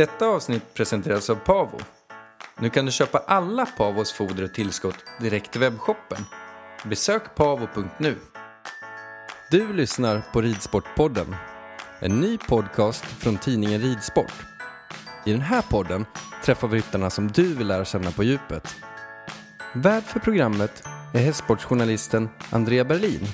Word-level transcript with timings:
Detta 0.00 0.26
avsnitt 0.26 0.74
presenteras 0.74 1.30
av 1.30 1.34
Pavo. 1.34 1.78
Nu 2.58 2.70
kan 2.70 2.86
du 2.86 2.92
köpa 2.92 3.18
alla 3.18 3.66
Pavos 3.66 4.12
foder 4.12 4.44
och 4.44 4.54
tillskott 4.54 4.96
direkt 5.20 5.56
i 5.56 5.58
webbshoppen. 5.58 6.24
Besök 6.84 7.34
pavo.nu. 7.34 8.16
Du 9.50 9.72
lyssnar 9.72 10.22
på 10.32 10.40
Ridsportpodden. 10.40 11.36
En 11.98 12.20
ny 12.20 12.38
podcast 12.38 13.04
från 13.04 13.36
tidningen 13.36 13.80
Ridsport. 13.80 14.32
I 15.26 15.32
den 15.32 15.40
här 15.40 15.62
podden 15.62 16.06
träffar 16.44 16.68
vi 16.68 16.78
ryttarna 16.78 17.10
som 17.10 17.28
du 17.28 17.54
vill 17.54 17.66
lära 17.66 17.84
känna 17.84 18.10
på 18.10 18.24
djupet. 18.24 18.76
Värd 19.74 20.02
för 20.02 20.20
programmet 20.20 20.82
är 21.14 21.18
hästsportsjournalisten 21.18 22.28
Andrea 22.50 22.84
Berlin. 22.84 23.26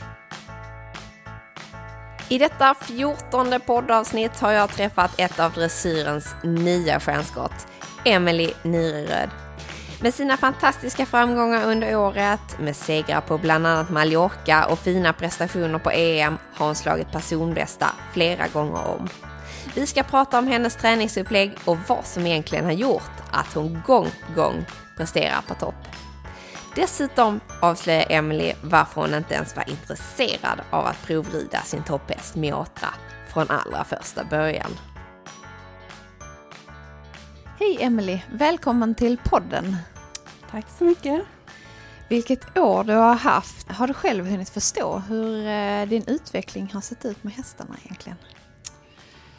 I 2.28 2.38
detta 2.38 2.74
fjortonde 2.74 3.58
poddavsnitt 3.58 4.40
har 4.40 4.52
jag 4.52 4.70
träffat 4.70 5.20
ett 5.20 5.40
av 5.40 5.52
dressyrens 5.52 6.34
nya 6.42 7.00
stjärnskott, 7.00 7.66
Emily 8.04 8.52
Nyreröd. 8.62 9.30
Med 10.00 10.14
sina 10.14 10.36
fantastiska 10.36 11.06
framgångar 11.06 11.64
under 11.64 11.96
året, 11.96 12.58
med 12.60 12.76
segrar 12.76 13.20
på 13.20 13.38
bland 13.38 13.66
annat 13.66 13.90
Mallorca 13.90 14.66
och 14.66 14.78
fina 14.78 15.12
prestationer 15.12 15.78
på 15.78 15.90
EM 15.90 16.38
har 16.54 16.66
hon 16.66 16.74
slagit 16.74 17.12
personbästa 17.12 17.86
flera 18.12 18.48
gånger 18.48 18.86
om. 18.86 19.08
Vi 19.74 19.86
ska 19.86 20.02
prata 20.02 20.38
om 20.38 20.46
hennes 20.46 20.76
träningsupplägg 20.76 21.52
och 21.64 21.78
vad 21.88 22.06
som 22.06 22.26
egentligen 22.26 22.64
har 22.64 22.72
gjort 22.72 23.12
att 23.30 23.54
hon 23.54 23.82
gång 23.86 24.06
på 24.26 24.40
gång 24.40 24.64
presterar 24.96 25.40
på 25.48 25.54
topp. 25.54 25.74
Dessutom 26.76 27.40
avslöjar 27.60 28.06
Emily 28.08 28.52
varför 28.62 29.00
hon 29.00 29.14
inte 29.14 29.34
ens 29.34 29.56
var 29.56 29.70
intresserad 29.70 30.60
av 30.70 30.86
att 30.86 31.02
provrida 31.06 31.62
sin 31.62 31.82
topphäst 31.82 32.34
Miatra 32.36 32.88
från 33.32 33.46
allra 33.50 33.84
första 33.84 34.24
början. 34.24 34.70
Hej 37.58 37.78
Emily, 37.80 38.20
välkommen 38.32 38.94
till 38.94 39.18
podden. 39.24 39.76
Tack 40.50 40.66
så 40.78 40.84
mycket. 40.84 41.22
Vilket 42.08 42.58
år 42.58 42.84
du 42.84 42.92
har 42.92 43.14
haft. 43.14 43.72
Har 43.72 43.86
du 43.86 43.94
själv 43.94 44.26
hunnit 44.26 44.48
förstå 44.48 44.98
hur 44.98 45.46
eh, 45.46 45.88
din 45.88 46.04
utveckling 46.06 46.70
har 46.72 46.80
sett 46.80 47.04
ut 47.04 47.24
med 47.24 47.32
hästarna 47.32 47.76
egentligen? 47.84 48.18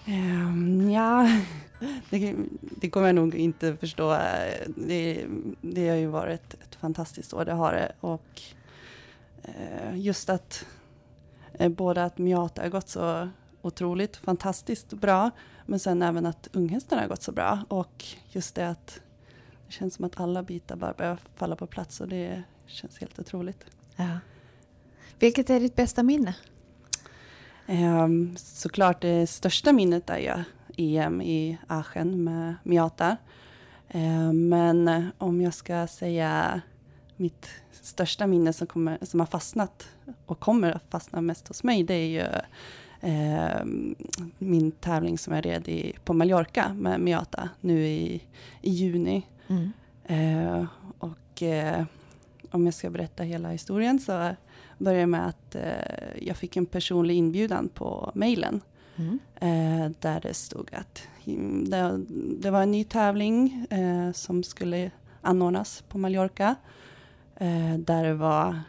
Um, 0.07 0.91
ja, 0.91 1.29
det, 2.09 2.35
det, 2.59 2.89
kommer 2.89 3.07
jag 3.07 3.15
nog 3.15 3.35
inte 3.35 3.77
förstå. 3.77 4.17
Det, 4.67 5.25
det 5.61 5.89
har 5.89 5.95
ju 5.95 6.07
varit 6.07 6.55
fantastiskt 6.77 7.33
år, 7.33 7.45
det 7.45 7.53
har 7.53 7.73
det. 7.73 7.91
Och 7.99 8.41
eh, 9.43 9.99
just 9.99 10.29
att 10.29 10.65
eh, 11.53 11.69
både 11.69 12.03
att 12.03 12.17
Miata 12.17 12.61
har 12.61 12.69
gått 12.69 12.89
så 12.89 13.29
otroligt 13.61 14.17
fantastiskt 14.17 14.93
bra, 14.93 15.31
men 15.65 15.79
sen 15.79 16.01
även 16.01 16.25
att 16.25 16.49
unghästarna 16.53 17.01
har 17.01 17.09
gått 17.09 17.23
så 17.23 17.31
bra. 17.31 17.59
Och 17.67 18.05
just 18.29 18.55
det 18.55 18.69
att 18.69 19.01
det 19.67 19.73
känns 19.73 19.93
som 19.93 20.05
att 20.05 20.19
alla 20.19 20.43
bitar 20.43 20.75
bara 20.75 20.93
börjar 20.93 21.17
falla 21.35 21.55
på 21.55 21.67
plats 21.67 22.01
och 22.01 22.07
det 22.07 22.43
känns 22.65 22.99
helt 22.99 23.19
otroligt. 23.19 23.65
Ja. 23.95 24.19
Vilket 25.19 25.49
är 25.49 25.59
ditt 25.59 25.75
bästa 25.75 26.03
minne? 26.03 26.35
Um, 27.67 28.37
såklart 28.37 29.01
det 29.01 29.27
största 29.27 29.73
minnet 29.73 30.09
är 30.09 30.17
ju 30.17 30.43
EM 30.77 31.21
i 31.21 31.57
Aachen 31.67 32.23
med 32.23 32.55
Miata. 32.63 33.17
Um, 33.93 34.49
men 34.49 35.09
om 35.17 35.41
jag 35.41 35.53
ska 35.53 35.87
säga 35.87 36.61
mitt 37.15 37.47
största 37.71 38.27
minne 38.27 38.53
som, 38.53 38.67
kommer, 38.67 38.97
som 39.01 39.19
har 39.19 39.27
fastnat 39.27 39.87
och 40.25 40.39
kommer 40.39 40.71
att 40.71 40.83
fastna 40.89 41.21
mest 41.21 41.47
hos 41.47 41.63
mig, 41.63 41.83
det 41.83 41.93
är 41.93 42.07
ju 42.07 42.25
eh, 43.11 43.65
min 44.37 44.71
tävling 44.71 45.17
som 45.17 45.33
jag 45.33 45.45
red 45.45 45.67
i, 45.67 45.93
på 46.05 46.13
Mallorca 46.13 46.73
med 46.73 46.99
Miata 46.99 47.49
nu 47.61 47.87
i, 47.87 48.23
i 48.61 48.71
juni. 48.71 49.27
Mm. 49.47 49.71
Eh, 50.03 50.65
och 50.99 51.43
eh, 51.43 51.85
om 52.51 52.65
jag 52.65 52.73
ska 52.73 52.89
berätta 52.89 53.23
hela 53.23 53.49
historien 53.49 53.99
så 53.99 54.35
börjar 54.77 54.99
jag 54.99 55.09
med 55.09 55.27
att 55.27 55.55
eh, 55.55 56.21
jag 56.21 56.37
fick 56.37 56.57
en 56.57 56.65
personlig 56.65 57.15
inbjudan 57.15 57.69
på 57.69 58.11
mejlen. 58.15 58.61
Mm. 58.97 59.19
Eh, 59.35 59.91
där 59.99 60.19
det 60.21 60.33
stod 60.33 60.73
att 60.73 61.07
det, 61.65 62.05
det 62.39 62.51
var 62.51 62.61
en 62.61 62.71
ny 62.71 62.83
tävling 62.83 63.65
eh, 63.69 64.11
som 64.11 64.43
skulle 64.43 64.91
anordnas 65.21 65.83
på 65.89 65.97
Mallorca. 65.97 66.55
Eh, 67.35 67.73
där 67.77 68.03
det 68.03 68.13
var 68.13 68.59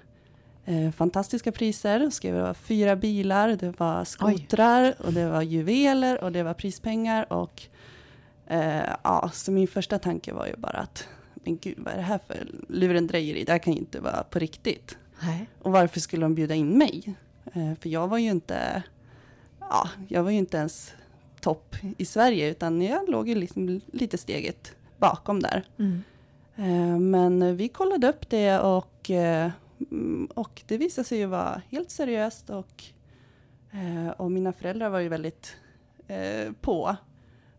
eh, 0.64 0.90
fantastiska 0.90 1.52
priser. 1.52 2.10
Det 2.22 2.32
var 2.32 2.54
fyra 2.54 2.96
bilar, 2.96 3.48
det 3.48 3.80
var 3.80 4.04
skotrar 4.04 4.94
och 4.98 5.12
det 5.12 5.28
var 5.28 5.42
juveler 5.42 6.25
och 6.25 6.32
det 6.32 6.42
var 6.42 6.54
prispengar. 6.54 7.32
Och, 7.32 7.62
eh, 8.46 8.90
ja, 9.04 9.31
så 9.32 9.52
min 9.52 9.69
första 9.69 9.98
tanke 9.98 10.32
var 10.32 10.46
ju 10.46 10.56
bara 10.56 10.78
att 10.78 11.08
men 11.34 11.58
gud, 11.58 11.74
vad 11.78 11.92
är 11.92 11.96
det 11.96 12.02
här 12.02 12.20
för 12.26 12.48
lurendrejeri? 12.69 13.44
Det 13.44 13.52
här 13.52 13.58
kan 13.58 13.72
ju 13.72 13.78
inte 13.78 14.00
vara 14.00 14.22
på 14.22 14.38
riktigt. 14.38 14.98
Nej. 15.22 15.48
Och 15.62 15.72
varför 15.72 16.00
skulle 16.00 16.24
de 16.24 16.34
bjuda 16.34 16.54
in 16.54 16.78
mig? 16.78 17.14
Eh, 17.52 17.74
för 17.81 17.88
jag 17.88 18.08
var 18.08 18.19
ju 18.19 18.31
inte, 18.31 18.82
ja, 19.70 19.88
jag 20.09 20.23
var 20.23 20.31
ju 20.31 20.38
inte 20.38 20.56
ens 20.56 20.94
topp 21.41 21.76
i 21.99 22.05
Sverige, 22.05 22.50
utan 22.50 22.82
jag 22.82 23.09
låg 23.09 23.29
ju 23.29 23.35
liksom 23.35 23.81
lite 23.93 24.19
steget 24.19 24.76
bakom 24.99 25.41
där. 25.41 25.65
Mm. 25.79 26.03
Eh, 26.56 26.99
men 26.99 27.56
vi 27.56 27.69
kollade 27.69 28.09
upp 28.09 28.29
det 28.31 28.59
och, 28.59 29.11
eh, 29.11 29.50
och 30.35 30.62
det 30.67 30.79
visade 30.79 31.09
sig 31.09 31.19
ju 31.19 31.26
vara 31.26 31.62
helt 31.70 31.91
seriöst 31.91 32.50
och 32.50 32.85
Eh, 33.70 34.09
och 34.09 34.31
mina 34.31 34.53
föräldrar 34.53 34.88
var 34.88 34.99
ju 34.99 35.09
väldigt 35.09 35.56
på. 36.61 36.97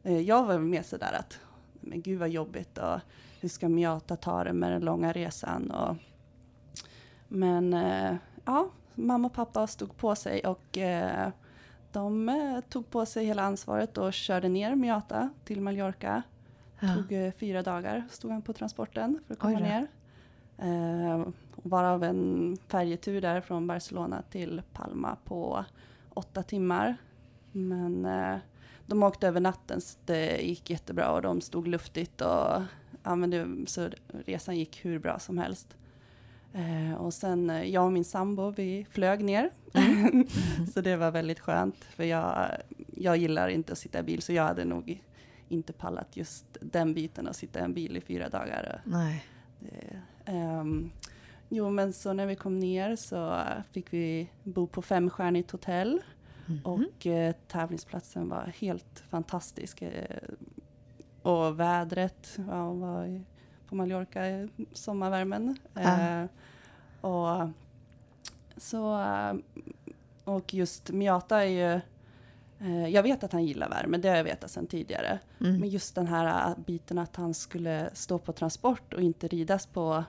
Jag 0.02 0.46
var 0.46 0.58
mer 0.58 0.82
sådär 0.82 1.14
att, 1.20 1.40
men 1.80 2.02
gud 2.02 2.20
vad 2.20 2.30
jobbigt 2.30 2.78
och 2.78 3.00
hur 3.40 3.50
ska 3.50 3.70
Miata 3.70 4.16
ta 4.16 4.44
det 4.44 4.54
med 4.54 4.72
den 4.72 4.82
långa 4.82 5.12
resan? 5.12 5.72
Och, 5.72 5.96
men 7.28 7.74
ja, 8.46 8.70
mamma 8.96 9.28
och 9.28 9.34
pappa 9.34 9.68
stod 9.68 9.98
på 9.98 10.16
sig 10.16 10.42
och 10.42 10.78
de 11.92 12.30
eh, 12.30 12.60
tog 12.70 12.90
på 12.90 13.06
sig 13.06 13.26
hela 13.26 13.44
ansvaret 13.44 13.98
och 13.98 14.14
körde 14.14 14.50
ner 14.50 14.76
Miata 14.76 15.30
till 15.46 15.62
Mallorca. 15.62 16.24
Ja. 16.80 16.96
tog 16.96 17.12
eh, 17.12 17.32
fyra 17.32 17.62
dagar, 17.62 18.08
stod 18.10 18.32
han 18.32 18.42
på 18.42 18.54
transporten 18.54 19.20
för 19.28 19.34
att 19.34 19.40
komma 19.40 19.60
ner. 19.60 19.88
Eh, 20.58 21.28
varav 21.56 22.04
en 22.04 22.58
färjetur 22.68 23.22
där 23.22 23.42
från 23.42 23.68
Barcelona 23.68 24.22
till 24.30 24.62
Palma 24.74 25.18
på 25.26 25.66
åtta 26.10 26.44
timmar. 26.44 26.98
Men 27.52 28.06
eh, 28.06 28.38
de 28.86 29.04
åkte 29.04 29.28
över 29.28 29.40
natten 29.40 29.82
så 29.82 29.98
det 30.06 30.42
gick 30.42 30.70
jättebra 30.70 31.12
och 31.12 31.22
de 31.22 31.42
stod 31.42 31.68
luftigt 31.68 32.22
och 32.22 32.62
ja, 33.04 33.16
men 33.16 33.30
det, 33.30 33.48
så 33.68 33.90
resan 34.26 34.58
gick 34.58 34.86
hur 34.86 35.00
bra 35.00 35.20
som 35.20 35.38
helst. 35.38 35.76
Eh, 36.54 36.94
och 36.94 37.14
sen 37.14 37.50
eh, 37.50 37.64
jag 37.64 37.86
och 37.86 37.94
min 37.94 38.06
sambo, 38.06 38.52
vi 38.52 38.86
flög 38.90 39.24
ner. 39.24 39.50
så 40.74 40.82
det 40.82 40.96
var 40.96 41.12
väldigt 41.12 41.40
skönt 41.40 41.84
för 41.84 42.04
jag, 42.04 42.52
jag 42.96 43.18
gillar 43.18 43.48
inte 43.48 43.74
att 43.74 43.80
sitta 43.80 44.00
i 44.00 44.04
bil 44.04 44.22
så 44.22 44.34
jag 44.34 44.44
hade 44.44 44.66
nog 44.66 45.04
inte 45.48 45.74
pallat 45.74 46.18
just 46.18 46.46
den 46.62 46.94
biten 46.94 47.28
att 47.28 47.36
sitta 47.36 47.60
i 47.60 47.64
en 47.64 47.74
bil 47.74 47.98
i 47.98 48.02
fyra 48.02 48.30
dagar. 48.30 48.82
Nej. 48.86 49.26
Det, 49.60 50.02
ehm, 50.26 50.92
jo, 51.50 51.70
men 51.70 51.94
så 51.94 52.14
när 52.14 52.26
vi 52.26 52.36
kom 52.36 52.60
ner 52.60 52.96
så 52.96 53.44
fick 53.72 53.94
vi 53.94 54.30
bo 54.44 54.68
på 54.68 54.82
femstjärnigt 54.82 55.52
hotell. 55.52 56.02
Och 56.64 57.08
eh, 57.08 57.36
tävlingsplatsen 57.48 58.30
var 58.30 58.54
helt 58.60 59.04
fantastisk. 59.10 59.82
Eh, 59.82 60.18
och 61.22 61.60
vädret 61.60 62.40
ja, 62.48 62.74
var 62.74 63.24
på 63.68 63.76
Mallorca, 63.76 64.50
sommarvärmen. 64.74 65.58
Eh, 65.76 66.26
och, 67.02 67.50
så, 68.60 69.02
eh, 69.02 69.34
och 70.24 70.54
just 70.54 70.90
Miata 70.90 71.44
är 71.44 71.50
ju 71.50 71.82
eh, 72.60 72.88
jag 72.88 73.04
vet 73.04 73.24
att 73.24 73.34
han 73.34 73.46
gillar 73.46 73.70
värme, 73.70 73.98
det 73.98 74.10
har 74.10 74.16
jag 74.16 74.24
vetat 74.24 74.52
sedan 74.52 74.68
tidigare. 74.68 75.20
Mm. 75.40 75.60
Men 75.60 75.70
just 75.70 75.96
den 75.96 76.08
här 76.08 76.50
äh, 76.50 76.58
biten 76.66 76.98
att 76.98 77.16
han 77.16 77.34
skulle 77.34 77.90
stå 77.94 78.18
på 78.18 78.34
transport 78.34 78.94
och 78.94 79.02
inte 79.02 79.28
ridas 79.28 79.66
på 79.66 80.04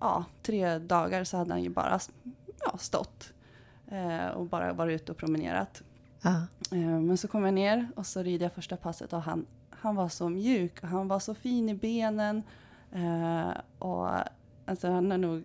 ja, 0.00 0.24
tre 0.42 0.78
dagar 0.78 1.24
så 1.24 1.36
hade 1.36 1.50
han 1.50 1.62
ju 1.62 1.70
bara 1.70 2.00
ja, 2.64 2.78
stått 2.78 3.32
eh, 3.88 4.26
och 4.26 4.46
bara 4.46 4.72
varit 4.72 5.02
ute 5.02 5.12
och 5.12 5.18
promenerat. 5.18 5.82
Ja. 6.22 6.46
Eh, 6.70 7.00
men 7.00 7.18
så 7.18 7.28
kom 7.28 7.44
jag 7.44 7.54
ner 7.54 7.88
och 7.96 8.06
så 8.06 8.22
rider 8.22 8.46
jag 8.46 8.52
första 8.52 8.76
passet 8.76 9.12
och 9.12 9.22
han, 9.22 9.46
han 9.70 9.96
var 9.96 10.08
så 10.08 10.28
mjuk 10.28 10.82
och 10.82 10.88
han 10.88 11.08
var 11.08 11.18
så 11.18 11.34
fin 11.34 11.68
i 11.68 11.74
benen. 11.74 12.42
Eh, 12.92 13.50
och 13.78 14.08
alltså 14.66 14.90
han 14.90 15.12
är 15.12 15.18
nog, 15.18 15.44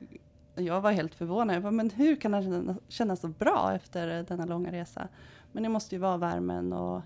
jag 0.62 0.82
var 0.82 0.92
helt 0.92 1.16
förvånad. 1.16 1.56
Jag 1.56 1.64
bara, 1.64 1.72
men 1.72 1.90
hur 1.90 2.16
kan 2.16 2.34
han 2.34 2.44
känna, 2.44 2.76
känna 2.88 3.16
så 3.16 3.28
bra 3.28 3.74
efter 3.76 4.24
denna 4.24 4.46
långa 4.46 4.72
resa? 4.72 5.08
Men 5.52 5.64
det 5.64 5.70
måste 5.70 5.96
ju 5.96 6.00
vara 6.00 6.18
värmen 6.18 6.74
och 6.74 7.02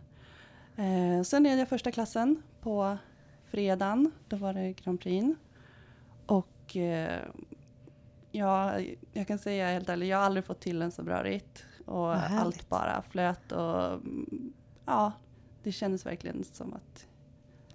eh, 0.75 1.23
sen 1.23 1.45
red 1.45 1.59
jag 1.59 1.69
första 1.69 1.91
klassen 1.91 2.43
på 2.61 2.97
fredagen. 3.45 4.11
Då 4.27 4.35
var 4.35 4.53
det 4.53 4.73
Grand 4.73 4.99
Prix. 4.99 5.27
Och 6.25 6.77
eh, 6.77 7.21
ja, 8.31 8.79
jag 9.13 9.27
kan 9.27 9.39
säga 9.39 9.67
helt 9.67 9.89
ärligt, 9.89 10.09
jag 10.09 10.17
har 10.17 10.25
aldrig 10.25 10.45
fått 10.45 10.59
till 10.59 10.81
en 10.81 10.91
så 10.91 11.03
bra 11.03 11.23
ritt. 11.23 11.65
Och 11.85 12.15
allt 12.15 12.69
bara 12.69 13.01
flöt 13.01 13.51
och 13.51 13.93
mm, 13.93 14.53
ja, 14.85 15.11
det 15.63 15.71
kändes 15.71 16.05
verkligen 16.05 16.43
som 16.43 16.73
att 16.73 17.07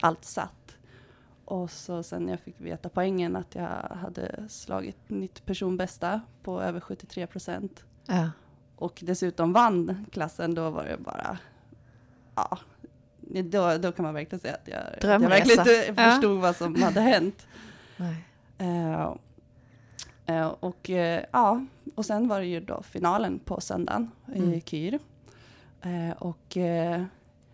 allt 0.00 0.24
satt. 0.24 0.59
Och 1.50 1.70
så 1.70 2.02
sen 2.02 2.28
jag 2.28 2.40
fick 2.40 2.60
veta 2.60 2.88
poängen 2.88 3.36
att 3.36 3.54
jag 3.54 3.96
hade 4.02 4.48
slagit 4.48 5.10
nytt 5.10 5.46
personbästa 5.46 6.20
på 6.42 6.60
över 6.62 6.80
73 6.80 7.26
procent 7.26 7.84
Ja. 8.06 8.30
och 8.76 9.00
dessutom 9.06 9.52
vann 9.52 10.06
klassen, 10.12 10.54
då 10.54 10.70
var 10.70 10.84
det 10.84 10.96
bara, 10.96 11.38
ja, 12.34 12.58
då, 13.44 13.76
då 13.76 13.92
kan 13.92 14.04
man 14.04 14.14
verkligen 14.14 14.40
säga 14.40 14.54
att 14.54 14.68
jag, 14.68 14.80
att 14.80 15.02
jag 15.22 15.28
verkligen 15.28 15.58
inte 15.58 16.02
Ja. 16.02 16.10
förstod 16.10 16.40
vad 16.40 16.56
som 16.56 16.82
hade 16.82 17.00
hänt. 17.00 17.46
Eh, 18.58 19.12
eh, 20.26 20.46
och 20.46 20.90
eh, 20.90 21.24
ja, 21.32 21.66
och 21.94 22.06
sen 22.06 22.28
var 22.28 22.40
det 22.40 22.46
ju 22.46 22.60
då 22.60 22.82
finalen 22.82 23.38
på 23.38 23.60
söndagen 23.60 24.10
Mm. 24.34 24.52
i 24.54 24.60
Kyr. 24.66 24.98
Och 26.18 26.56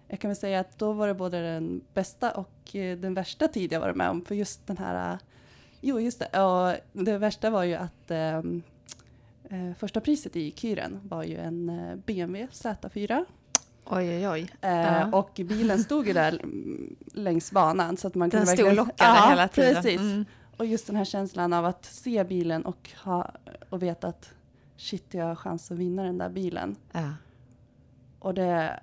jag 0.08 0.20
kan 0.20 0.29
väl 0.29 0.37
säga 0.37 0.61
att 0.61 0.79
då 0.79 0.93
var 0.93 1.08
det 1.08 1.14
både 1.14 1.43
den 1.43 1.81
bästa 1.94 2.31
och 2.31 2.76
eh, 2.76 2.99
den 2.99 3.14
värsta 3.14 3.49
tid 3.49 3.73
jag 3.73 3.81
varit 3.81 3.97
med 3.97 4.11
om. 4.11 4.25
För 4.25 4.35
just 4.35 4.67
den 4.67 4.76
här, 4.79 5.12
eh, 5.12 5.19
jo 5.81 6.00
just 6.00 6.19
det, 6.19 6.41
och 6.43 6.76
det 7.05 7.19
värsta 7.19 7.50
var 7.50 7.64
ju 7.64 7.75
att 7.75 8.11
ehm, 8.11 8.62
eh, 9.50 9.73
första 9.79 10.00
priset 10.00 10.37
i 10.37 10.53
Kyren 10.56 11.00
var 11.03 11.25
ju 11.25 11.37
en 11.37 11.69
eh, 11.69 11.97
BMW 11.97 12.47
Z4. 12.53 13.25
Oj, 13.85 14.08
oj, 14.08 14.29
oj. 14.29 14.50
Eh, 14.61 14.70
Ja. 14.70 15.19
Och 15.19 15.31
bilen 15.35 15.79
stod 15.79 16.06
ju 16.06 16.12
där 16.12 16.41
längs 17.14 17.52
banan. 17.52 17.97
Så 17.97 18.06
att 18.06 18.14
man 18.14 18.29
Den 18.29 18.41
kunde 18.41 18.56
stod 18.56 18.69
och 18.69 18.75
lockade 18.75 19.11
ja, 19.11 19.26
hela 19.31 19.49
tiden. 19.49 19.75
Precis. 19.75 20.00
Mm. 20.00 20.25
Och 20.56 20.67
just 20.67 20.87
den 20.87 20.97
här 20.97 21.05
känslan 21.05 21.52
av 21.52 21.64
att 21.64 21.85
se 21.85 22.25
bilen 22.25 22.64
och, 22.64 22.91
ha, 23.05 23.31
och 23.70 23.82
veta 23.82 24.09
att 24.09 24.31
shit, 24.76 25.14
jag 25.14 25.25
har 25.25 25.35
chans 25.35 25.70
att 25.70 25.79
vinna 25.79 26.02
den 26.02 26.19
där 26.19 26.29
bilen. 26.29 26.76
Ja. 26.93 27.12
Och 28.19 28.35
det, 28.35 28.81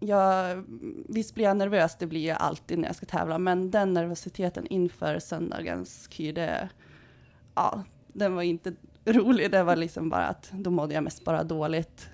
jag, 0.00 0.64
visst 1.08 1.34
blir 1.34 1.44
jag 1.44 1.56
nervös, 1.56 1.96
det 1.98 2.06
blir 2.06 2.28
jag 2.28 2.38
alltid 2.40 2.78
när 2.78 2.88
jag 2.88 2.96
ska 2.96 3.06
tävla, 3.06 3.38
men 3.38 3.70
den 3.70 3.94
nervositeten 3.94 4.66
inför 4.66 5.18
söndagens 5.18 6.08
kyr, 6.10 6.32
det, 6.32 6.68
ja, 7.54 7.84
den 8.06 8.34
var 8.34 8.42
inte 8.42 8.72
rolig. 9.04 9.50
Det 9.50 9.62
var 9.62 9.76
liksom 9.76 10.08
bara 10.08 10.26
att 10.26 10.50
då 10.52 10.70
mådde 10.70 10.94
jag 10.94 11.04
mest 11.04 11.24
bara 11.24 11.44
dåligt. 11.44 12.08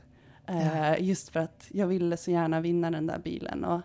Eh, 0.46 1.02
just 1.02 1.28
för 1.28 1.40
att 1.40 1.66
jag 1.70 1.86
ville 1.86 2.16
så 2.16 2.30
gärna 2.30 2.60
vinna 2.60 2.90
den 2.90 3.06
där 3.06 3.18
bilen 3.18 3.64
och, 3.64 3.80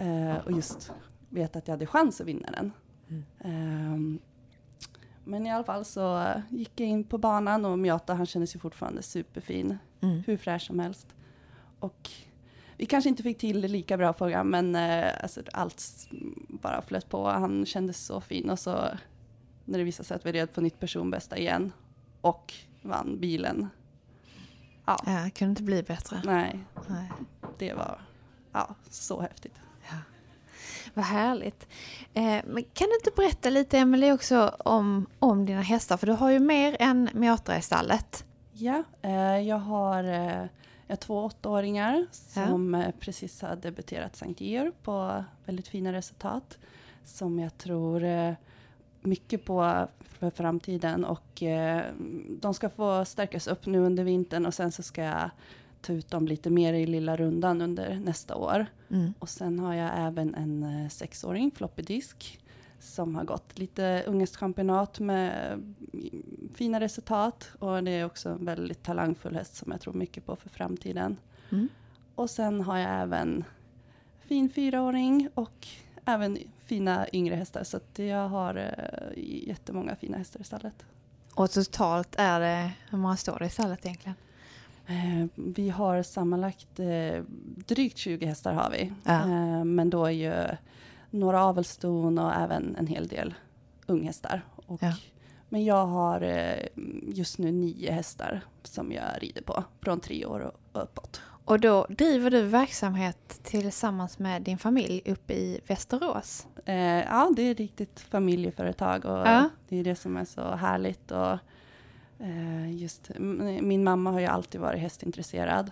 eh, 0.00 0.36
och 0.36 0.52
just 0.52 0.92
veta 1.28 1.58
att 1.58 1.68
jag 1.68 1.72
hade 1.72 1.86
chans 1.86 2.20
att 2.20 2.26
vinna 2.26 2.50
den. 2.50 2.72
Ehm, 3.40 4.18
men 5.24 5.46
i 5.46 5.52
alla 5.52 5.64
fall 5.64 5.84
så 5.84 6.32
gick 6.48 6.80
jag 6.80 6.88
in 6.88 7.04
på 7.04 7.18
banan 7.18 7.64
och 7.64 7.78
Miata 7.78 8.14
han 8.14 8.26
kändes 8.26 8.54
ju 8.54 8.58
fortfarande 8.58 9.02
superfin. 9.02 9.78
Mm. 10.00 10.22
Hur 10.26 10.36
fräsch 10.36 10.62
som 10.62 10.78
helst. 10.78 11.14
Och 11.78 12.10
vi 12.80 12.86
kanske 12.86 13.08
inte 13.08 13.22
fick 13.22 13.38
till 13.38 13.60
lika 13.60 13.96
bra 13.96 14.12
program 14.12 14.50
men 14.50 14.76
eh, 14.76 15.12
alltså, 15.22 15.42
allt 15.52 16.08
bara 16.48 16.82
flöt 16.82 17.08
på. 17.08 17.28
Han 17.28 17.66
kändes 17.66 18.04
så 18.06 18.20
fin 18.20 18.50
och 18.50 18.58
så 18.58 18.88
när 19.64 19.78
det 19.78 19.84
visade 19.84 20.06
sig 20.06 20.14
att 20.14 20.26
vi 20.26 20.32
red 20.32 20.52
på 20.52 20.60
nytt 20.60 20.80
personbästa 20.80 21.38
igen 21.38 21.72
och 22.20 22.54
vann 22.82 23.20
bilen. 23.20 23.68
Ja, 24.86 25.02
Ja, 25.06 25.30
kunde 25.34 25.50
inte 25.50 25.62
bli 25.62 25.82
bättre. 25.82 26.22
nej, 26.24 26.60
Nej. 26.88 27.10
det 27.58 27.74
var 27.74 28.00
ja, 28.52 28.74
så 28.90 29.20
häftigt. 29.20 29.54
Vad 30.94 31.04
härligt. 31.04 31.66
Eh, 32.14 32.40
men 32.46 32.64
kan 32.74 32.88
du 32.88 32.94
inte 32.94 33.10
berätta 33.16 33.50
lite, 33.50 33.78
Emelie, 33.78 34.12
också 34.12 34.54
om, 34.58 35.06
om 35.18 35.46
dina 35.46 35.62
hästar? 35.62 35.96
För 35.96 36.06
du 36.06 36.12
har 36.12 36.30
ju 36.30 36.38
mer 36.38 36.76
än 36.80 37.08
Miatra 37.12 37.58
i 37.58 37.62
stallet. 37.62 38.24
Ja, 38.52 38.82
eh, 39.02 39.38
jag 39.38 39.58
har 39.58 40.04
eh, 40.04 40.44
jag 40.90 40.96
har 40.96 41.00
två 41.00 41.24
åttaåringar 41.24 42.06
Ja. 42.34 42.46
som 42.46 42.74
eh, 42.74 42.90
precis 43.00 43.42
har 43.42 43.56
debuterat 43.56 44.16
Sankt 44.16 44.40
Georg 44.40 44.72
på 44.82 45.24
väldigt 45.44 45.68
fina 45.68 45.92
resultat. 45.92 46.58
Som 47.04 47.38
jag 47.38 47.58
tror 47.58 48.04
eh, 48.04 48.32
mycket 49.00 49.44
på 49.44 49.88
för 50.02 50.30
framtiden 50.30 51.04
och 51.04 51.42
eh, 51.42 51.84
de 52.40 52.54
ska 52.54 52.68
få 52.68 53.04
stärkas 53.04 53.46
upp 53.46 53.66
nu 53.66 53.78
under 53.78 54.04
vintern 54.04 54.46
och 54.46 54.54
sen 54.54 54.72
så 54.72 54.82
ska 54.82 55.02
jag 55.02 55.30
ta 55.80 55.92
ut 55.92 56.10
dem 56.10 56.26
lite 56.26 56.50
mer 56.50 56.72
i 56.72 56.86
lilla 56.86 57.16
rundan 57.16 57.60
under 57.62 57.94
nästa 58.04 58.36
år. 58.36 58.66
Mm. 58.90 59.14
Och 59.18 59.28
sen 59.28 59.58
har 59.58 59.74
jag 59.74 59.90
även 59.96 60.34
en 60.34 60.90
sexåring, 60.90 61.50
floppy 61.50 61.82
disk, 61.82 62.40
som 62.80 63.14
har 63.14 63.24
gått 63.24 63.58
lite 63.58 64.04
ungestchampionat 64.06 65.00
med 65.00 65.62
fina 66.54 66.80
resultat. 66.80 67.50
Och 67.58 67.84
det 67.84 67.90
är 67.90 68.04
också 68.04 68.28
en 68.28 68.44
väldigt 68.44 68.82
talangfull 68.82 69.34
häst 69.34 69.56
som 69.56 69.72
jag 69.72 69.80
tror 69.80 69.94
mycket 69.94 70.26
på 70.26 70.36
för 70.36 70.48
framtiden. 70.48 71.16
Mm. 71.50 71.68
Och 72.14 72.30
sen 72.30 72.60
har 72.60 72.78
jag 72.78 73.02
även 73.02 73.44
fin 74.20 74.50
fyraåring 74.50 75.28
och 75.34 75.66
även 76.04 76.38
fina 76.64 77.06
yngre 77.12 77.34
hästar. 77.34 77.64
Så 77.64 77.80
jag 77.94 78.28
har 78.28 78.54
eh, 78.54 79.24
jättemånga 79.48 79.96
fina 79.96 80.18
hästar 80.18 80.40
i 80.40 80.44
stallet. 80.44 80.86
Och 81.34 81.50
totalt 81.50 82.14
är 82.18 82.40
det, 82.40 82.72
hur 82.90 82.98
många 82.98 83.16
står 83.16 83.38
det 83.38 83.46
i 83.46 83.50
stallet 83.50 83.86
egentligen? 83.86 84.14
Eh, 84.86 85.26
vi 85.34 85.68
har 85.68 86.02
sammanlagt 86.02 86.80
eh, 86.80 87.22
drygt 87.66 87.98
20 87.98 88.26
hästar 88.26 88.52
har 88.52 88.70
vi. 88.70 88.92
Ja. 89.04 89.20
Eh, 89.20 89.64
men 89.64 89.90
då 89.90 90.06
är 90.06 90.10
ju 90.10 90.56
några 91.10 91.44
avelston 91.44 92.18
och 92.18 92.34
även 92.34 92.76
en 92.76 92.86
hel 92.86 93.08
del 93.08 93.34
unghästar. 93.86 94.42
Och, 94.66 94.82
Ja. 94.82 94.92
Men 95.52 95.64
jag 95.64 95.86
har 95.86 96.20
eh, 96.20 96.66
just 97.08 97.38
nu 97.38 97.52
nio 97.52 97.90
hästar 97.92 98.40
som 98.62 98.92
jag 98.92 99.04
rider 99.22 99.42
på 99.42 99.64
från 99.80 100.00
tre 100.00 100.26
år 100.26 100.40
och 100.40 100.82
uppåt. 100.82 101.20
Och 101.44 101.60
då 101.60 101.86
driver 101.88 102.30
du 102.30 102.42
verksamhet 102.42 103.40
tillsammans 103.42 104.18
med 104.18 104.42
din 104.42 104.58
familj 104.58 105.02
uppe 105.06 105.34
i 105.34 105.60
Västerås? 105.66 106.46
Eh, 106.64 106.74
ja, 107.00 107.32
det 107.36 107.42
är 107.42 107.52
ett 107.52 107.58
riktigt 107.58 108.00
familjeföretag 108.00 109.04
och 109.04 109.18
Ja. 109.18 109.48
det 109.68 109.76
är 109.76 109.84
det 109.84 109.94
som 109.96 110.16
är 110.16 110.24
så 110.24 110.42
härligt. 110.54 111.10
Och, 111.10 111.38
eh, 112.18 112.76
just, 112.76 113.10
min 113.18 113.84
mamma 113.84 114.10
har 114.10 114.20
ju 114.20 114.26
alltid 114.26 114.60
varit 114.60 114.80
hästintresserad 114.80 115.70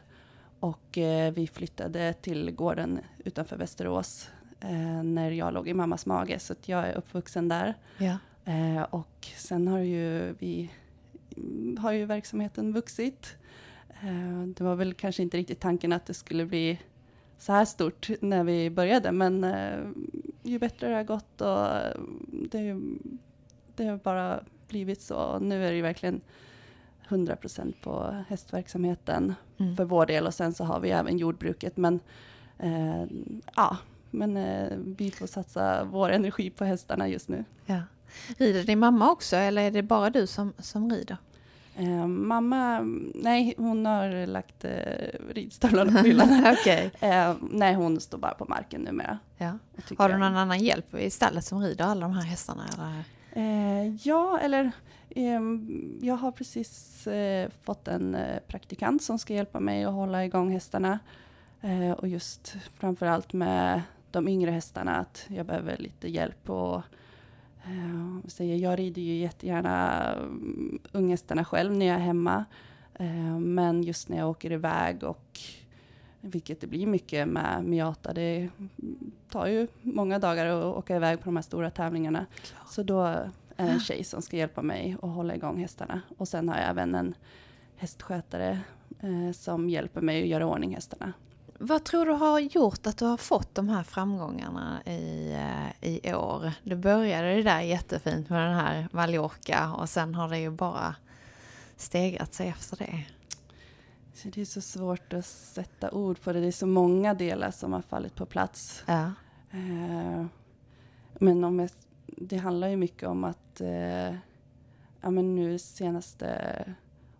och 0.60 0.98
eh, 0.98 1.32
vi 1.32 1.46
flyttade 1.46 2.12
till 2.12 2.50
gården 2.50 3.00
utanför 3.24 3.56
Västerås 3.56 4.28
eh, 4.60 5.02
när 5.02 5.30
jag 5.30 5.54
låg 5.54 5.68
i 5.68 5.74
mammas 5.74 6.06
mage, 6.06 6.38
så 6.38 6.54
jag 6.64 6.88
är 6.88 6.94
uppvuxen 6.94 7.48
där. 7.48 7.74
Ja. 7.98 8.18
Eh, 8.44 8.82
och 8.82 9.26
sen 9.36 9.68
har 9.68 9.78
ju 9.78 10.34
vi 10.38 10.70
har 11.78 11.92
ju 11.92 12.04
verksamheten 12.04 12.72
vuxit. 12.72 13.36
Eh, 14.02 14.42
det 14.46 14.64
var 14.64 14.74
väl 14.76 14.94
kanske 14.94 15.22
inte 15.22 15.36
riktigt 15.36 15.60
tanken 15.60 15.92
att 15.92 16.06
det 16.06 16.14
skulle 16.14 16.46
bli 16.46 16.78
så 17.38 17.52
här 17.52 17.64
stort 17.64 18.08
när 18.20 18.44
vi 18.44 18.70
började, 18.70 19.12
men 19.12 19.44
eh, 19.44 19.78
ju 20.42 20.58
bättre 20.58 20.88
det 20.88 20.94
har 20.94 21.04
gått 21.04 21.40
och 21.40 21.68
det, 22.50 22.80
det 23.76 23.84
har 23.84 23.96
bara 23.96 24.40
blivit 24.68 25.00
så. 25.02 25.38
Nu 25.38 25.64
är 25.66 25.70
det 25.70 25.76
ju 25.76 25.82
verkligen 25.82 26.20
100 27.08 27.36
procent 27.36 27.80
på 27.80 28.24
hästverksamheten 28.28 29.34
Mm. 29.60 29.76
för 29.76 29.84
vår 29.84 30.06
del 30.06 30.26
och 30.26 30.34
sen 30.34 30.52
så 30.54 30.64
har 30.64 30.80
vi 30.80 30.90
även 30.90 31.18
jordbruket. 31.18 31.76
Men 31.76 32.00
eh, 32.58 33.04
ja, 33.56 33.76
men 34.18 34.36
eh, 34.36 34.78
vi 34.98 35.10
får 35.10 35.26
satsa 35.26 35.84
vår 35.84 36.10
energi 36.10 36.50
på 36.50 36.64
hästarna 36.64 37.08
just 37.08 37.28
nu. 37.28 37.44
ja. 37.66 37.80
Rider 38.38 38.62
din 38.64 38.78
mamma 38.78 39.10
också 39.10 39.36
eller 39.36 39.62
är 39.62 39.70
det 39.70 39.82
bara 39.82 40.10
du 40.10 40.26
som, 40.26 40.52
som 40.58 40.90
rider? 40.90 41.16
Eh, 41.76 42.06
mamma, 42.06 42.80
nej 43.14 43.54
hon 43.58 43.86
har 43.86 44.26
lagt 44.26 44.64
eh, 44.64 44.70
ridstövlarna 45.34 45.92
på 45.92 46.06
hyllan. 46.06 46.46
Okej. 46.60 46.90
eh, 47.00 47.34
nej 47.50 47.74
hon 47.74 48.00
står 48.00 48.18
bara 48.18 48.34
på 48.34 48.44
marken 48.44 48.80
numera. 48.80 49.18
Ja. 49.36 49.58
Har 49.98 50.08
du 50.08 50.16
någon 50.16 50.36
annan 50.36 50.58
hjälp 50.58 50.94
i 50.94 51.10
stallet 51.10 51.44
som 51.44 51.60
rider 51.62 51.84
alla 51.84 52.00
de 52.00 52.14
här 52.14 52.22
hästarna? 52.24 52.62
Eller? 52.74 53.04
Eh, 53.32 53.96
ja, 54.08 54.38
eller 54.42 54.70
ehm, 55.10 55.98
jag 56.02 56.14
har 56.16 56.32
precis 56.32 57.06
eh, 57.06 57.50
fått 57.62 57.88
en 57.88 58.14
eh, 58.14 58.38
praktikant 58.46 59.02
som 59.02 59.18
ska 59.18 59.34
hjälpa 59.34 59.60
mig 59.60 59.84
att 59.84 59.92
hålla 59.94 60.24
igång 60.24 60.52
hästarna. 60.52 60.98
Eh, 61.60 61.90
och 61.90 62.08
just 62.08 62.56
framförallt 62.78 63.32
med 63.32 63.82
de 64.10 64.28
yngre 64.28 64.50
hästarna, 64.50 64.96
att 64.96 65.26
jag 65.28 65.46
behöver 65.46 65.76
lite 65.76 66.08
hjälp. 66.08 66.50
Och, 66.50 66.76
eh, 67.64 68.18
vad 68.22 68.32
säger, 68.32 68.56
jag, 68.56 68.78
rider 68.78 69.02
ju 69.02 69.14
jättegärna 69.14 70.14
um, 70.14 70.78
unghästarna 70.92 71.44
själv 71.44 71.72
när 71.72 71.86
jag 71.86 71.96
är 71.96 72.00
hemma. 72.00 72.44
Eh, 72.94 73.38
men 73.38 73.82
just 73.82 74.08
när 74.08 74.18
jag 74.18 74.30
åker 74.30 74.52
iväg 74.52 75.02
och 75.02 75.40
vilket 76.20 76.60
det 76.60 76.66
blir 76.66 76.86
mycket 76.86 77.28
med 77.28 77.64
Miata. 77.64 78.12
Det 78.12 78.48
tar 79.30 79.46
ju 79.46 79.66
många 79.82 80.18
dagar 80.18 80.46
att 80.46 80.76
åka 80.76 80.96
iväg 80.96 81.18
på 81.18 81.24
de 81.24 81.36
här 81.36 81.42
stora 81.42 81.70
tävlingarna. 81.70 82.26
Så 82.66 82.82
då 82.82 83.02
är 83.02 83.30
det 83.66 83.72
en 83.72 83.80
tjej 83.80 84.04
som 84.04 84.22
ska 84.22 84.36
hjälpa 84.36 84.62
mig 84.62 84.96
att 85.02 85.14
hålla 85.14 85.34
igång 85.34 85.60
hästarna. 85.60 86.00
Och 86.18 86.28
sen 86.28 86.48
har 86.48 86.56
jag 86.56 86.68
även 86.68 86.94
en 86.94 87.14
hästskötare 87.76 88.60
eh, 89.00 89.32
som 89.32 89.70
hjälper 89.70 90.00
mig 90.00 90.22
att 90.22 90.28
göra 90.28 90.46
ordning 90.46 90.74
hästarna. 90.74 91.12
Vad 91.60 91.84
tror 91.84 92.06
du 92.06 92.12
har 92.12 92.38
gjort 92.38 92.86
att 92.86 92.98
du 92.98 93.04
har 93.04 93.16
fått 93.16 93.54
de 93.54 93.68
här 93.68 93.82
framgångarna 93.82 94.82
i, 94.84 95.32
eh, 95.32 95.88
i 95.90 96.14
år? 96.14 96.52
Du 96.62 96.76
började 96.76 97.34
det 97.34 97.42
där 97.42 97.60
jättefint 97.60 98.28
med 98.28 98.42
den 98.42 98.54
här 98.54 98.88
Mallorca 98.92 99.72
och 99.72 99.88
sen 99.88 100.14
har 100.14 100.28
det 100.28 100.38
ju 100.38 100.50
bara 100.50 100.94
stegrat 101.76 102.34
sig 102.34 102.48
efter 102.48 102.76
det. 102.76 103.04
Så 104.14 104.28
det 104.28 104.40
är 104.40 104.44
så 104.44 104.60
svårt 104.60 105.12
att 105.12 105.26
sätta 105.26 105.90
ord 105.90 106.20
på 106.20 106.32
det. 106.32 106.40
Det 106.40 106.46
är 106.46 106.52
så 106.52 106.66
många 106.66 107.14
delar 107.14 107.50
som 107.50 107.72
har 107.72 107.82
fallit 107.82 108.14
på 108.14 108.26
plats. 108.26 108.82
Ja. 108.86 109.12
Eh, 109.50 110.24
men 111.18 111.44
om 111.44 111.58
jag, 111.58 111.70
det 112.06 112.36
handlar 112.36 112.68
ju 112.68 112.76
mycket 112.76 113.08
om 113.08 113.24
att 113.24 113.60
eh, 113.60 114.14
ja, 115.00 115.10
men 115.10 115.34
nu 115.34 115.58
senaste 115.58 116.64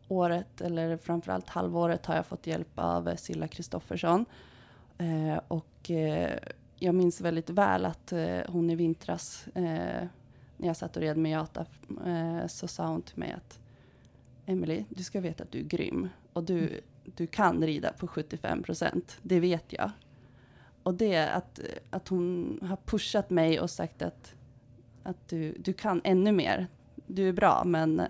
året, 0.09 0.61
eller 0.61 0.97
framförallt 0.97 1.49
halvåret, 1.49 2.07
har 2.07 2.17
jag 2.17 2.27
fått 2.27 2.47
hjälp 2.47 2.73
av 2.75 3.17
Silla 3.17 3.49
Kristoffersson. 3.49 4.25
Eh, 4.99 5.41
och 5.49 5.91
eh, 5.91 6.39
jag 6.79 6.95
minns 6.95 7.21
väldigt 7.21 7.51
väl 7.51 7.85
att 7.85 8.13
eh, 8.13 8.41
hon 8.49 8.71
i 8.71 8.75
vintras, 8.75 9.49
eh, 9.55 10.07
när 10.57 10.67
jag 10.67 10.77
satt 10.77 10.97
och 10.97 11.03
red 11.03 11.17
med 11.17 11.33
Jata, 11.33 11.67
eh, 12.07 12.47
så 12.47 12.69
sa 12.69 12.87
hon 12.87 13.03
till 13.03 13.19
mig 13.19 13.33
att 13.33 13.61
Emily, 14.47 14.85
du 14.89 15.03
ska 15.03 15.21
veta 15.21 15.45
att 15.45 15.53
du 15.53 15.59
är 15.59 15.65
grym 15.65 16.09
och 16.33 16.45
du, 16.45 16.81
du 17.05 17.27
kan 17.27 17.63
rida 17.63 17.93
på 17.93 18.09
75 18.09 18.63
procent. 18.63 19.19
Det 19.23 19.41
vet 19.41 19.73
jag. 19.73 19.91
Och 20.83 20.95
det 20.95 21.15
är 21.15 21.33
att, 21.33 21.61
att 21.91 22.09
hon 22.09 22.59
har 22.63 22.77
pushat 22.77 23.31
mig 23.31 23.61
och 23.61 23.71
sagt 23.71 24.03
att, 24.03 24.35
att 25.03 25.29
du, 25.29 25.53
du 25.59 25.73
kan 25.73 26.01
ännu 26.05 26.33
mer. 26.33 26.67
Du 27.07 27.29
är 27.29 27.33
bra, 27.33 27.63
men 27.65 28.01
eh, 28.01 28.07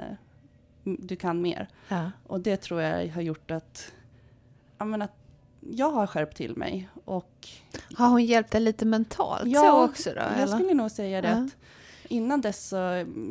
du 0.98 1.16
kan 1.16 1.42
mer. 1.42 1.68
Ja. 1.88 2.10
Och 2.26 2.40
det 2.40 2.56
tror 2.56 2.82
jag 2.82 3.08
har 3.08 3.22
gjort 3.22 3.50
att, 3.50 3.92
ja, 4.78 4.84
men 4.84 5.02
att 5.02 5.12
jag 5.60 5.90
har 5.90 6.06
skärpt 6.06 6.36
till 6.36 6.56
mig. 6.56 6.88
Och 7.04 7.48
Har 7.94 8.08
hon 8.08 8.24
hjälpt 8.24 8.50
dig 8.50 8.60
lite 8.60 8.84
mentalt 8.84 9.48
Ja, 9.50 9.60
så 9.60 9.84
också 9.84 10.10
då? 10.10 10.16
jag 10.20 10.32
eller? 10.38 10.58
skulle 10.58 10.74
nog 10.74 10.90
säga 10.90 11.20
det. 11.22 11.28
Ja. 11.28 11.34
Att 11.34 11.56
innan 12.08 12.40
dess 12.40 12.68
så 12.68 12.76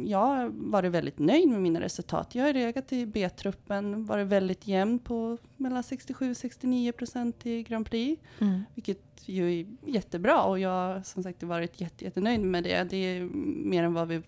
jag 0.05 0.17
har 0.17 0.51
varit 0.53 0.91
väldigt 0.91 1.19
nöjd 1.19 1.47
med 1.47 1.61
mina 1.61 1.81
resultat. 1.81 2.35
Jag 2.35 2.43
har 2.43 2.53
legat 2.53 2.93
i 2.93 3.05
B-truppen, 3.05 4.05
varit 4.05 4.27
väldigt 4.27 4.67
jämn 4.67 4.99
på 4.99 5.37
mellan 5.57 5.81
67-69 5.81 6.91
procent 6.91 7.45
i 7.45 7.63
Grand 7.63 7.89
Prix. 7.89 8.21
Mm. 8.39 8.63
Vilket 8.75 9.29
ju 9.29 9.59
är 9.59 9.65
jättebra 9.85 10.43
och 10.43 10.59
jag 10.59 10.69
har 10.69 11.01
som 11.01 11.23
sagt 11.23 11.43
varit 11.43 11.81
jätte, 11.81 12.05
jättenöjd 12.05 12.41
med 12.41 12.63
det. 12.63 12.83
Det 12.83 12.97
är 12.97 13.23
mer 13.69 13.83
än 13.83 13.93
vad 13.93 14.07
vi 14.07 14.21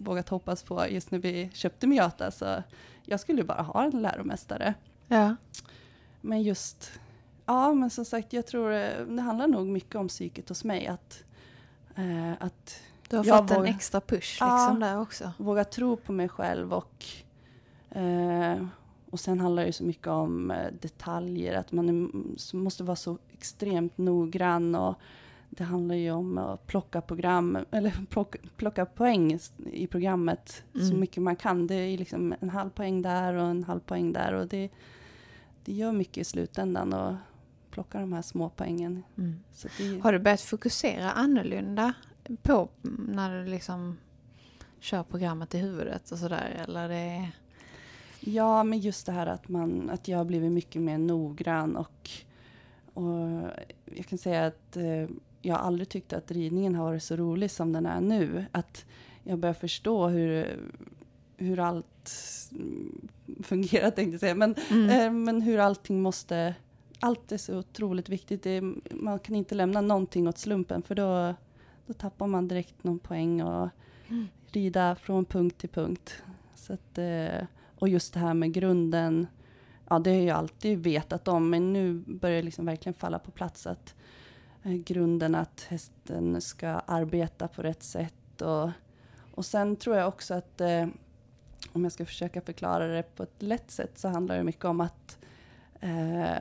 vågat 0.00 0.28
hoppas 0.28 0.62
på 0.62 0.86
just 0.88 1.10
när 1.10 1.18
vi 1.18 1.50
köpte 1.52 1.86
Miata. 1.86 2.30
Så 2.30 2.62
jag 3.04 3.20
skulle 3.20 3.44
bara 3.44 3.62
ha 3.62 3.84
en 3.84 4.02
läromästare. 4.02 4.74
Ja. 5.08 5.36
Men 6.20 6.42
just, 6.42 6.92
ja 7.46 7.74
men 7.74 7.90
som 7.90 8.04
sagt 8.04 8.32
jag 8.32 8.46
tror 8.46 8.72
eh, 8.72 9.06
det 9.06 9.22
handlar 9.22 9.46
nog 9.46 9.66
mycket 9.66 9.94
om 9.94 10.08
psyket 10.08 10.48
hos 10.48 10.64
mig. 10.64 10.86
Att, 10.86 11.24
eh, 11.96 12.32
att 12.40 12.82
Du 13.12 13.18
har 13.18 13.24
Jag 13.24 13.48
fått 13.48 13.58
en 13.58 13.64
extra 13.64 14.00
push 14.00 14.36
Ja. 14.40 14.56
liksom 14.66 14.80
där 14.80 15.00
också. 15.00 15.32
våga 15.38 15.64
tro 15.64 15.96
på 15.96 16.12
mig 16.12 16.28
själv 16.28 16.72
och 16.74 17.04
eh, 17.90 18.64
och 19.10 19.20
sen 19.20 19.40
handlar 19.40 19.64
det 19.64 19.72
så 19.72 19.84
mycket 19.84 20.06
om 20.06 20.50
eh, 20.50 20.72
detaljer, 20.80 21.54
att 21.58 21.72
man 21.72 21.88
är, 21.88 22.38
så 22.38 22.56
måste 22.56 22.84
vara 22.84 22.96
så 22.96 23.18
extremt 23.32 23.98
noggrann 23.98 24.74
och 24.74 24.94
det 25.50 25.64
handlar 25.64 25.94
ju 25.94 26.10
om 26.10 26.38
att 26.38 26.66
plocka 26.66 27.00
program, 27.00 27.58
eller 27.70 27.92
plocka, 28.10 28.38
plocka 28.56 28.86
poäng 28.86 29.38
i 29.72 29.86
programmet 29.86 30.62
så 30.72 30.80
Mm. 30.80 31.00
mycket 31.00 31.22
man 31.22 31.36
kan. 31.36 31.66
Det 31.66 31.74
är 31.74 31.98
liksom 31.98 32.34
en 32.40 32.50
halv 32.50 32.70
poäng 32.70 33.02
där 33.02 33.34
och 33.34 33.46
en 33.46 33.64
halv 33.64 33.80
poäng 33.80 34.12
där 34.12 34.32
och 34.34 34.46
det, 34.48 34.70
det 35.64 35.72
gör 35.72 35.92
mycket 35.92 36.16
i 36.18 36.24
slutändan 36.24 36.92
och 36.92 37.14
plocka 37.70 38.00
de 38.00 38.12
här 38.12 38.22
små 38.22 38.48
poängen. 38.56 39.02
Mm. 39.18 39.40
Så 39.52 39.68
det, 39.78 39.98
Har 40.02 40.12
du 40.12 40.18
börjat 40.18 40.40
fokusera 40.40 41.10
annorlunda 41.10 41.92
på 42.42 42.68
när 43.08 43.38
du 43.44 43.50
liksom 43.50 43.98
kör 44.80 45.02
programmet 45.02 45.54
i 45.54 45.58
huvudet 45.58 46.10
och 46.12 46.18
sådär? 46.18 46.64
Eller 46.68 46.88
det... 46.88 47.28
Ja, 48.20 48.64
men 48.64 48.78
just 48.78 49.06
det 49.06 49.12
här 49.12 49.26
att, 49.26 49.48
man, 49.48 49.90
att 49.90 50.08
jag 50.08 50.18
har 50.18 50.24
blivit 50.24 50.52
mycket 50.52 50.82
mer 50.82 50.98
noggrann 50.98 51.76
och, 51.76 52.10
och 52.94 53.42
jag 53.84 54.06
kan 54.08 54.18
säga 54.18 54.46
att 54.46 54.76
eh, 54.76 55.08
jag 55.42 55.58
aldrig 55.60 55.88
tyckt 55.88 56.12
att 56.12 56.30
ridningen 56.30 56.74
har 56.74 56.84
varit 56.84 57.02
så 57.02 57.16
rolig 57.16 57.50
som 57.50 57.72
den 57.72 57.86
är 57.86 58.00
nu. 58.00 58.44
Att 58.52 58.84
jag 59.24 59.38
börjar 59.38 59.54
förstå 59.54 60.08
hur, 60.08 60.58
hur 61.36 61.58
allt 61.58 62.12
fungerar 63.42 63.90
tänkte 63.90 64.12
jag 64.12 64.20
säga, 64.20 64.34
men, 64.34 64.54
Mm. 64.70 64.90
eh, 64.90 65.12
men 65.24 65.42
hur 65.42 65.58
allting 65.58 66.02
måste, 66.02 66.54
allt 67.00 67.32
är 67.32 67.36
så 67.38 67.58
otroligt 67.58 68.08
viktigt. 68.08 68.42
Det, 68.42 68.60
man 68.90 69.18
kan 69.18 69.34
inte 69.34 69.54
lämna 69.54 69.80
någonting 69.80 70.28
åt 70.28 70.38
slumpen 70.38 70.82
för 70.82 70.94
då, 70.94 71.34
då 71.92 71.98
tappar 71.98 72.26
man 72.26 72.48
direkt 72.48 72.84
någon 72.84 72.98
poäng 72.98 73.42
och 73.42 73.68
Mm. 74.08 74.28
rida 74.46 74.94
från 74.94 75.24
punkt 75.24 75.58
till 75.58 75.68
punkt. 75.68 76.22
Så 76.54 76.72
att, 76.72 76.98
eh, 76.98 77.46
och 77.78 77.88
just 77.88 78.14
det 78.14 78.20
här 78.20 78.34
med 78.34 78.52
grunden, 78.52 79.26
ja 79.88 79.98
det 79.98 80.10
har 80.10 80.20
jag 80.20 80.38
alltid 80.38 80.78
vetat 80.78 81.28
om, 81.28 81.50
men 81.50 81.72
nu 81.72 81.92
börjar 82.06 82.36
det 82.36 82.42
liksom 82.42 82.66
verkligen 82.66 82.94
falla 82.94 83.18
på 83.18 83.30
plats 83.30 83.66
att 83.66 83.94
eh, 84.62 84.72
grunden 84.72 85.34
att 85.34 85.66
hästen 85.68 86.40
ska 86.40 86.68
arbeta 86.68 87.48
på 87.48 87.62
rätt 87.62 87.82
sätt. 87.82 88.42
Och, 88.42 88.70
och 89.34 89.44
sen 89.44 89.76
tror 89.76 89.96
jag 89.96 90.08
också 90.08 90.34
att, 90.34 90.60
eh, 90.60 90.86
om 91.72 91.82
jag 91.84 91.92
ska 91.92 92.06
försöka 92.06 92.40
förklara 92.40 92.86
det 92.86 93.16
på 93.16 93.22
ett 93.22 93.42
lätt 93.42 93.70
sätt, 93.70 93.98
så 93.98 94.08
handlar 94.08 94.36
det 94.36 94.44
mycket 94.44 94.64
om 94.64 94.80
att, 94.80 95.18
eh, 95.80 96.36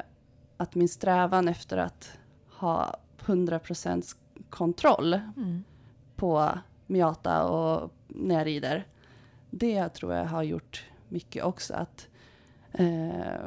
att 0.58 0.75
min 0.75 0.89
strävan 0.89 1.48
efter 1.48 1.77
att 1.77 2.12
ha 2.50 2.96
100% 3.25 4.05
kontroll 4.51 5.13
Mm. 5.38 5.63
på 6.15 6.50
Miata 6.88 7.48
och 7.48 7.91
när 8.08 8.36
jag 8.38 8.48
rider. 8.48 8.88
Det 9.50 9.89
tror 9.89 10.13
jag 10.13 10.25
har 10.25 10.43
gjort 10.43 10.86
mycket 11.10 11.43
också. 11.43 11.74
Att, 11.74 12.08
Eh, 12.74 13.39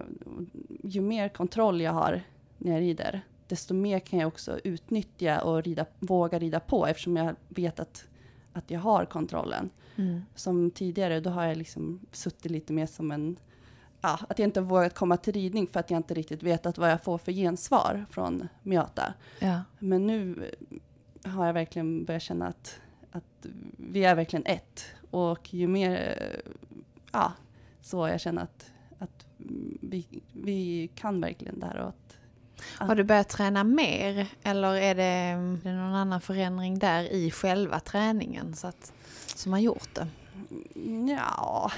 ju 0.83 1.01
mer 1.01 1.29
kontroll 1.29 1.81
jag 1.81 1.93
har 1.93 2.23
när 2.59 2.73
jag 2.73 2.81
rider, 2.81 3.21
desto 3.49 3.75
mer 3.75 3.99
kan 3.99 4.19
jag 4.19 4.29
också 4.29 4.59
utnyttja 4.65 5.41
och 5.43 5.63
rida, 5.63 5.87
våga 5.99 6.39
rida 6.39 6.61
på 6.61 6.87
eftersom 6.87 7.17
jag 7.17 7.37
vet 7.49 7.81
att, 7.81 8.05
att 8.53 8.71
jag 8.71 8.81
har 8.81 9.05
kontrollen. 9.05 9.71
Mm. 9.97 10.23
Som 10.35 10.71
tidigare, 10.71 11.21
då 11.21 11.31
har 11.31 11.45
jag 11.45 11.57
liksom 11.57 12.01
suttit 12.13 12.51
lite 12.53 12.73
mer 12.73 12.87
som 12.87 13.11
en 13.11 13.37
ja, 14.01 14.19
att 14.29 14.39
jag 14.39 14.47
inte 14.47 14.61
vågat 14.61 14.95
komma 14.95 15.17
till 15.17 15.33
ridning 15.33 15.67
för 15.67 15.81
att 15.81 15.91
jag 15.91 15.99
inte 15.99 16.15
riktigt 16.15 16.43
vetat 16.43 16.79
vad 16.79 16.91
jag 16.91 17.03
får 17.03 17.19
för 17.19 17.33
gensvar 17.33 18.07
från 18.11 18.49
Miata. 18.63 19.15
Ja. 19.41 19.61
Men 19.79 20.07
nu 20.07 20.51
har 21.25 21.47
jag 21.47 21.53
verkligen 21.53 22.05
börjat 22.05 22.23
känna 22.23 22.47
att, 22.47 22.81
att 23.11 23.47
vi 23.77 24.05
är 24.05 24.15
verkligen 24.15 24.47
ett. 24.47 24.85
Och 25.11 25.55
ju 25.55 25.67
mer, 25.69 26.19
eh, 26.19 26.53
ja, 27.13 27.33
så 27.81 28.09
jag 28.09 28.21
känner 28.21 28.43
att, 28.43 28.73
att 28.99 29.27
vi, 29.81 30.07
vi 30.33 30.91
kan 30.95 31.21
verkligen 31.21 31.61
det 31.61 31.67
här. 31.67 31.77
Och 31.77 31.89
att, 31.89 32.19
Har 32.89 32.95
du 32.95 33.05
börjat 33.05 33.29
träna 33.29 33.65
mer 33.65 34.29
eller 34.43 34.75
är 34.75 34.95
det, 34.95 35.03
är 35.03 35.59
det 35.63 35.73
någon 35.73 35.95
annan 35.95 36.21
förändring 36.21 36.79
där 36.79 37.13
i 37.13 37.31
själva 37.31 37.81
träningen 37.81 38.55
så 38.55 38.67
att, 38.67 38.93
som 39.37 39.53
har 39.53 39.61
gjort 39.61 39.95
det? 39.95 40.07
ja, 41.11 41.73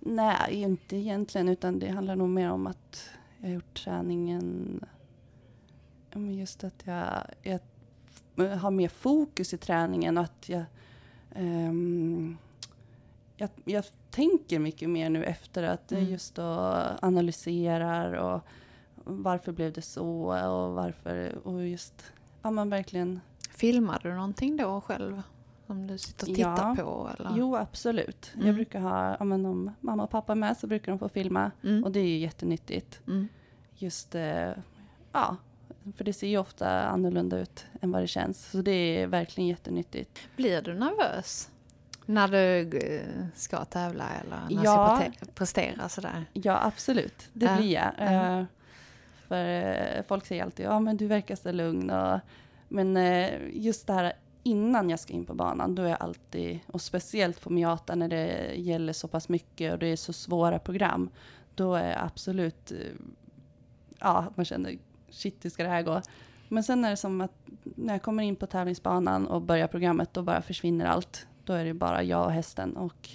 nej, 0.00 0.54
inte 0.54 0.96
egentligen, 0.96 1.48
utan 1.48 1.78
det 1.78 1.88
handlar 1.88 2.16
nog 2.16 2.28
mer 2.28 2.50
om 2.50 2.66
att 2.66 3.10
jag 3.38 3.48
har 3.48 3.54
gjort 3.54 3.74
träningen, 3.84 4.80
just 6.14 6.64
att 6.64 6.82
jag, 6.84 7.24
jag 7.42 7.60
har 8.36 8.70
mer 8.70 8.88
fokus 8.88 9.54
i 9.54 9.56
träningen 9.58 10.18
och 10.18 10.24
att 10.24 10.48
jag, 10.48 10.62
ehm, 11.34 12.36
jag, 13.36 13.50
jag 13.64 13.84
tänker 14.10 14.58
mycket 14.58 14.90
mer 14.90 15.10
nu 15.10 15.24
efter 15.24 15.62
att 15.62 15.92
Mm. 15.92 16.04
just 16.04 16.34
då 16.34 16.42
analyserar 17.02 18.12
och 18.12 18.40
varför 19.04 19.52
blev 19.52 19.72
det 19.72 19.82
så 19.82 20.06
och 20.50 20.72
varför 20.74 21.38
och 21.44 21.66
just, 21.66 22.12
ja 22.42 22.50
men 22.50 22.70
verkligen 22.70 23.20
Filmar 23.50 24.00
du 24.02 24.14
någonting 24.14 24.56
då 24.56 24.80
själv? 24.80 25.22
Som 25.66 25.86
du 25.86 25.98
sitter 25.98 26.28
och 26.30 26.34
tittar 26.36 26.74
Ja. 26.78 26.84
på? 26.84 27.10
Eller? 27.18 27.30
Jo, 27.36 27.56
absolut. 27.56 28.32
Mm. 28.34 28.46
Jag 28.46 28.54
brukar 28.54 28.80
ha, 28.80 29.16
ja, 29.18 29.24
men 29.24 29.46
om 29.46 29.70
mamma 29.80 30.02
och 30.02 30.10
pappa 30.10 30.32
är 30.32 30.36
med 30.36 30.56
så 30.56 30.66
brukar 30.66 30.92
de 30.92 30.98
få 30.98 31.08
filma. 31.08 31.50
Mm. 31.62 31.84
Och 31.84 31.92
det 31.92 32.00
är 32.00 32.04
ju 32.06 32.18
jättenyttigt. 32.18 33.00
Mm. 33.06 33.28
Just, 33.74 34.14
eh, 34.14 34.50
ja, 35.12 35.36
för 35.96 36.04
det 36.04 36.12
ser 36.12 36.26
ju 36.26 36.38
ofta 36.38 36.80
annorlunda 36.82 37.38
ut 37.38 37.64
än 37.80 37.90
vad 37.92 38.02
det 38.02 38.06
känns. 38.06 38.50
Så 38.50 38.62
det 38.62 38.70
är 38.72 39.06
verkligen 39.06 39.48
jättenyttigt. 39.48 40.18
Blir 40.36 40.62
du 40.62 40.74
nervös? 40.74 41.50
När 42.06 42.28
du 42.28 42.78
eh, 42.78 43.26
ska 43.34 43.64
tävla 43.64 44.04
eller 44.20 44.56
när 44.56 44.64
Ja. 44.64 44.98
du 45.00 45.12
ska 45.14 45.24
pre- 45.24 45.34
prestera 45.34 45.88
sådär? 45.88 46.24
Ja, 46.32 46.60
absolut. 46.64 47.28
Det 47.32 47.56
blir 47.58 47.72
jag. 47.72 47.92
Ja. 47.98 48.38
Eh, 48.40 48.44
för 49.28 49.46
eh, 49.96 50.02
folk 50.08 50.26
säger 50.26 50.44
alltid, 50.44 50.66
ja 50.66 50.80
men 50.80 50.96
du 50.96 51.06
verkar 51.06 51.36
så 51.36 51.52
lugn. 51.52 51.90
Och, 51.90 52.18
men 52.68 52.96
just 53.52 53.86
det 53.86 53.92
här 53.92 54.12
innan 54.42 54.90
jag 54.90 55.00
ska 55.00 55.12
in 55.12 55.24
på 55.24 55.34
banan, 55.34 55.74
då 55.74 55.82
är 55.82 55.88
jag 55.88 56.02
alltid, 56.02 56.58
och 56.66 56.80
speciellt 56.82 57.40
på 57.40 57.50
Miata 57.50 57.94
när 57.94 58.08
det 58.08 58.54
gäller 58.54 58.92
så 58.92 59.08
pass 59.08 59.28
mycket 59.28 59.72
och 59.72 59.78
det 59.78 59.86
är 59.86 59.96
så 59.96 60.12
svåra 60.12 60.58
program, 60.58 61.10
då 61.54 61.74
är 61.74 61.90
jag 61.90 62.00
absolut, 62.04 62.72
ja, 63.98 64.24
man 64.34 64.44
känner, 64.44 64.78
shit 65.10 65.44
hur 65.44 65.50
ska 65.50 65.62
det 65.62 65.68
här 65.68 65.82
gå? 65.82 66.02
Men 66.48 66.64
sen 66.64 66.84
är 66.84 66.90
det 66.90 66.96
som 66.96 67.20
att 67.20 67.32
när 67.62 67.94
jag 67.94 68.02
kommer 68.02 68.22
in 68.22 68.36
på 68.36 68.46
tävlingsbanan 68.46 69.26
och 69.26 69.42
börjar 69.42 69.66
programmet, 69.66 70.14
då 70.14 70.22
bara 70.22 70.42
försvinner 70.42 70.86
allt. 70.86 71.26
Då 71.44 71.52
är 71.52 71.64
det 71.64 71.74
bara 71.74 72.02
jag 72.02 72.24
och 72.24 72.32
hästen 72.32 72.76
och 72.76 73.10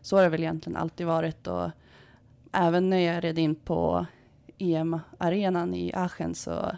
så 0.00 0.16
har 0.16 0.22
det 0.22 0.28
väl 0.28 0.40
egentligen 0.40 0.76
alltid 0.76 1.06
varit. 1.06 1.46
Och 1.46 1.70
även 2.52 2.90
när 2.90 2.98
jag 2.98 3.24
red 3.24 3.38
in 3.38 3.54
på 3.54 4.06
EM-arenan 4.58 5.74
i 5.74 5.92
Aachen 5.94 6.34
så 6.34 6.76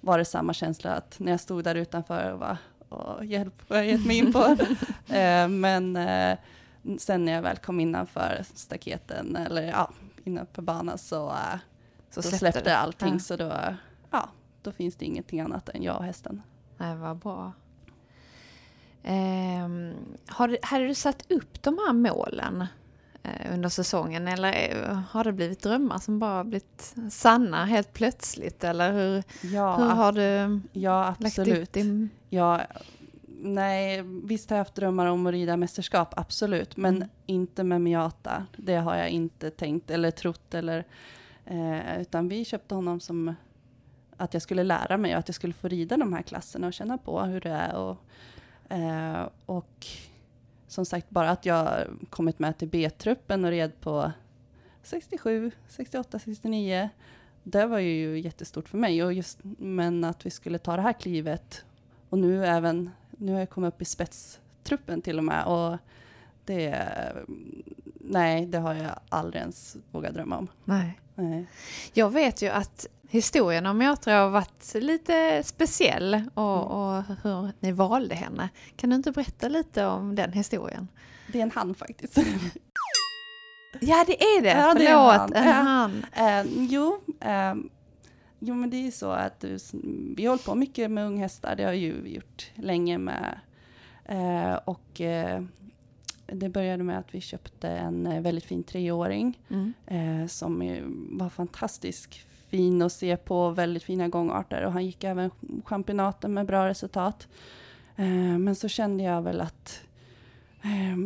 var 0.00 0.18
det 0.18 0.24
samma 0.24 0.54
känsla 0.54 0.94
att 0.94 1.16
när 1.18 1.32
jag 1.32 1.40
stod 1.40 1.64
där 1.64 1.74
utanför 1.74 2.32
och 2.32 2.38
bara, 2.38 2.58
Åh, 2.88 3.26
hjälp, 3.26 3.54
vad 3.68 3.78
har 3.78 3.84
jag 3.84 3.92
gett 3.92 4.06
mig 4.06 4.18
in 4.18 4.32
på? 4.32 4.56
eh, 5.14 5.48
men 5.48 5.96
eh, 5.96 6.38
sen 6.98 7.24
när 7.24 7.32
jag 7.32 7.42
väl 7.42 7.56
kom 7.56 7.80
innanför 7.80 8.44
staketen, 8.54 9.36
eller 9.36 9.62
ja, 9.62 9.90
innanför 10.24 10.62
banan 10.62 10.98
så, 10.98 11.28
eh, 11.28 11.58
Så 12.10 12.22
släppte 12.22 12.38
släppte, 12.38 12.76
allting. 12.76 13.12
Ja. 13.12 13.18
Så 13.18 13.36
då, 13.36 13.52
ja, 14.10 14.28
då 14.62 14.72
finns 14.72 14.96
det 14.96 15.04
ingenting 15.04 15.40
annat 15.40 15.68
än 15.68 15.82
jag 15.82 15.96
och 15.96 16.04
hästen. 16.04 16.42
Nej, 16.78 16.96
vad 16.96 17.16
bra. 17.16 17.52
Ehm, 19.02 19.94
har, 20.28 20.48
du- 20.48 20.58
hade 20.62 20.86
du 20.86 20.94
satt 20.94 21.30
upp 21.30 21.62
de 21.62 21.78
här 21.86 21.92
målen 21.92 22.66
eh, 23.22 23.52
under 23.54 23.68
säsongen 23.68 24.28
eller 24.28 24.52
eh, 24.88 24.98
har 25.10 25.24
det 25.24 25.32
blivit 25.32 25.62
drömmar 25.62 25.98
som 25.98 26.18
bara 26.18 26.44
blivit 26.44 26.94
sanna 27.10 27.64
helt 27.64 27.92
plötsligt? 27.92 28.64
Eller 28.64 28.92
hur, 28.92 29.22
Ja, 29.54 29.76
hur 29.76 29.84
har 29.88 30.12
du 30.12 30.60
ja 30.72 31.14
lagt 31.18 31.24
absolut. 31.38 31.62
upp 31.68 31.72
din... 31.72 32.10
Ja, 32.28 32.60
nej, 33.42 34.02
visst 34.02 34.50
har 34.50 34.56
jag 34.56 34.64
haft 34.64 34.74
drömmar 34.74 35.06
om 35.06 35.26
att 35.26 35.32
rida 35.32 35.56
mästerskap, 35.56 36.14
absolut. 36.18 36.76
Men 36.76 36.96
Mm. 36.96 37.08
inte 37.26 37.64
med 37.64 37.80
Miata. 37.80 38.46
Det 38.56 38.76
har 38.76 38.96
jag 38.96 39.08
inte 39.08 39.50
tänkt 39.50 39.90
eller 39.90 40.10
trott. 40.10 40.54
Eller, 40.54 40.84
eh, 41.44 42.00
utan 42.00 42.28
vi 42.28 42.44
köpte 42.44 42.74
honom 42.74 43.00
som 43.00 43.34
att 44.20 44.34
jag 44.34 44.42
skulle 44.42 44.62
lära 44.62 44.96
mig 44.96 45.12
och 45.12 45.18
att 45.18 45.28
jag 45.28 45.34
skulle 45.34 45.52
få 45.52 45.68
rida 45.68 45.96
de 45.96 46.12
här 46.12 46.22
klasserna 46.22 46.66
och 46.66 46.72
känna 46.72 46.98
på 46.98 47.20
hur 47.20 47.40
det 47.40 47.50
är. 47.50 47.74
Och, 47.74 47.96
eh, 48.76 49.28
och 49.46 49.86
som 50.66 50.84
sagt, 50.84 51.10
bara 51.10 51.30
att 51.30 51.46
jag 51.46 51.86
kommit 52.10 52.38
med 52.38 52.58
till 52.58 52.68
B-truppen 52.68 53.44
och 53.44 53.50
red 53.50 53.80
på 53.80 54.12
67, 54.82 55.50
68, 55.68 56.18
69. 56.18 56.88
Det 57.42 57.66
var 57.66 57.78
ju 57.78 58.20
jättestort 58.20 58.68
för 58.68 58.78
mig. 58.78 59.04
Och 59.04 59.12
just, 59.12 59.38
men 59.58 60.04
att 60.04 60.26
vi 60.26 60.30
skulle 60.30 60.58
ta 60.58 60.76
det 60.76 60.82
här 60.82 60.92
klivet 60.92 61.64
och 62.08 62.18
nu 62.18 62.46
även, 62.46 62.90
nu 63.10 63.32
har 63.32 63.38
jag 63.38 63.50
kommit 63.50 63.74
upp 63.74 63.82
i 63.82 63.84
spetstruppen 63.84 65.02
till 65.02 65.18
och 65.18 65.24
med. 65.24 65.44
Och 65.46 65.78
det, 66.44 66.88
nej, 68.00 68.46
det 68.46 68.58
har 68.58 68.74
jag 68.74 69.00
aldrig 69.08 69.40
ens 69.40 69.76
vågat 69.90 70.14
drömma 70.14 70.38
om. 70.38 70.48
Nej. 70.64 71.00
Nej. 71.20 71.46
Jag 71.92 72.10
vet 72.10 72.42
ju 72.42 72.48
att 72.48 72.86
historien 73.08 73.66
om 73.66 73.78
Miotra 73.78 74.14
har 74.20 74.30
varit 74.30 74.74
lite 74.74 75.42
speciell 75.44 76.14
Mm. 76.14 76.28
och, 76.34 76.96
och 76.96 77.02
hur 77.22 77.52
ni 77.60 77.72
valde 77.72 78.14
henne. 78.14 78.48
Kan 78.76 78.90
du 78.90 78.96
inte 78.96 79.12
berätta 79.12 79.48
lite 79.48 79.86
om 79.86 80.14
den 80.14 80.32
historien? 80.32 80.88
Det 81.32 81.38
är 81.38 81.42
en 81.42 81.50
han 81.50 81.74
faktiskt. 81.74 82.18
Ja, 83.80 84.04
det 84.06 84.22
är 84.22 84.42
det! 84.42 84.48
Ja, 84.50 84.74
det 84.74 84.86
är 84.86 85.16
Förlåt, 85.18 85.30
en 85.36 85.36
en 85.46 85.52
han. 85.54 86.04
han. 86.12 86.46
Eh, 86.46 86.52
jo, 86.56 87.00
eh, 87.20 87.54
jo, 88.38 88.54
men 88.54 88.70
det 88.70 88.76
är 88.76 88.82
ju 88.82 88.90
så 88.90 89.10
att 89.10 89.40
du, 89.40 89.58
vi 90.16 90.24
har 90.24 90.28
hållit 90.30 90.44
på 90.44 90.54
mycket 90.54 90.90
med 90.90 91.06
unghästar. 91.06 91.56
Det 91.56 91.64
har 91.64 91.72
ju 91.72 92.00
vi 92.02 92.14
gjort 92.14 92.50
länge 92.54 92.98
med. 92.98 93.40
Eh, 94.04 94.54
och 94.64 95.00
det 96.32 96.48
började 96.48 96.84
med 96.84 96.98
att 96.98 97.14
vi 97.14 97.20
köpte 97.20 97.68
en 97.68 98.06
eh, 98.06 98.20
väldigt 98.20 98.44
fin 98.44 98.62
treåring 98.62 99.38
Mm. 99.48 99.72
eh, 99.86 100.26
som 100.26 100.58
var 101.18 101.28
fantastisk 101.28 102.26
fin 102.48 102.82
att 102.82 102.92
se 102.92 103.16
på, 103.16 103.50
väldigt 103.50 103.82
fina 103.82 104.08
gångarter 104.08 104.64
och 104.64 104.72
han 104.72 104.86
gick 104.86 105.04
även 105.04 105.30
championaten 105.64 106.34
med 106.34 106.46
bra 106.46 106.68
resultat. 106.68 107.28
Eh, 107.96 108.38
men 108.38 108.54
så 108.54 108.68
kände 108.68 109.04
jag 109.04 109.22
väl 109.22 109.40
att 109.40 109.80
eh, 110.62 110.96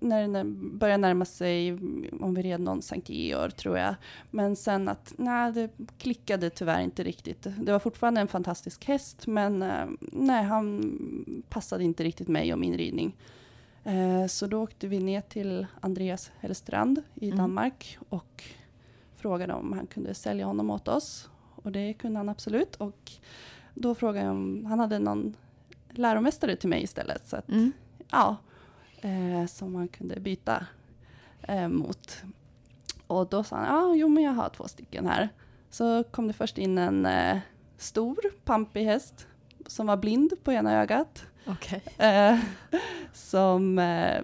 när 0.00 0.28
det 0.28 0.44
började 0.78 1.00
närma 1.00 1.24
sig, 1.24 1.72
om 2.20 2.34
vi 2.34 2.42
red 2.42 2.60
någon 2.60 2.82
Sankt 2.82 3.08
Georg 3.08 3.50
tror 3.50 3.78
jag, 3.78 3.94
men 4.30 4.56
sen 4.56 4.88
att 4.88 5.14
nej, 5.16 5.52
det 5.52 5.70
klickade 5.98 6.50
tyvärr 6.50 6.80
inte 6.80 7.04
riktigt. 7.04 7.46
Det 7.58 7.72
var 7.72 7.78
fortfarande 7.78 8.20
en 8.20 8.28
fantastisk 8.28 8.84
häst, 8.84 9.26
men 9.26 9.62
eh, 9.62 9.86
nej, 10.00 10.44
han 10.44 10.94
passade 11.48 11.84
inte 11.84 12.04
riktigt 12.04 12.28
mig 12.28 12.52
och 12.52 12.58
min 12.58 12.76
ridning. 12.76 13.16
Eh, 13.84 14.26
så 14.26 14.46
då 14.46 14.62
åkte 14.62 14.86
vi 14.88 14.98
ner 15.00 15.20
till 15.20 15.66
Andreas 15.80 16.30
Hellstrand 16.40 17.02
i 17.14 17.26
Mm. 17.26 17.38
Danmark 17.38 17.98
och 18.08 18.44
frågade 19.16 19.52
om 19.54 19.72
han 19.72 19.86
kunde 19.86 20.14
sälja 20.14 20.46
honom 20.46 20.70
åt 20.70 20.88
oss. 20.88 21.30
Och 21.62 21.72
det 21.72 21.92
kunde 21.92 22.18
han 22.18 22.28
absolut. 22.28 22.76
Och 22.76 23.12
då 23.74 23.94
frågade 23.94 24.24
jag 24.26 24.30
om 24.34 24.64
han 24.66 24.78
hade 24.78 24.98
någon 24.98 25.36
läromästare 25.90 26.56
till 26.56 26.68
mig 26.68 26.82
istället. 26.82 27.28
Så 27.28 27.36
att, 27.36 27.48
Mm. 27.48 27.72
ja, 28.10 28.36
eh, 29.00 29.46
som 29.46 29.72
man 29.72 29.88
kunde 29.88 30.20
byta 30.20 30.66
eh, 31.42 31.68
mot. 31.68 32.22
Och 33.06 33.26
då 33.28 33.44
sa 33.44 33.56
han, 33.56 33.66
ja, 33.66 33.94
jo 33.94 34.08
men 34.08 34.22
jag 34.24 34.32
har 34.32 34.48
två 34.48 34.68
stycken 34.68 35.06
här. 35.06 35.28
Så 35.70 36.04
kom 36.04 36.26
det 36.26 36.32
först 36.32 36.58
in 36.58 36.78
en 36.78 37.06
eh, 37.06 37.38
stor, 37.76 38.16
pampig 38.44 38.84
häst 38.84 39.26
som 39.70 39.86
var 39.86 39.96
blind 39.96 40.32
på 40.44 40.52
ena 40.52 40.80
ögat. 40.80 41.26
Okej. 41.46 41.82
Eh, 41.98 42.38
som, 43.12 43.78
eh, 43.78 44.22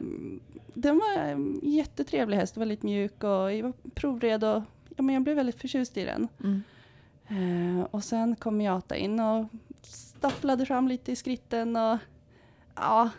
den 0.75 0.99
var 0.99 1.23
en 1.23 1.61
jättetrevlig 1.63 2.37
häst, 2.37 2.57
väldigt 2.57 2.83
mjuk 2.83 3.25
och 3.25 3.53
jag 3.53 3.63
var 3.63 3.73
provred 3.95 4.45
och 4.45 4.63
ja, 4.97 5.03
men 5.03 5.15
jag 5.15 5.23
blev 5.23 5.37
väldigt 5.37 5.61
förtjust 5.61 5.97
i 5.97 6.05
den. 6.05 6.29
Mm. 6.45 6.63
Eh, 7.29 7.85
och 7.85 8.05
sen 8.05 8.37
kom 8.37 8.57
Miata 8.57 8.97
in 8.97 9.21
och 9.21 9.47
stapplade 9.83 10.67
fram 10.67 10.89
lite 10.89 11.13
i 11.13 11.17
skritten 11.17 11.77
och 11.77 11.99
ja, 12.75 13.11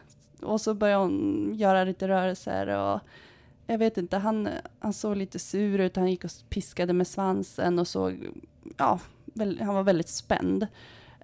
och 0.42 0.62
så 0.62 0.74
började 0.74 1.04
hon 1.04 1.52
göra 1.56 1.84
lite 1.84 2.08
rörelser 2.08 2.68
och 2.68 3.00
jag 3.68 3.78
vet 3.78 3.98
inte, 3.98 4.18
han, 4.18 4.50
han 4.80 4.94
såg 4.94 5.18
lite 5.18 5.40
sur 5.40 5.80
ut, 5.80 5.96
han 5.96 6.12
gick 6.12 6.24
och 6.24 6.32
piskade 6.50 6.94
med 6.94 7.08
svansen 7.08 7.80
och 7.80 7.88
såg, 7.88 8.28
ja, 8.78 9.00
han 9.60 9.76
var 9.76 9.84
väldigt 9.84 10.10
spänd. 10.10 10.68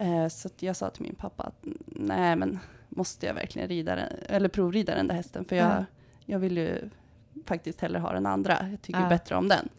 Eh, 0.03 0.27
så 0.27 0.49
jag 0.59 0.75
sa 0.75 0.89
till 0.89 1.03
min 1.03 1.15
pappa 1.15 1.43
att 1.43 1.65
nej 1.85 2.35
men 2.35 2.59
måste 2.89 3.25
jag 3.25 3.33
verkligen 3.33 3.67
rida 3.67 3.95
den, 3.95 4.07
eller 4.29 4.49
provrida 4.49 4.95
den 4.95 5.07
där 5.07 5.15
hästen, 5.15 5.45
för 5.45 5.55
jag, 5.55 5.71
Ja. 5.71 5.85
jag 6.25 6.39
vill 6.39 6.57
ju 6.57 6.89
faktiskt 7.45 7.81
hellre 7.81 7.99
ha 7.99 8.11
den 8.13 8.25
andra, 8.25 8.69
jag 8.71 8.81
tycker 8.81 9.01
Ja. 9.01 9.09
bättre 9.09 9.35
om 9.35 9.47
den. 9.47 9.69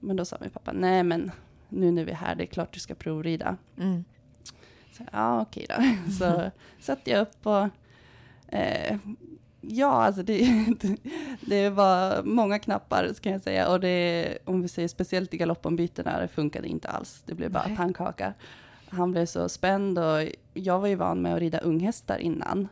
Men 0.00 0.16
då 0.16 0.24
sa 0.24 0.36
min 0.40 0.50
pappa, 0.50 0.72
nej 0.72 1.02
men 1.02 1.30
nu 1.68 1.90
när 1.90 2.04
vi 2.04 2.10
är 2.10 2.16
här, 2.16 2.34
det 2.34 2.44
är 2.44 2.46
klart 2.46 2.72
du 2.72 2.80
ska 2.80 2.94
provrida. 2.94 3.56
Mm. 3.78 4.04
Så, 4.96 5.02
ja, 5.12 5.40
okej 5.42 5.66
då. 5.68 6.10
Så 6.12 6.50
satte 6.80 7.10
jag 7.10 7.20
upp 7.20 7.46
och 7.46 7.68
eh, 8.54 8.96
ja, 9.60 9.90
alltså 10.04 10.22
det, 10.22 10.66
det 11.40 11.70
var 11.70 12.22
många 12.22 12.58
knappar 12.58 13.12
ska 13.14 13.30
jag 13.30 13.40
säga. 13.42 13.68
Och 13.68 13.80
det, 13.80 14.38
om 14.44 14.62
vi 14.62 14.68
säger 14.68 14.88
speciellt 14.88 15.34
i 15.34 15.36
galoppombytena, 15.36 16.20
det 16.20 16.28
funkade 16.28 16.68
inte 16.68 16.88
alls. 16.88 17.22
Det 17.26 17.34
blev 17.34 17.50
bara 17.52 17.66
Nej. 17.66 17.76
pannkaka. 17.76 18.34
Han 18.88 19.12
blev 19.12 19.26
så 19.26 19.48
spänd 19.48 19.98
och 19.98 20.20
jag 20.54 20.78
var 20.80 20.88
ju 20.88 20.94
van 20.94 21.22
med 21.22 21.34
att 21.34 21.40
rida 21.40 21.58
unghästar 21.58 22.18
innan. 22.18 22.68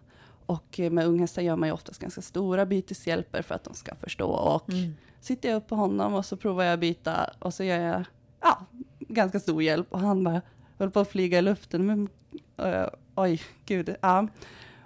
Och 0.46 0.80
med 0.90 1.06
unghästar 1.06 1.42
gör 1.42 1.56
man 1.56 1.68
ju 1.68 1.72
oftast 1.72 2.00
ganska 2.00 2.22
stora 2.22 2.66
byteshjälper 2.66 3.42
för 3.42 3.54
att 3.54 3.64
de 3.64 3.74
ska 3.74 3.94
förstå. 3.94 4.28
Och 4.30 4.68
Mm. 4.72 4.94
sitter 5.20 5.48
jag 5.48 5.56
upp 5.56 5.68
på 5.68 5.76
honom 5.76 6.14
och 6.14 6.26
så 6.26 6.36
provar 6.36 6.64
jag 6.64 6.74
att 6.74 6.80
byta 6.80 7.30
och 7.38 7.54
så 7.54 7.64
gör 7.64 7.78
jag 7.80 8.04
ja, 8.40 8.66
ganska 8.98 9.40
stor 9.40 9.62
hjälp 9.62 9.86
och 9.92 10.00
han 10.00 10.24
bara 10.24 10.42
höll 10.78 10.90
på 10.90 11.00
att 11.00 11.08
flyga 11.08 11.38
i 11.38 11.42
luften. 11.42 11.86
Men, 11.86 12.08
eh, 12.56 12.86
oj, 13.14 13.42
gud. 13.66 13.96
Ja. 14.00 14.28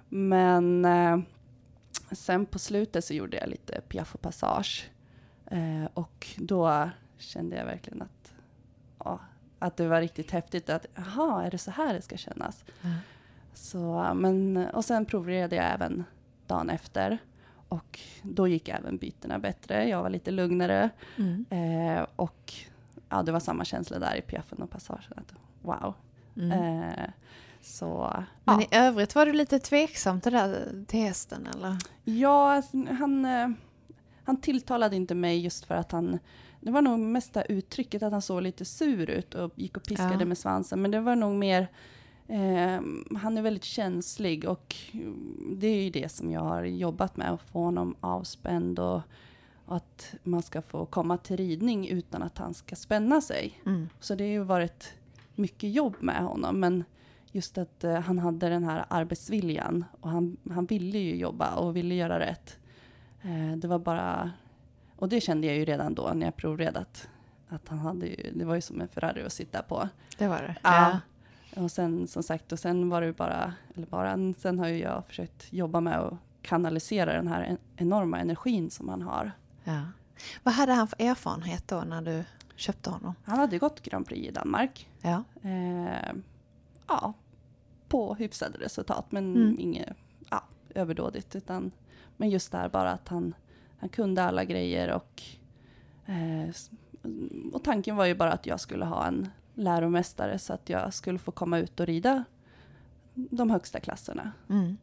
Men 0.09 0.85
eh, 0.85 1.19
sen 2.13 2.47
på 2.47 2.59
slutet 2.59 3.05
så 3.05 3.15
gjorde 3.15 3.37
jag 3.37 3.49
lite 3.49 3.81
piaff 3.81 4.15
och 4.15 4.21
passage. 4.21 4.91
Eh, 5.51 5.85
och 5.95 6.27
då 6.37 6.91
kände 7.19 7.57
jag 7.57 7.65
verkligen 7.65 8.03
att, 8.03 8.33
ja, 8.99 9.21
att 9.59 9.77
det 9.77 9.89
var 9.89 10.01
riktigt 10.01 10.31
häftigt. 10.31 10.71
Att, 10.71 10.87
jaha, 10.95 11.45
är 11.45 11.51
det 11.51 11.59
så 11.59 11.71
här 11.71 11.95
det 11.95 12.03
ska 12.03 12.17
kännas? 12.17 12.65
Ja. 12.81 12.89
Så, 13.55 14.11
men, 14.15 14.57
och 14.57 14.85
sen 14.85 15.05
provredde 15.05 15.57
jag 15.57 15.73
även 15.75 16.05
dagen 16.47 16.71
efter. 16.71 17.19
Och 17.69 18.01
då 18.23 18.49
gick 18.49 18.69
även 18.69 18.97
bytena 18.97 19.39
bättre. 19.39 19.89
Jag 19.89 20.03
var 20.03 20.11
lite 20.11 20.31
lugnare. 20.31 20.91
Mm. 21.17 21.45
Eh, 21.51 22.07
och 22.17 22.55
ja, 23.09 23.23
det 23.23 23.33
var 23.33 23.41
samma 23.41 23.65
känsla 23.65 23.99
där 23.99 24.17
i 24.17 24.23
piaffen 24.23 24.63
och 24.63 24.71
passagen. 24.71 25.13
Att, 25.17 25.35
wow. 25.63 25.95
Mm. 26.37 26.53
Eh, 26.83 27.11
så 27.61 28.15
Men 28.45 28.61
ja. 28.61 28.63
i 28.63 28.69
övrigt 28.71 29.15
var 29.15 29.27
du 29.27 29.33
lite 29.33 29.59
tveksam 29.59 30.21
till, 30.21 30.33
där, 30.33 30.85
till 30.87 31.01
hästen 31.01 31.47
eller? 31.55 31.77
Ja, 32.05 32.53
alltså, 32.53 32.77
han, 32.91 33.25
eh, 33.25 33.49
han 34.25 34.41
tilltalade 34.41 34.97
inte 34.97 35.15
mig 35.15 35.39
just 35.39 35.65
för 35.65 35.75
att 35.75 35.93
han... 35.93 36.19
Det 36.69 36.73
var 36.73 36.83
nog 36.83 36.99
mesta 36.99 37.43
uttrycket 37.43 38.03
att 38.03 38.13
han 38.13 38.23
såg 38.23 38.43
lite 38.43 38.65
sur 38.65 39.11
ut 39.11 39.35
och 39.35 39.53
gick 39.57 39.77
och 39.77 39.83
piskade 39.83 40.17
Ja. 40.21 40.25
med 40.25 40.39
svansen. 40.39 40.83
Men 40.83 40.91
det 40.91 41.01
var 41.01 41.17
nog 41.17 41.35
mer... 41.35 41.69
Eh, 42.27 42.81
han 43.19 43.39
är 43.39 43.43
väldigt 43.43 43.65
känslig 43.65 44.49
och 44.49 44.77
mm, 44.93 45.57
det 45.57 45.67
är 45.67 45.83
ju 45.85 45.91
det 45.91 46.13
som 46.13 46.31
jag 46.31 46.41
har 46.41 46.65
jobbat 46.65 47.17
med. 47.17 47.31
Att 47.31 47.43
få 47.43 47.59
honom 47.63 47.95
avspänd 48.01 48.79
och, 48.79 49.01
och 49.65 49.77
att 49.77 50.15
man 50.23 50.43
ska 50.43 50.63
få 50.63 50.87
komma 50.87 51.17
till 51.17 51.37
ridning 51.37 51.89
utan 51.89 52.23
att 52.23 52.39
han 52.39 52.55
ska 52.55 52.77
spänna 52.77 53.21
sig. 53.21 53.61
Mm. 53.67 53.89
Så 54.01 54.15
det 54.15 54.25
har 54.25 54.31
ju 54.31 54.45
varit 54.45 54.95
mycket 55.35 55.73
jobb 55.73 55.97
med 56.01 56.23
honom. 56.25 56.61
Men 56.61 56.85
just 57.33 57.59
att 57.59 57.85
eh, 57.85 58.01
han 58.01 58.19
hade 58.19 58.49
den 58.49 58.65
här 58.65 58.85
arbetsviljan. 58.89 59.85
Och 60.01 60.11
han, 60.11 60.37
han 60.51 60.67
ville 60.67 60.99
ju 60.99 61.17
jobba 61.17 61.55
och 61.55 61.77
ville 61.77 61.95
göra 61.95 62.21
rätt. 62.21 62.59
Eh, 63.23 63.57
det 63.57 63.69
var 63.69 63.79
bara... 63.79 64.33
Och 64.99 65.09
det 65.09 65.21
kände 65.21 65.47
jag 65.47 65.57
ju 65.57 65.65
redan 65.65 65.95
då 65.95 66.11
när 66.15 66.27
jag 66.27 66.37
provred 66.37 66.77
att, 66.77 67.09
att 67.49 67.69
han 67.69 67.79
hade 67.79 68.07
ju, 68.07 68.33
det 68.35 68.45
var 68.45 68.55
ju 68.55 68.61
som 68.61 68.81
en 68.81 68.89
Ferrari 68.89 69.23
att 69.23 69.33
sitta 69.33 69.63
på. 69.63 69.89
Det 70.19 70.29
var 70.29 70.37
det? 70.43 70.57
Ja. 70.63 70.99
Och 71.57 71.71
sen 71.71 72.07
som 72.09 72.23
sagt, 72.23 72.53
och 72.53 72.59
sen 72.59 72.89
var 72.89 73.01
det 73.01 73.07
ju 73.07 73.13
bara, 73.13 73.55
eller 73.75 73.87
bara, 73.87 74.35
sen 74.39 74.59
har 74.59 74.69
ju 74.69 74.79
jag 74.79 75.07
försökt 75.07 75.53
jobba 75.53 75.81
med 75.81 75.99
att 75.99 76.15
kanalisera 76.43 77.13
den 77.13 77.29
här 77.29 77.43
en, 77.43 77.59
enorma 77.77 78.19
energin 78.19 78.71
som 78.71 78.89
han 78.89 79.03
har. 79.03 79.33
ja. 79.65 79.81
Vad 80.43 80.55
hade 80.55 80.73
han 80.73 80.89
för 80.89 81.03
erfarenhet 81.03 81.69
då 81.69 81.81
när 81.81 82.03
du 82.03 82.25
köpte 82.57 82.91
honom? 82.91 83.15
Han 83.25 83.39
hade 83.39 83.59
gått 83.59 83.81
Grand 83.83 84.07
Prix 84.07 84.29
i 84.29 84.31
Danmark. 84.31 84.89
Ja. 85.03 85.25
Eh, 85.43 86.13
ja, 86.89 87.13
på 87.89 88.15
hyfsade 88.15 88.59
resultat, 88.59 89.07
men 89.13 89.37
Mm. 89.37 89.57
inget 89.59 89.97
ja, 90.31 90.43
överdådigt. 90.75 91.37
Utan, 91.37 91.71
men 92.17 92.31
just 92.31 92.53
där 92.53 92.69
bara 92.69 92.91
att 92.93 93.09
han, 93.09 93.35
han 93.79 93.89
kunde 93.89 94.23
alla 94.23 94.45
grejer 94.45 94.93
och, 94.93 95.23
eh, 96.07 96.55
och 97.53 97.65
tanken 97.65 97.97
var 97.97 98.05
ju 98.05 98.15
bara 98.15 98.33
att 98.33 98.47
jag 98.47 98.61
skulle 98.61 98.85
ha 98.85 99.07
en 99.07 99.29
läromästare 99.55 100.39
så 100.39 100.53
att 100.53 100.69
jag 100.69 100.95
skulle 100.95 101.19
få 101.19 101.31
komma 101.31 101.59
ut 101.59 101.81
och 101.81 101.87
rida 101.87 102.25
de 103.15 103.51
högsta 103.51 103.81
klasserna. 103.81 104.33
Mm. 104.49 104.77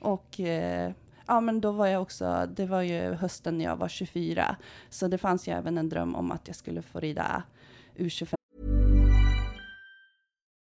Och 0.00 0.40
eh, 0.40 0.92
ja, 1.26 1.40
men 1.40 1.60
då 1.60 1.72
var 1.72 1.86
jag 1.86 2.02
också, 2.02 2.48
det 2.56 2.66
var 2.66 2.82
ju 2.82 3.14
hösten 3.14 3.58
när 3.58 3.64
jag 3.64 3.76
var 3.76 3.88
24, 3.88 4.56
så 4.90 5.08
det 5.08 5.18
fanns 5.18 5.48
ju 5.48 5.52
även 5.52 5.78
en 5.78 5.88
dröm 5.88 6.14
om 6.14 6.30
att 6.32 6.48
jag 6.48 6.56
skulle 6.56 6.82
få 6.82 7.00
rida 7.00 7.42
U25 7.96 8.34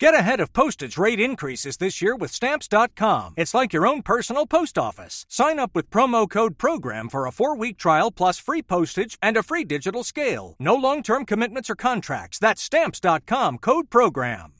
Get 0.00 0.14
ahead 0.14 0.40
of 0.40 0.52
postage 0.52 0.98
rate 0.98 1.20
increases 1.20 1.76
this 1.76 2.02
year 2.02 2.16
with 2.16 2.32
Stamps.com. 2.32 3.34
It's 3.36 3.54
like 3.54 3.72
your 3.72 3.86
own 3.86 4.02
personal 4.02 4.46
post 4.46 4.76
office. 4.76 5.24
Sign 5.28 5.60
up 5.60 5.76
with 5.76 5.90
promo 5.90 6.28
code 6.28 6.58
PROGRAM 6.58 7.08
for 7.08 7.26
a 7.26 7.32
four 7.32 7.56
week 7.56 7.78
trial 7.78 8.10
plus 8.10 8.38
free 8.38 8.62
postage 8.62 9.16
and 9.22 9.36
a 9.36 9.44
free 9.44 9.64
digital 9.64 10.02
scale. 10.02 10.56
No 10.58 10.74
long 10.74 11.02
term 11.04 11.24
commitments 11.24 11.70
or 11.70 11.76
contracts. 11.76 12.40
That's 12.40 12.60
Stamps.com 12.62 13.58
code 13.58 13.90
PROGRAM. 13.90 14.54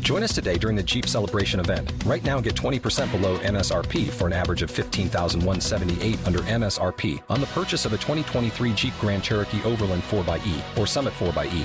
Join 0.00 0.22
us 0.22 0.34
today 0.34 0.58
during 0.58 0.76
the 0.76 0.82
Jeep 0.82 1.06
Celebration 1.06 1.60
event. 1.60 1.90
Right 2.04 2.22
now, 2.22 2.38
get 2.38 2.54
20% 2.54 3.10
below 3.10 3.38
MSRP 3.38 4.10
for 4.10 4.26
an 4.26 4.34
average 4.34 4.60
of 4.60 4.70
15178 4.70 6.26
under 6.26 6.40
MSRP 6.40 7.22
on 7.30 7.40
the 7.40 7.46
purchase 7.46 7.86
of 7.86 7.94
a 7.94 7.96
2023 7.96 8.74
Jeep 8.74 8.92
Grand 9.00 9.22
Cherokee 9.22 9.62
Overland 9.64 10.02
4xE 10.02 10.78
or 10.78 10.86
Summit 10.86 11.14
4xE. 11.14 11.64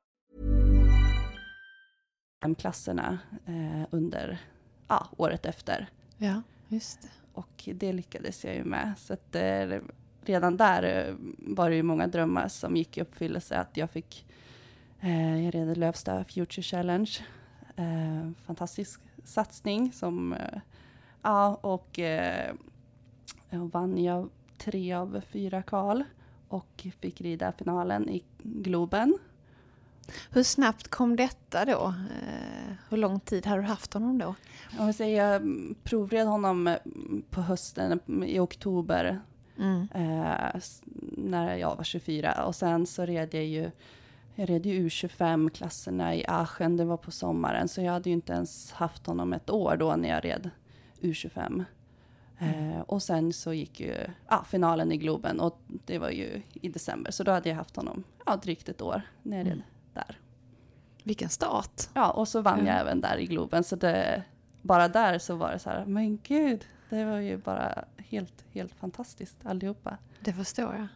Klasserna 2.55 3.19
eh, 3.45 3.87
under 3.91 4.39
ja, 4.87 5.07
året 5.17 5.45
efter. 5.45 5.89
Ja, 6.17 6.41
just 6.67 7.01
det. 7.01 7.09
Och 7.33 7.69
det 7.73 7.93
lyckades 7.93 8.45
jag 8.45 8.55
ju 8.55 8.63
med. 8.63 8.93
Så 8.97 9.13
att, 9.13 9.35
eh, 9.35 9.79
redan 10.21 10.57
där 10.57 10.83
eh, 10.83 11.15
var 11.37 11.69
det 11.69 11.75
ju 11.75 11.83
många 11.83 12.07
drömmar 12.07 12.47
som 12.47 12.75
gick 12.75 12.97
i 12.97 13.01
uppfyllelse. 13.01 13.57
Att 13.57 13.77
jag 13.77 13.89
fick, 13.89 14.25
eh, 14.99 15.45
jag 15.45 15.55
red 15.55 15.77
Lövsta 15.77 16.23
Future 16.23 16.63
Challenge. 16.63 17.11
Eh, 17.75 18.31
fantastisk 18.45 19.01
satsning 19.23 19.91
som, 19.91 20.33
eh, 20.33 20.59
ja, 21.21 21.55
och 21.55 21.99
vann 23.49 24.03
jag 24.03 24.29
tre 24.57 24.93
av 24.93 25.21
fyra 25.31 25.61
kval 25.61 26.03
och 26.47 26.87
fick 26.99 27.21
rida 27.21 27.51
finalen 27.51 28.09
i 28.09 28.23
Globen. 28.43 29.17
Hur 30.31 30.43
snabbt 30.43 30.87
kom 30.87 31.15
detta 31.15 31.65
då? 31.65 31.93
Eh, 32.09 32.73
hur 32.89 32.97
lång 32.97 33.19
tid 33.19 33.45
har 33.45 33.57
du 33.57 33.63
haft 33.63 33.93
honom 33.93 34.17
då? 34.17 34.35
Jag, 34.77 34.95
säger, 34.95 35.25
jag 35.25 35.41
provred 35.83 36.27
honom 36.27 36.67
eh, 36.67 36.77
på 37.29 37.41
hösten 37.41 37.99
i 38.25 38.39
oktober 38.39 39.21
mm. 39.57 39.87
eh, 39.93 40.61
när 41.17 41.55
jag 41.55 41.75
var 41.75 41.83
24 41.83 42.45
och 42.45 42.55
sen 42.55 42.85
så 42.85 43.05
red 43.05 43.33
jag 43.33 43.45
ju 43.45 43.71
jag 44.35 44.49
red 44.49 44.65
ju 44.65 44.87
U25-klasserna 44.87 46.15
i 46.15 46.25
Aachen, 46.27 46.77
det 46.77 46.85
var 46.85 46.97
på 46.97 47.11
sommaren, 47.11 47.67
så 47.67 47.81
jag 47.81 47.91
hade 47.91 48.09
ju 48.09 48.13
inte 48.13 48.33
ens 48.33 48.71
haft 48.71 49.05
honom 49.05 49.33
ett 49.33 49.49
år 49.49 49.77
då 49.77 49.95
när 49.95 50.09
jag 50.09 50.25
red 50.25 50.49
U25. 51.01 51.65
Mm. 52.37 52.71
Eh, 52.71 52.81
och 52.81 53.03
sen 53.03 53.33
så 53.33 53.53
gick 53.53 53.79
ju 53.79 53.95
ah, 54.27 54.43
finalen 54.43 54.91
i 54.91 54.97
Globen 54.97 55.39
och 55.39 55.59
det 55.85 55.99
var 55.99 56.09
ju 56.09 56.41
i 56.53 56.69
december, 56.69 57.11
så 57.11 57.23
då 57.23 57.31
hade 57.31 57.49
jag 57.49 57.55
haft 57.55 57.75
honom 57.75 58.03
ja, 58.25 58.35
drygt 58.35 58.69
ett 58.69 58.81
år 58.81 59.01
när 59.23 59.37
jag 59.37 59.45
red 59.45 59.53
mm. 59.53 59.65
Där. 59.93 60.19
Vilken 61.03 61.29
start! 61.29 61.89
Ja, 61.93 62.11
och 62.11 62.27
så 62.27 62.41
vann 62.41 62.59
mm. 62.59 62.67
jag 62.67 62.79
även 62.79 63.01
där 63.01 63.17
i 63.17 63.25
Globen, 63.25 63.63
så 63.63 63.75
det, 63.75 64.23
bara 64.61 64.87
där 64.87 65.19
så 65.19 65.35
var 65.35 65.51
det 65.51 65.59
så 65.59 65.69
här, 65.69 65.85
men 65.85 66.19
gud, 66.23 66.65
det 66.89 67.05
var 67.05 67.17
ju 67.17 67.37
bara 67.37 67.85
helt, 67.97 68.45
helt 68.53 68.75
fantastiskt 68.75 69.37
alltihopa. 69.43 69.97
Det 70.19 70.33
förstår 70.33 70.73
jag. 70.75 70.87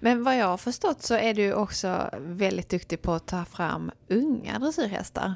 Men 0.00 0.24
vad 0.24 0.36
jag 0.36 0.46
har 0.46 0.56
förstått 0.56 1.02
så 1.02 1.14
är 1.14 1.34
du 1.34 1.54
också 1.54 2.10
väldigt 2.18 2.68
duktig 2.68 3.02
på 3.02 3.12
att 3.12 3.26
ta 3.26 3.44
fram 3.44 3.90
unga 4.08 4.58
dressyrhästar. 4.58 5.34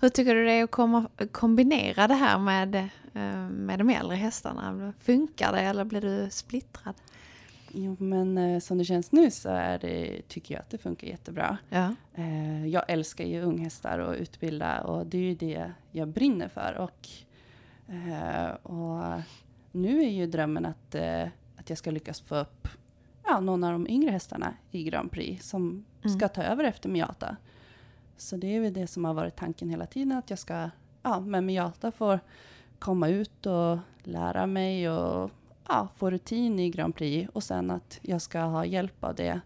Hur 0.00 0.08
tycker 0.08 0.34
du 0.34 0.44
det 0.44 0.52
är 0.52 0.64
att 0.64 0.70
komma, 0.70 1.06
kombinera 1.32 2.08
det 2.08 2.14
här 2.14 2.38
med, 2.38 2.74
eh, 3.14 3.48
med 3.50 3.78
de 3.78 3.90
äldre 3.90 4.16
hästarna? 4.16 4.92
Funkar 5.00 5.52
det 5.52 5.60
eller 5.60 5.84
blir 5.84 6.00
du 6.00 6.30
splittrad? 6.30 6.94
Jo, 7.76 7.96
men 7.98 8.38
eh, 8.38 8.60
som 8.60 8.78
det 8.78 8.84
känns 8.84 9.12
nu 9.12 9.30
så 9.30 9.48
är 9.48 9.78
det, 9.78 10.28
tycker 10.28 10.54
jag 10.54 10.60
att 10.60 10.70
det 10.70 10.78
funkar 10.78 11.06
jättebra. 11.08 11.58
Ja. 11.68 11.94
Eh, 12.14 12.66
jag 12.66 12.84
älskar 12.88 13.24
ju 13.24 13.42
unghästar 13.42 13.98
och 13.98 14.14
utbilda 14.14 14.80
och 14.80 15.06
det 15.06 15.18
är 15.18 15.22
ju 15.22 15.34
det 15.34 15.72
jag 15.92 16.08
brinner 16.08 16.48
för. 16.48 16.74
Och, 16.78 17.08
eh, 17.94 18.50
och 18.50 19.22
nu 19.72 20.02
är 20.04 20.10
ju 20.10 20.26
drömmen 20.26 20.66
att, 20.66 20.94
att 21.56 21.70
jag 21.70 21.78
ska 21.78 21.90
lyckas 21.90 22.20
få 22.20 22.36
upp 22.36 22.68
ja, 23.24 23.40
någon 23.40 23.64
av 23.64 23.72
de 23.72 23.86
yngre 23.88 24.10
hästarna 24.10 24.54
i 24.70 24.84
Grand 24.84 25.10
Prix 25.10 25.48
som 25.48 25.84
mm. 26.02 26.18
ska 26.18 26.28
ta 26.28 26.42
över 26.42 26.64
efter 26.64 26.88
Miata. 26.88 27.36
Så 28.16 28.36
det 28.36 28.56
är 28.56 28.60
väl 28.60 28.72
det 28.72 28.86
som 28.86 29.04
har 29.04 29.14
varit 29.14 29.36
tanken 29.36 29.68
hela 29.68 29.86
tiden, 29.86 30.18
att 30.18 30.30
jag 30.30 30.38
ska, 30.38 30.70
ja, 31.02 31.20
med 31.20 31.44
Miata 31.44 31.90
får 31.90 32.20
komma 32.78 33.08
ut 33.08 33.46
och 33.46 33.78
lära 34.02 34.46
mig 34.46 34.90
och 34.90 35.30
ja, 35.68 35.88
få 35.96 36.10
rutin 36.10 36.58
i 36.58 36.70
Grand 36.70 36.94
Prix 36.94 37.30
och 37.32 37.42
sen 37.42 37.70
att 37.70 37.98
jag 38.02 38.22
ska 38.22 38.40
ha 38.40 38.64
hjälp 38.64 39.04
av 39.04 39.14
det 39.14 39.40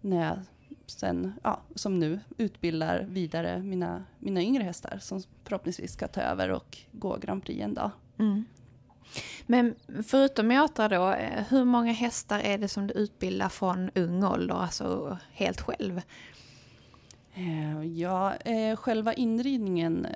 när 0.00 0.28
jag 0.28 0.38
sen, 0.86 1.32
ja, 1.42 1.60
som 1.74 1.98
nu, 1.98 2.20
utbildar 2.36 3.06
vidare 3.08 3.58
mina, 3.58 4.04
mina 4.18 4.42
yngre 4.42 4.62
hästar 4.62 4.98
som 5.00 5.22
förhoppningsvis 5.44 5.92
ska 5.92 6.08
ta 6.08 6.20
över 6.20 6.50
och 6.50 6.78
gå 6.92 7.16
Grand 7.16 7.44
Prix 7.44 7.60
en 7.60 7.74
dag. 7.74 7.90
Mm. 8.18 8.44
Men 9.46 9.74
förutom 10.06 10.48
Miata 10.48 10.88
då, 10.88 11.10
eh, 11.10 11.44
hur 11.48 11.64
många 11.64 11.92
hästar 11.92 12.38
är 12.38 12.58
det 12.58 12.68
som 12.68 12.86
du 12.86 12.94
utbildar 12.94 13.48
från 13.48 13.90
ung 13.94 14.24
ålder, 14.24 14.54
alltså 14.54 15.18
helt 15.32 15.60
själv? 15.60 16.00
Eh, 17.34 17.84
ja, 17.84 18.34
eh, 18.34 18.76
själva 18.76 19.14
inridningen 19.14 20.06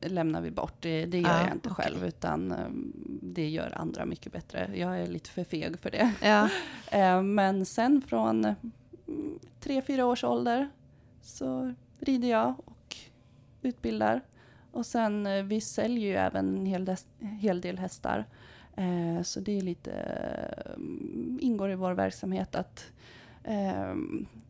lämnar 0.00 0.40
vi 0.40 0.50
bort. 0.50 0.74
Det, 0.80 1.06
det 1.06 1.18
gör 1.18 1.30
ah, 1.30 1.42
jag 1.42 1.52
inte 1.52 1.70
okay. 1.70 1.84
själv, 1.84 2.04
utan 2.04 2.54
det 3.34 3.48
gör 3.48 3.78
andra 3.78 4.04
mycket 4.04 4.32
bättre. 4.32 4.70
Jag 4.74 5.00
är 5.00 5.06
lite 5.06 5.30
för 5.30 5.44
feg 5.44 5.78
för 5.78 5.90
det. 5.90 6.12
Ja. 6.22 6.48
Men 7.22 7.66
sen 7.66 8.02
från 8.02 8.44
mm, 8.44 9.38
tre, 9.60 9.82
fyra 9.82 10.06
års 10.06 10.24
ålder 10.24 10.68
så 11.22 11.74
rider 11.98 12.28
jag 12.28 12.54
och 12.64 12.96
utbildar. 13.62 14.20
Och 14.72 14.86
sen, 14.86 15.26
eh, 15.26 15.42
vi 15.42 15.60
säljer 15.60 16.08
ju 16.08 16.16
även 16.16 16.56
en 16.56 16.66
hel, 16.66 16.96
hel 17.40 17.60
del 17.60 17.78
hästar. 17.78 18.24
Eh, 18.76 19.22
så 19.22 19.40
det 19.40 19.58
är 19.58 19.62
lite, 19.62 19.92
eh, 19.92 20.80
ingår 21.40 21.70
i 21.70 21.74
vår 21.74 21.92
verksamhet 21.92 22.54
att 22.54 22.92
eh, 23.44 23.94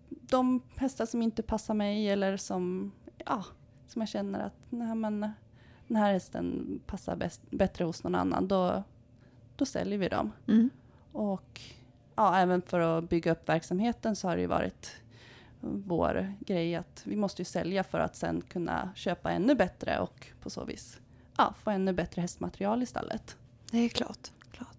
de 0.08 0.62
hästar 0.76 1.06
som 1.06 1.22
inte 1.22 1.42
passar 1.42 1.74
mig 1.74 2.10
eller 2.10 2.36
som, 2.36 2.92
ja, 3.26 3.44
som 3.86 4.02
jag 4.02 4.08
känner 4.08 4.40
att 4.40 4.56
nej, 4.70 4.94
men, 4.94 5.32
den 5.88 5.96
här 5.96 6.12
hästen 6.12 6.80
passar 6.86 7.16
bäst, 7.16 7.40
bättre 7.50 7.84
hos 7.84 8.04
någon 8.04 8.14
annan, 8.14 8.48
då, 8.48 8.82
då 9.56 9.64
säljer 9.64 9.98
vi 9.98 10.08
dem. 10.08 10.32
Mm. 10.48 10.70
Och 11.12 11.60
ja, 12.14 12.38
även 12.38 12.62
för 12.62 12.80
att 12.80 13.08
bygga 13.08 13.32
upp 13.32 13.48
verksamheten 13.48 14.16
så 14.16 14.28
har 14.28 14.36
det 14.36 14.42
ju 14.42 14.48
varit 14.48 14.96
vår 15.60 16.34
grej 16.40 16.74
att 16.74 17.02
vi 17.04 17.16
måste 17.16 17.42
ju 17.42 17.46
sälja 17.46 17.84
för 17.84 18.00
att 18.00 18.16
sen 18.16 18.40
kunna 18.40 18.90
köpa 18.94 19.30
ännu 19.30 19.54
bättre 19.54 19.98
och 19.98 20.26
på 20.40 20.50
så 20.50 20.64
vis 20.64 21.00
ja, 21.38 21.54
få 21.62 21.70
ännu 21.70 21.92
bättre 21.92 22.22
hästmaterial 22.22 22.82
i 22.82 22.86
stallet. 22.86 23.36
Det 23.70 23.78
är 23.78 23.88
klart. 23.88 24.30
klart. 24.50 24.76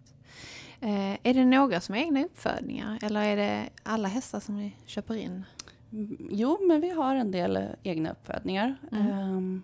Eh, 0.79 1.13
är 1.23 1.33
det 1.33 1.45
några 1.45 1.81
som 1.81 1.95
är 1.95 1.99
egna 1.99 2.25
uppfödningar 2.25 2.99
eller 3.01 3.21
är 3.21 3.37
det 3.37 3.69
alla 3.83 4.07
hästar 4.07 4.39
som 4.39 4.57
ni 4.57 4.75
köper 4.85 5.15
in? 5.15 5.45
Mm, 5.91 6.29
jo, 6.31 6.57
men 6.67 6.81
vi 6.81 6.89
har 6.89 7.15
en 7.15 7.31
del 7.31 7.67
egna 7.83 8.11
uppfödningar. 8.11 8.75
Mm. 8.91 9.19
Um, 9.19 9.63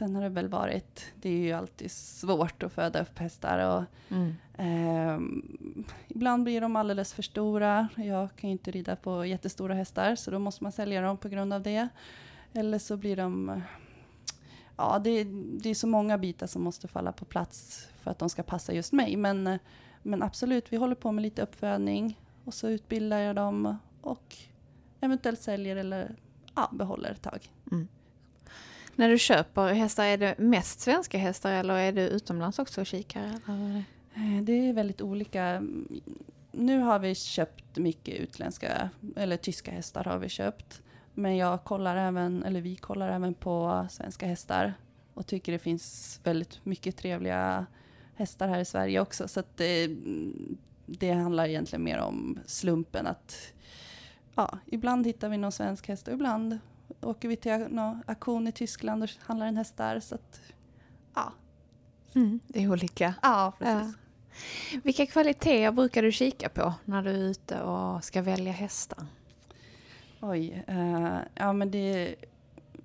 Sen 0.00 0.14
har 0.14 0.22
det 0.22 0.28
väl 0.28 0.48
varit, 0.48 1.04
det 1.14 1.28
är 1.28 1.38
ju 1.38 1.52
alltid 1.52 1.90
svårt 1.90 2.62
att 2.62 2.72
föda 2.72 3.02
upp 3.02 3.18
hästar 3.18 3.58
och 3.76 3.84
mm. 4.16 4.34
eh, 4.58 5.20
ibland 6.08 6.44
blir 6.44 6.60
de 6.60 6.76
alldeles 6.76 7.12
för 7.14 7.22
stora. 7.22 7.88
Jag 7.96 8.36
kan 8.36 8.50
ju 8.50 8.52
inte 8.52 8.70
rida 8.70 8.96
på 8.96 9.26
jättestora 9.26 9.74
hästar 9.74 10.14
så 10.14 10.30
då 10.30 10.38
måste 10.38 10.64
man 10.64 10.72
sälja 10.72 11.00
dem 11.00 11.16
på 11.16 11.28
grund 11.28 11.52
av 11.52 11.62
det. 11.62 11.88
Eller 12.52 12.78
så 12.78 12.96
blir 12.96 13.16
de, 13.16 13.62
ja 14.76 15.00
det, 15.04 15.24
det 15.62 15.70
är 15.70 15.74
så 15.74 15.86
många 15.86 16.18
bitar 16.18 16.46
som 16.46 16.62
måste 16.62 16.88
falla 16.88 17.12
på 17.12 17.24
plats 17.24 17.88
för 18.02 18.10
att 18.10 18.18
de 18.18 18.30
ska 18.30 18.42
passa 18.42 18.72
just 18.72 18.92
mig. 18.92 19.16
Men, 19.16 19.58
men 20.02 20.22
absolut, 20.22 20.72
vi 20.72 20.76
håller 20.76 20.94
på 20.94 21.12
med 21.12 21.22
lite 21.22 21.42
uppfödning 21.42 22.20
och 22.44 22.54
så 22.54 22.68
utbildar 22.68 23.18
jag 23.18 23.36
dem 23.36 23.76
och 24.00 24.36
eventuellt 25.00 25.40
säljer 25.40 25.76
eller 25.76 26.16
ja, 26.54 26.68
behåller 26.72 27.10
ett 27.10 27.22
tag. 27.22 27.50
Mm. 27.72 27.88
När 29.00 29.08
du 29.08 29.18
köper 29.18 29.74
hästar, 29.74 30.04
är 30.04 30.18
det 30.18 30.38
mest 30.38 30.80
svenska 30.80 31.18
hästar 31.18 31.52
eller 31.52 31.74
är 31.74 31.92
du 31.92 32.00
utomlands 32.00 32.58
också 32.58 32.80
och 32.80 32.86
kikar? 32.86 33.22
Eller? 33.22 33.84
Eh, 34.14 34.42
det 34.42 34.52
är 34.52 34.72
väldigt 34.72 35.00
olika. 35.00 35.42
Mm, 35.42 36.00
nu 36.52 36.78
har 36.78 36.98
vi 36.98 37.14
köpt 37.14 37.76
mycket 37.76 38.14
utländska, 38.14 38.90
eller 39.16 39.36
tyska 39.36 39.70
hästar 39.70 40.04
har 40.04 40.18
vi 40.18 40.28
köpt. 40.28 40.82
Men 41.14 41.36
jag 41.36 41.64
kollar 41.64 41.96
även, 41.96 42.42
eller 42.42 42.60
vi 42.60 42.76
kollar 42.76 43.08
även 43.08 43.34
på 43.34 43.86
svenska 43.90 44.26
hästar 44.26 44.74
och 45.14 45.26
tycker 45.26 45.52
det 45.52 45.58
finns 45.58 46.20
väldigt 46.24 46.64
mycket 46.64 46.96
trevliga 46.96 47.66
hästar 48.14 48.48
här 48.48 48.60
i 48.60 48.64
Sverige 48.64 49.00
också. 49.00 49.28
Så 49.28 49.42
det, 49.56 49.84
eh, 49.84 49.90
det 50.86 51.12
handlar 51.12 51.46
egentligen 51.46 51.84
mer 51.84 51.98
om 51.98 52.38
slumpen 52.46 53.06
att 53.06 53.52
ja, 54.34 54.58
ibland 54.66 55.06
hittar 55.06 55.28
vi 55.28 55.36
någon 55.36 55.52
svensk 55.52 55.88
häst 55.88 56.08
och 56.08 56.14
ibland 56.14 56.58
åker 57.00 57.28
vi 57.28 57.36
till 57.36 57.66
någon 57.70 58.02
auktion 58.06 58.46
i 58.46 58.52
Tyskland 58.52 59.02
och 59.02 59.08
handlar 59.20 59.46
en 59.46 59.56
häst 59.56 59.76
där. 59.76 60.00
Så 60.00 60.14
att, 60.14 60.40
ja. 61.14 61.32
Mm, 62.14 62.40
det 62.46 62.62
är 62.62 62.72
olika. 62.72 63.14
Ja, 63.22 63.52
precis. 63.58 63.94
Ja. 63.94 64.80
Vilka 64.82 65.06
kvaliteter 65.06 65.72
brukar 65.72 66.02
du 66.02 66.12
kika 66.12 66.48
på 66.48 66.74
när 66.84 67.02
du 67.02 67.10
är 67.10 67.30
ute 67.30 67.62
och 67.62 68.04
ska 68.04 68.22
välja 68.22 68.52
hästar? 68.52 69.06
Oj, 70.20 70.64
uh, 70.68 71.18
ja 71.34 71.52
men 71.52 71.70
det, 71.70 72.14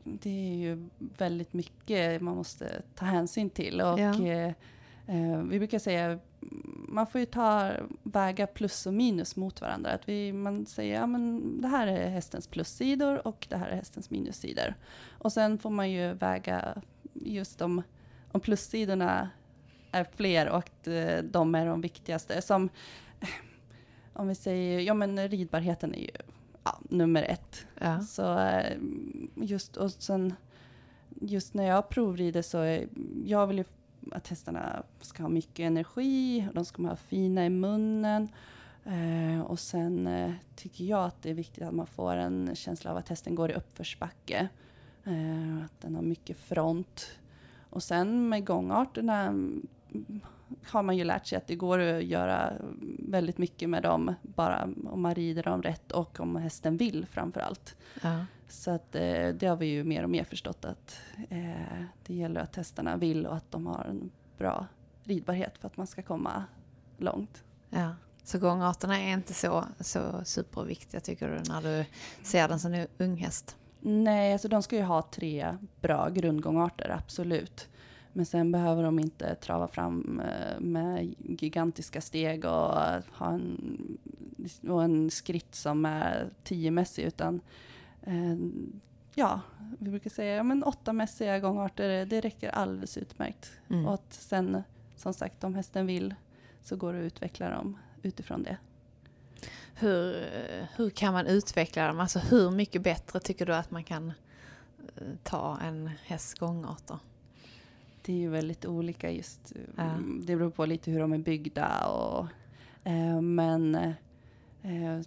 det 0.03 0.29
är 0.29 0.55
ju 0.55 0.89
väldigt 0.97 1.53
mycket 1.53 2.21
man 2.21 2.35
måste 2.35 2.81
ta 2.95 3.05
hänsyn 3.05 3.49
till. 3.49 3.81
Och, 3.81 3.99
ja. 3.99 4.09
uh, 4.09 4.53
uh, 5.15 5.43
vi 5.43 5.57
brukar 5.57 5.79
säga 5.79 6.19
man 6.87 7.07
får 7.07 7.19
ju 7.19 7.25
ta, 7.25 7.71
väga 8.03 8.47
plus 8.47 8.85
och 8.85 8.93
minus 8.93 9.35
mot 9.35 9.61
varandra. 9.61 9.91
Att 9.91 10.09
vi, 10.09 10.33
man 10.33 10.65
säger 10.65 10.95
ja, 10.95 11.07
men 11.07 11.61
det 11.61 11.67
här 11.67 11.87
är 11.87 12.09
hästens 12.09 12.47
plussidor 12.47 13.27
och 13.27 13.47
det 13.49 13.57
här 13.57 13.67
är 13.67 13.75
hästens 13.75 14.09
minussidor. 14.09 14.75
Och 15.11 15.33
sen 15.33 15.57
får 15.57 15.69
man 15.69 15.91
ju 15.91 16.13
väga 16.13 16.81
just 17.13 17.61
om, 17.61 17.81
om 18.31 18.41
plussidorna 18.41 19.29
är 19.91 20.03
fler 20.15 20.49
och 20.49 20.69
de 21.23 21.55
är 21.55 21.65
de 21.65 21.81
viktigaste. 21.81 22.41
Som 22.41 22.69
om 24.13 24.27
vi 24.27 24.35
säger, 24.35 24.79
ja 24.79 24.93
men 24.93 25.29
ridbarheten 25.29 25.95
är 25.95 25.99
ju 25.99 26.11
ja, 26.63 26.79
nummer 26.89 27.23
ett. 27.23 27.67
Ja. 27.79 28.01
Så 28.01 28.39
eh, 28.39 28.77
just, 29.35 29.77
och 29.77 29.91
sen, 29.91 30.33
just 31.21 31.53
när 31.53 31.63
jag 31.63 31.89
provrider 31.89 32.41
så, 32.41 32.57
är, 32.57 32.87
jag 33.25 33.47
vill 33.47 33.57
ju 33.57 33.63
att 34.11 34.27
hästarna 34.27 34.83
ska 35.01 35.23
ha 35.23 35.29
mycket 35.29 35.63
energi, 35.63 36.47
de 36.53 36.65
ska 36.65 36.83
vara 36.83 36.95
fina 36.95 37.45
i 37.45 37.49
munnen. 37.49 38.29
Eh, 38.85 39.41
och 39.41 39.59
sen 39.59 40.07
eh, 40.07 40.31
tycker 40.55 40.85
jag 40.85 41.05
att 41.05 41.21
det 41.21 41.29
är 41.29 41.33
viktigt 41.33 41.63
att 41.63 41.73
man 41.73 41.87
får 41.87 42.15
en 42.15 42.55
känsla 42.55 42.91
av 42.91 42.97
att 42.97 43.09
hästen 43.09 43.35
går 43.35 43.51
i 43.51 43.53
uppförsbacke. 43.53 44.49
Eh, 45.03 45.65
att 45.65 45.81
den 45.81 45.95
har 45.95 46.01
mycket 46.01 46.37
front. 46.37 47.19
Och 47.69 47.83
sen 47.83 48.29
med 48.29 48.45
gångarterna 48.45 49.33
har 50.63 50.83
man 50.83 50.97
ju 50.97 51.03
lärt 51.03 51.27
sig 51.27 51.37
att 51.37 51.47
det 51.47 51.55
går 51.55 51.79
att 51.79 52.03
göra 52.03 52.53
väldigt 52.99 53.37
mycket 53.37 53.69
med 53.69 53.83
dem, 53.83 54.15
bara 54.21 54.69
om 54.85 55.01
man 55.01 55.15
rider 55.15 55.43
dem 55.43 55.61
rätt 55.61 55.91
och 55.91 56.19
om 56.19 56.35
hästen 56.35 56.77
vill 56.77 57.05
framför 57.11 57.39
allt. 57.39 57.75
Ja. 58.01 58.25
Så 58.47 58.71
att, 58.71 58.95
eh, 58.95 59.27
det 59.27 59.47
har 59.47 59.55
vi 59.55 59.65
ju 59.65 59.83
mer 59.83 60.03
och 60.03 60.09
mer 60.09 60.23
förstått 60.23 60.65
att 60.65 60.99
eh, 61.29 61.83
det 62.05 62.13
gäller 62.13 62.41
att 62.41 62.55
hästarna 62.55 62.97
vill 62.97 63.25
och 63.25 63.35
att 63.35 63.51
de 63.51 63.65
har 63.65 63.85
en 63.85 64.11
bra 64.37 64.67
ridbarhet 65.03 65.57
för 65.57 65.67
att 65.67 65.77
man 65.77 65.87
ska 65.87 66.01
komma 66.01 66.43
långt. 66.97 67.43
Ja. 67.69 67.95
Så 68.23 68.39
gångarterna 68.39 68.99
är 68.99 69.13
inte 69.13 69.33
så, 69.33 69.65
så 69.79 70.25
superviktiga 70.25 71.01
tycker 71.01 71.29
du 71.29 71.51
när 71.51 71.61
du 71.61 71.85
ser 72.23 72.47
den 72.47 72.59
som 72.59 72.85
ung 72.97 73.17
häst? 73.17 73.57
Nej, 73.79 74.33
alltså 74.33 74.47
de 74.47 74.63
ska 74.63 74.75
ju 74.75 74.83
ha 74.83 75.01
tre 75.01 75.57
bra 75.81 76.09
grundgångarter, 76.09 76.89
absolut. 76.89 77.69
Men 78.17 78.25
sen 78.25 78.51
behöver 78.51 78.83
de 78.83 78.99
inte 78.99 79.35
trava 79.35 79.67
fram 79.67 80.19
eh, 80.19 80.59
med 80.59 81.15
gigantiska 81.19 82.01
steg 82.01 82.45
och 82.45 82.71
ha 83.11 83.29
en, 83.33 83.97
och 84.67 84.83
en 84.83 85.11
skritt 85.11 85.55
som 85.55 85.85
är 85.85 86.29
tiomässig, 86.43 87.03
utan 87.03 87.41
eh, 88.01 88.35
ja, 89.15 89.41
vi 89.79 89.89
brukar 89.89 90.09
säga 90.09 90.43
men 90.43 90.63
åtta 90.63 90.93
mässiga 90.93 91.39
gångarter, 91.39 92.05
det 92.05 92.21
räcker 92.21 92.49
alldeles 92.49 92.97
utmärkt. 92.97 93.51
Mm. 93.67 93.85
Och 93.85 93.93
att 93.93 94.13
sen, 94.13 94.63
som 94.95 95.13
sagt, 95.13 95.43
om 95.43 95.55
hästen 95.55 95.85
vill 95.85 96.15
så 96.61 96.75
går 96.75 96.93
det 96.93 96.99
att 96.99 97.05
utveckla 97.05 97.49
dem 97.49 97.77
utifrån 98.01 98.43
det. 98.43 98.57
Hur, 99.75 100.25
hur 100.75 100.89
kan 100.89 101.13
man 101.13 101.27
utveckla 101.27 101.87
dem? 101.87 101.99
Alltså 101.99 102.19
hur 102.19 102.51
mycket 102.51 102.81
bättre 102.81 103.19
tycker 103.19 103.45
du 103.45 103.55
att 103.55 103.71
man 103.71 103.83
kan 103.83 104.13
eh, 104.95 105.03
ta 105.23 105.57
en 105.61 105.91
hästs 106.03 106.33
gångarter? 106.33 106.99
Det 108.05 108.13
är 108.13 108.17
ju 108.17 108.29
väldigt 108.29 108.65
olika 108.65 109.11
just. 109.11 109.53
Ja. 109.75 109.89
Det 110.19 110.35
beror 110.35 110.49
på 110.49 110.65
lite 110.65 110.91
hur 110.91 110.99
de 110.99 111.13
är 111.13 111.17
byggda 111.17 111.87
och 111.87 112.27
eh, 112.83 113.21
men 113.21 113.75
eh, 113.75 115.01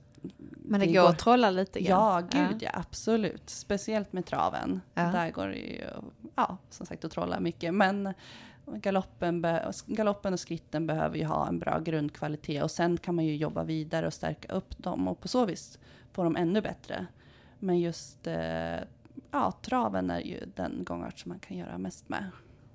men 0.52 0.80
det, 0.80 0.86
det 0.86 0.92
går, 0.92 1.02
går 1.02 1.08
att 1.08 1.18
trolla 1.18 1.50
lite 1.50 1.80
grann? 1.80 2.00
Ja, 2.00 2.20
gud 2.20 2.62
ja. 2.62 2.70
ja, 2.72 2.78
absolut. 2.80 3.50
Speciellt 3.50 4.12
med 4.12 4.26
traven. 4.26 4.80
Ja. 4.94 5.02
Där 5.02 5.30
går 5.30 5.46
det 5.46 5.56
ju, 5.56 5.84
ja, 6.34 6.56
som 6.70 6.86
sagt 6.86 7.04
att 7.04 7.12
trolla 7.12 7.40
mycket. 7.40 7.74
Men 7.74 8.14
galoppen, 8.66 9.46
galoppen 9.86 10.32
och 10.32 10.40
skritten 10.40 10.86
behöver 10.86 11.16
ju 11.16 11.24
ha 11.24 11.48
en 11.48 11.58
bra 11.58 11.78
grundkvalitet 11.78 12.62
och 12.62 12.70
sen 12.70 12.96
kan 12.96 13.14
man 13.14 13.24
ju 13.24 13.36
jobba 13.36 13.64
vidare 13.64 14.06
och 14.06 14.14
stärka 14.14 14.52
upp 14.52 14.78
dem 14.78 15.08
och 15.08 15.20
på 15.20 15.28
så 15.28 15.46
vis 15.46 15.78
får 16.12 16.24
de 16.24 16.36
ännu 16.36 16.60
bättre. 16.60 17.06
Men 17.58 17.80
just 17.80 18.26
eh, 18.26 18.78
ja, 19.30 19.52
traven 19.62 20.10
är 20.10 20.20
ju 20.20 20.40
den 20.54 20.84
gångart 20.84 21.18
som 21.18 21.28
man 21.28 21.38
kan 21.38 21.56
göra 21.56 21.78
mest 21.78 22.08
med. 22.08 22.30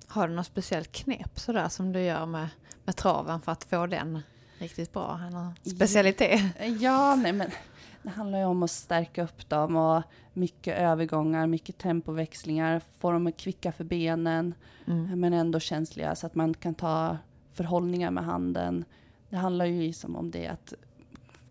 Har 0.06 0.28
du 0.28 0.34
något 0.34 0.46
speciellt 0.46 0.92
knep 0.92 1.38
sådär 1.38 1.68
som 1.68 1.92
du 1.92 2.00
gör 2.00 2.26
med, 2.26 2.48
med 2.84 2.96
traven 2.96 3.40
för 3.40 3.52
att 3.52 3.64
få 3.64 3.86
den 3.86 4.22
riktigt 4.58 4.92
bra? 4.92 5.20
Någon 5.32 5.54
specialitet? 5.76 6.40
Ja, 6.80 7.16
nej 7.16 7.32
men 7.32 7.50
det 8.02 8.10
handlar 8.10 8.38
ju 8.38 8.44
om 8.44 8.62
att 8.62 8.70
stärka 8.70 9.24
upp 9.24 9.48
dem 9.48 9.76
och 9.76 10.02
mycket 10.32 10.78
övergångar, 10.78 11.46
mycket 11.46 11.78
tempoväxlingar, 11.78 12.80
få 12.98 13.12
dem 13.12 13.32
kvicka 13.32 13.72
för 13.72 13.84
benen 13.84 14.54
mm. 14.86 15.20
men 15.20 15.32
ändå 15.32 15.60
känsliga 15.60 16.14
så 16.14 16.26
att 16.26 16.34
man 16.34 16.54
kan 16.54 16.74
ta 16.74 17.18
förhållningar 17.52 18.10
med 18.10 18.24
handen. 18.24 18.84
Det 19.28 19.36
handlar 19.36 19.64
ju 19.64 19.82
liksom 19.82 20.16
om 20.16 20.30
det 20.30 20.46
att 20.46 20.74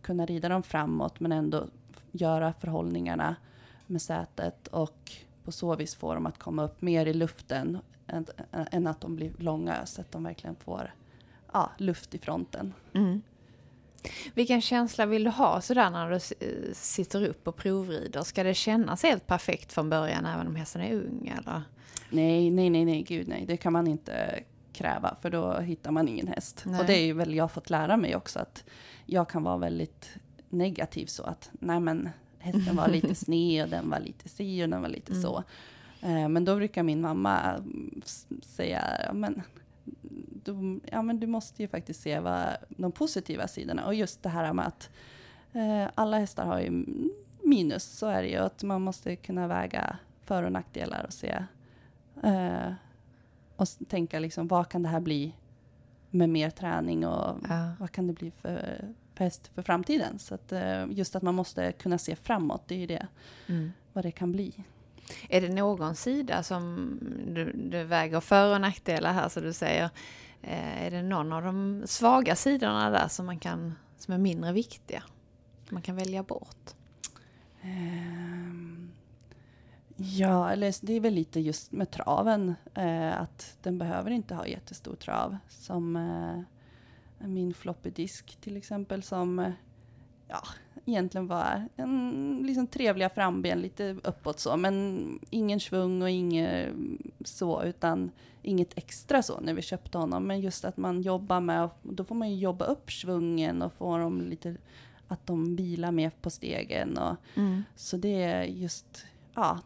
kunna 0.02 0.26
rida 0.26 0.50
dem 0.50 0.63
framåt 0.63 1.20
men 1.20 1.32
ändå 1.32 1.68
göra 2.12 2.54
förhållningarna 2.60 3.36
med 3.88 4.02
sätet 4.02 4.68
och 4.68 5.12
på 5.44 5.52
så 5.52 5.76
vis 5.76 5.96
få 5.96 6.13
dem 6.13 6.26
att 6.26 6.38
komma 6.38 6.63
upp 6.63 6.82
mer 6.82 7.06
i 7.06 7.13
luften 7.13 7.80
än, 8.08 8.26
än 8.52 8.88
att 8.88 9.02
de 9.02 9.16
blir 9.16 9.32
långa 9.38 9.86
så 9.86 10.02
att 10.02 10.12
de 10.12 10.24
verkligen 10.24 10.56
får 10.56 10.94
ja, 11.54 11.72
luft 11.78 12.16
i 12.16 12.18
fronten. 12.18 12.74
Mm. 12.94 13.22
Vilken 14.34 14.62
känsla 14.62 15.06
vill 15.06 15.24
du 15.24 15.30
ha 15.30 15.62
sådär 15.62 15.89
när 15.89 16.12
du 16.12 16.20
sitter 16.74 17.28
upp 17.28 17.48
och 17.48 17.56
provrider? 17.56 18.22
Ska 18.22 18.44
det 18.44 18.54
kännas 18.54 19.04
helt 19.04 19.28
perfekt 19.28 19.74
från 19.74 19.89
början 19.89 20.26
även 20.26 20.48
om 20.48 20.56
hästen 20.56 20.82
är 20.82 20.94
ung? 20.94 21.34
Eller? 21.38 21.62
Nej, 22.10 22.52
nej, 22.52 22.70
nej, 22.70 22.86
nej, 22.86 23.04
gud 23.04 23.28
nej. 23.28 23.46
Det 23.46 23.58
kan 23.58 23.74
man 23.74 23.88
inte 23.88 24.44
kräva 24.74 25.16
för 25.22 25.30
då 25.30 25.60
hittar 25.60 25.92
man 25.92 26.08
ingen 26.08 26.28
häst. 26.28 26.63
Nej. 26.66 26.80
Och 26.80 26.86
det 26.86 26.94
är 26.94 27.13
väl 27.13 27.36
jag 27.36 27.52
fått 27.52 27.70
lära 27.70 27.98
mig 27.98 28.16
också 28.16 28.39
att 28.39 28.63
jag 29.06 29.30
kan 29.30 29.44
vara 29.44 29.58
väldigt 29.58 30.10
negativ 30.50 31.06
så 31.06 31.24
att 31.24 31.50
nej 31.54 31.80
men 31.80 32.10
hästen 32.39 32.76
var 32.76 32.88
lite 32.88 33.16
sned 33.26 33.63
och 33.63 33.70
den 33.70 33.89
var 33.89 34.00
lite 34.00 34.30
si 34.30 34.63
och 34.63 34.70
den 34.70 34.82
var 34.82 34.89
lite 34.89 35.12
mm. 35.12 35.24
så. 35.24 35.44
Eh, 36.04 36.30
men 36.30 36.46
då 36.46 36.56
brukar 36.56 36.84
min 36.84 37.02
mamma 37.02 37.63
säga, 38.42 38.84
ja 39.06 39.13
men, 39.13 39.42
du, 40.44 40.80
ja, 40.92 41.02
men 41.02 41.20
du 41.20 41.28
måste 41.28 41.62
ju 41.62 41.68
faktiskt 41.68 42.02
se 42.02 42.20
vad, 42.20 42.48
de 42.70 42.92
positiva 42.92 43.48
sidorna. 43.48 43.86
Och 43.86 43.96
just 43.96 44.24
det 44.24 44.30
här 44.30 44.54
med 44.54 44.68
att 44.68 44.89
eh, 45.54 45.86
alla 45.96 46.20
hästar 46.20 46.46
har 46.46 46.60
ju 46.60 46.86
minus, 47.44 47.84
så 47.84 48.08
är 48.08 48.22
det 48.22 48.30
ju. 48.30 48.38
Att 48.38 48.63
man 48.63 48.82
måste 48.82 49.16
kunna 49.16 49.48
väga 49.48 49.98
för 50.22 50.44
och 50.44 50.52
nackdelar 50.52 51.06
och 51.06 51.13
se 51.13 51.44
eh, 52.24 52.74
och 53.56 53.68
tänka 53.88 54.20
liksom, 54.20 54.48
vad 54.48 54.70
kan 54.70 54.84
det 54.84 54.89
här 54.89 55.00
bli 55.00 55.36
med 56.10 56.30
mer 56.30 56.50
träning 56.50 57.08
och 57.08 57.38
ja. 57.50 57.72
vad 57.80 57.92
kan 57.92 58.08
det 58.08 58.13
bli 58.13 58.32
för, 58.32 58.86
för 59.13 59.24
häst 59.24 59.52
för 59.56 59.62
framtiden? 59.62 60.20
Så 60.20 60.36
att, 60.36 60.52
eh, 60.52 60.86
just 60.89 61.16
att 61.16 61.24
man 61.24 61.36
måste 61.36 61.72
kunna 61.72 61.98
se 61.98 62.16
framåt, 62.16 62.68
det 62.68 62.76
är 62.76 62.80
ju 62.80 62.88
det, 62.88 63.08
mm. 63.48 63.72
vad 63.94 64.06
det 64.06 64.12
kan 64.12 64.32
bli. 64.32 64.63
Är 65.30 65.42
det 65.42 65.50
någon 65.50 65.96
sida 65.96 66.44
som 66.44 66.98
du, 67.28 67.52
du 67.52 67.84
väger 67.84 68.20
för 68.20 68.54
och 68.54 68.62
nackdelar 68.62 69.13
här, 69.13 69.30
så 69.30 69.39
du 69.39 69.54
säger? 69.54 69.89
Eh, 70.42 70.86
är 70.86 70.92
det 70.92 71.02
någon 71.02 71.34
av 71.34 71.44
de 71.44 71.84
svaga 71.86 72.36
sidorna 72.36 72.89
där 72.89 73.08
som, 73.08 73.26
man 73.26 73.39
kan, 73.39 73.76
som 73.98 74.13
är 74.13 74.18
mindre 74.18 74.52
viktiga? 74.52 75.04
Som 75.68 75.76
man 75.76 75.82
kan 75.82 75.96
välja 75.96 76.24
bort? 76.24 76.74
Um, 77.63 78.92
ja, 79.96 80.52
eller 80.52 80.86
det 80.86 80.94
är 80.94 81.00
väl 81.00 81.13
lite 81.13 81.39
just 81.39 81.72
med 81.72 81.92
traven. 81.92 82.56
Eh, 82.74 83.22
att 83.22 83.58
den 83.62 83.78
behöver 83.78 84.12
inte 84.12 84.36
ha 84.36 84.48
jättestor 84.48 84.96
trav. 84.96 85.38
Som 85.49 85.95
eh, 85.95 87.28
min 87.28 87.54
floppy 87.54 87.89
disk 87.89 88.38
till 88.41 88.58
exempel 88.58 89.04
som 89.04 89.39
eh, 89.39 89.51
ja, 90.28 90.43
egentligen 90.86 91.27
var 91.27 91.67
en 91.75 92.39
liksom 92.45 92.67
trevliga 92.67 93.09
framben, 93.09 93.59
lite 93.59 93.95
uppåt 94.03 94.39
så, 94.39 94.57
men 94.57 95.19
ingen 95.29 95.59
svung 95.59 96.01
och 96.01 96.09
inget 96.09 96.69
så, 97.25 97.63
utan 97.63 98.11
inget 98.41 98.77
extra 98.77 99.23
så 99.23 99.39
när 99.39 99.53
vi 99.53 99.61
köpte 99.61 99.97
honom. 99.97 100.23
Men 100.23 100.41
just 100.41 100.65
att 100.65 100.77
man 100.77 101.01
jobbar 101.01 101.39
med, 101.39 101.69
då 101.81 102.03
får 102.03 102.15
man 102.15 102.29
ju 102.31 102.36
jobba 102.36 102.65
upp 102.65 102.91
svungen 102.91 103.61
och 103.61 103.73
få 103.73 103.97
dem 103.97 104.21
lite, 104.21 104.55
att 105.07 105.27
de 105.27 105.55
vilar 105.55 105.91
mer 105.91 106.11
på 106.21 106.29
stegen. 106.29 106.97
Och, 106.97 107.15
mm. 107.36 107.63
Så 107.75 107.97
det 107.97 108.23
är 108.23 108.43
just, 108.43 109.05
ja, 109.34 109.59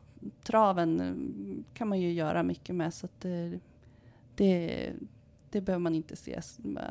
traven 0.44 1.66
kan 1.74 1.88
man 1.88 2.00
ju 2.00 2.12
göra 2.12 2.44
mycket 2.44 2.76
med. 2.76 2.94
Så 2.94 3.06
att 3.06 3.22
det, 3.22 3.60
det, 4.36 4.92
det 5.50 5.62
behöver 5.62 5.84
man 5.84 5.96
inte 5.96 6.16
se. 6.16 6.42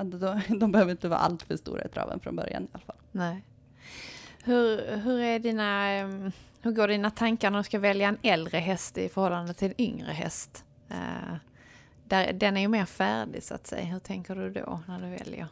De, 0.03 0.41
de 0.59 0.73
behöver 0.73 0.91
inte 0.91 1.09
vara 1.09 1.21
allt 1.21 1.43
för 1.43 1.57
stora 1.57 1.85
i 1.85 1.89
traven 1.89 2.21
från 2.21 2.37
början 2.37 2.65
i 2.65 2.69
alla 2.73 2.85
fall. 2.85 2.97
Nej. 3.13 3.45
Hur, 4.47 4.97
hur, 4.97 5.21
är 5.21 5.39
dina, 5.39 5.89
ehm, 5.89 6.33
hur 6.61 6.73
går 6.73 6.89
dina 6.89 7.11
tankar 7.11 7.51
när 7.51 7.59
du 7.59 7.65
ska 7.65 7.79
välja 7.79 8.09
en 8.09 8.19
äldre 8.23 8.59
häst 8.59 8.99
i 8.99 9.09
förhållande 9.09 9.55
till 9.55 9.69
en 9.69 9.81
yngre 9.81 10.13
häst? 10.13 10.65
Eh, 10.89 11.37
där, 12.05 12.33
den 12.33 12.57
är 12.57 12.61
ju 12.61 12.69
mer 12.69 12.85
färdig 12.85 13.43
så 13.43 13.55
att 13.55 13.67
säga. 13.67 13.85
Hur 13.85 13.99
tänker 13.99 14.35
du 14.35 14.51
då 14.51 14.81
när 14.89 15.01
du 15.01 15.09
väljer? 15.09 15.47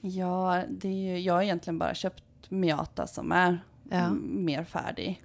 Ja, 0.00 0.62
det 0.68 0.88
är, 0.88 1.18
jag 1.18 1.34
har 1.34 1.42
egentligen 1.42 1.78
bara 1.78 1.94
köpt 1.94 2.24
Miata 2.48 3.06
som 3.06 3.32
är 3.32 3.58
ja. 3.90 4.10
mer 4.20 4.64
färdig. 4.64 5.22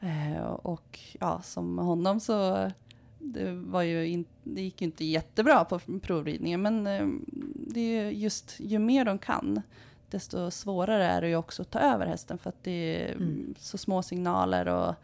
Eh, 0.00 0.46
och 0.46 1.00
ja, 1.20 1.40
som 1.42 1.78
honom 1.78 2.20
så 2.20 2.70
det, 3.18 3.52
var 3.52 3.82
ju 3.82 4.06
in, 4.06 4.24
det 4.42 4.62
gick 4.62 4.80
ju 4.80 4.84
inte 4.84 5.04
jättebra 5.04 5.64
på 5.64 5.80
provridningen, 6.02 6.62
men 6.62 6.86
eh, 6.86 7.06
det 7.54 7.80
är 7.80 8.10
just 8.10 8.60
ju 8.60 8.78
mer 8.78 9.04
de 9.04 9.18
kan, 9.18 9.62
desto 10.10 10.50
svårare 10.50 11.04
är 11.04 11.20
det 11.20 11.28
ju 11.28 11.36
också 11.36 11.62
att 11.62 11.70
ta 11.70 11.78
över 11.78 12.06
hästen 12.06 12.38
för 12.38 12.48
att 12.48 12.62
det 12.62 12.70
är 12.70 13.12
mm. 13.12 13.54
så 13.58 13.78
små 13.78 14.02
signaler 14.02 14.68
och 14.68 14.94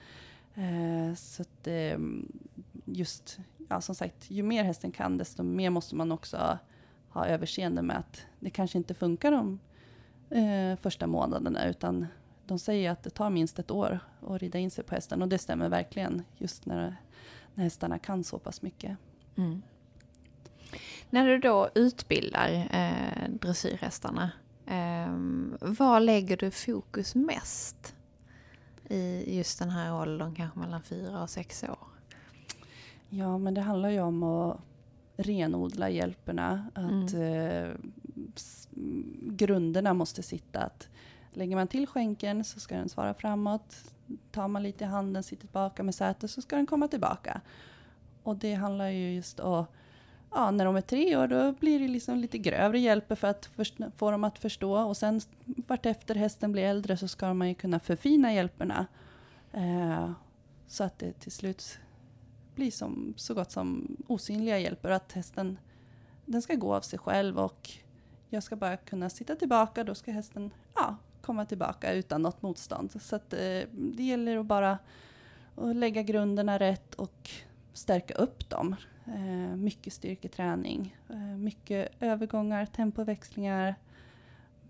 eh, 0.60 1.14
så 1.14 1.42
att 1.42 1.66
eh, 1.66 1.98
just, 2.84 3.38
ja 3.68 3.80
som 3.80 3.94
sagt, 3.94 4.30
ju 4.30 4.42
mer 4.42 4.64
hästen 4.64 4.92
kan, 4.92 5.18
desto 5.18 5.42
mer 5.42 5.70
måste 5.70 5.94
man 5.94 6.12
också 6.12 6.58
ha 7.08 7.26
överseende 7.26 7.82
med 7.82 7.98
att 7.98 8.26
det 8.40 8.50
kanske 8.50 8.78
inte 8.78 8.94
funkar 8.94 9.32
de 9.32 9.58
eh, 10.30 10.78
första 10.78 11.06
månaderna, 11.06 11.68
utan 11.68 12.06
de 12.46 12.58
säger 12.58 12.90
att 12.90 13.02
det 13.02 13.10
tar 13.10 13.30
minst 13.30 13.58
ett 13.58 13.70
år 13.70 14.00
att 14.26 14.42
rida 14.42 14.58
in 14.58 14.70
sig 14.70 14.84
på 14.84 14.94
hästen 14.94 15.22
och 15.22 15.28
det 15.28 15.38
stämmer 15.38 15.68
verkligen 15.68 16.22
just 16.38 16.66
när, 16.66 16.96
när 17.54 17.64
hästarna 17.64 17.98
kan 17.98 18.24
så 18.24 18.38
pass 18.38 18.62
mycket. 18.62 18.96
Mm. 19.36 19.62
När 21.10 21.26
du 21.26 21.38
då 21.38 21.70
utbildar 21.74 22.68
eh, 22.70 23.28
dressyrhästarna, 23.28 24.30
eh, 25.02 25.12
vad 25.60 26.02
lägger 26.02 26.36
du 26.36 26.50
fokus 26.50 27.14
mest 27.14 27.94
i 28.88 29.36
just 29.36 29.58
den 29.58 29.70
här 29.70 30.00
åldern, 30.00 30.34
kanske 30.34 30.58
mellan 30.58 30.82
fyra 30.82 31.22
och 31.22 31.30
sex 31.30 31.64
år? 31.64 31.88
Ja, 33.08 33.38
men 33.38 33.54
det 33.54 33.60
handlar 33.60 33.88
ju 33.88 34.00
om 34.00 34.22
att 34.22 34.60
renodla 35.16 35.90
hjälperna. 35.90 36.66
Att 36.74 37.12
mm. 37.12 37.70
eh, 37.70 37.76
grunderna 39.20 39.94
måste 39.94 40.22
sitta. 40.22 40.60
Att 40.60 40.88
lägger 41.32 41.56
man 41.56 41.68
till 41.68 41.86
skänken 41.86 42.44
så 42.44 42.60
ska 42.60 42.76
den 42.76 42.88
svara 42.88 43.14
framåt. 43.14 43.76
Tar 44.30 44.48
man 44.48 44.62
lite 44.62 44.84
i 44.84 44.86
handen, 44.86 45.22
sitter 45.22 45.46
tillbaka 45.46 45.82
med 45.82 45.94
sätet 45.94 46.30
så 46.30 46.42
ska 46.42 46.56
den 46.56 46.66
komma 46.66 46.88
tillbaka. 46.88 47.40
Och 48.22 48.36
det 48.36 48.54
handlar 48.54 48.88
ju 48.88 49.14
just 49.14 49.40
om 49.40 49.66
ja, 50.34 50.50
när 50.50 50.64
de 50.64 50.76
är 50.76 50.80
tre 50.80 51.16
år 51.16 51.26
då 51.26 51.52
blir 51.52 51.80
det 51.80 51.88
liksom 51.88 52.18
lite 52.18 52.38
grövre 52.38 52.78
hjälper 52.78 53.14
för 53.14 53.28
att 53.28 53.48
få 53.96 54.10
dem 54.10 54.24
att 54.24 54.38
förstå. 54.38 54.78
Och 54.78 54.96
sen 54.96 55.20
vartefter 55.44 56.14
hästen 56.14 56.52
blir 56.52 56.62
äldre 56.62 56.96
så 56.96 57.08
ska 57.08 57.34
man 57.34 57.48
ju 57.48 57.54
kunna 57.54 57.80
förfina 57.80 58.34
hjälperna. 58.34 58.86
Eh, 59.52 60.10
så 60.66 60.84
att 60.84 60.98
det 60.98 61.12
till 61.12 61.32
slut 61.32 61.78
blir 62.54 62.70
som, 62.70 63.14
så 63.16 63.34
gott 63.34 63.50
som 63.50 63.96
osynliga 64.06 64.58
hjälper. 64.58 64.90
Att 64.90 65.12
hästen 65.12 65.58
den 66.26 66.42
ska 66.42 66.54
gå 66.54 66.74
av 66.74 66.80
sig 66.80 66.98
själv 66.98 67.38
och 67.38 67.70
jag 68.28 68.42
ska 68.42 68.56
bara 68.56 68.76
kunna 68.76 69.10
sitta 69.10 69.36
tillbaka. 69.36 69.84
Då 69.84 69.94
ska 69.94 70.12
hästen 70.12 70.50
ja, 70.74 70.96
komma 71.22 71.44
tillbaka 71.44 71.92
utan 71.92 72.22
något 72.22 72.42
motstånd. 72.42 73.02
Så 73.02 73.16
att, 73.16 73.32
eh, 73.32 73.62
det 73.72 74.02
gäller 74.02 74.36
att 74.36 74.46
bara 74.46 74.78
att 75.56 75.76
lägga 75.76 76.02
grunderna 76.02 76.58
rätt 76.58 76.94
och 76.94 77.30
stärka 77.72 78.14
upp 78.14 78.50
dem. 78.50 78.76
Eh, 79.06 79.56
mycket 79.56 79.92
styrketräning, 79.92 80.96
eh, 81.08 81.16
mycket 81.16 81.88
övergångar, 82.00 82.66
tempoväxlingar. 82.66 83.74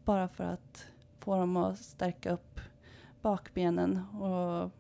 Bara 0.04 0.28
för 0.28 0.44
att 0.44 0.86
få 1.18 1.36
dem 1.36 1.56
att 1.56 1.78
stärka 1.78 2.30
upp 2.30 2.60
bakbenen 3.22 4.06
och 4.06 4.70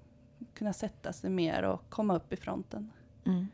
kunna 0.54 0.72
sätta 0.72 1.12
sig 1.12 1.30
mer 1.30 1.62
och 1.62 1.90
komma 1.90 2.16
upp 2.16 2.32
i 2.32 2.36
fronten. 2.36 2.90
Mm. 3.24 3.46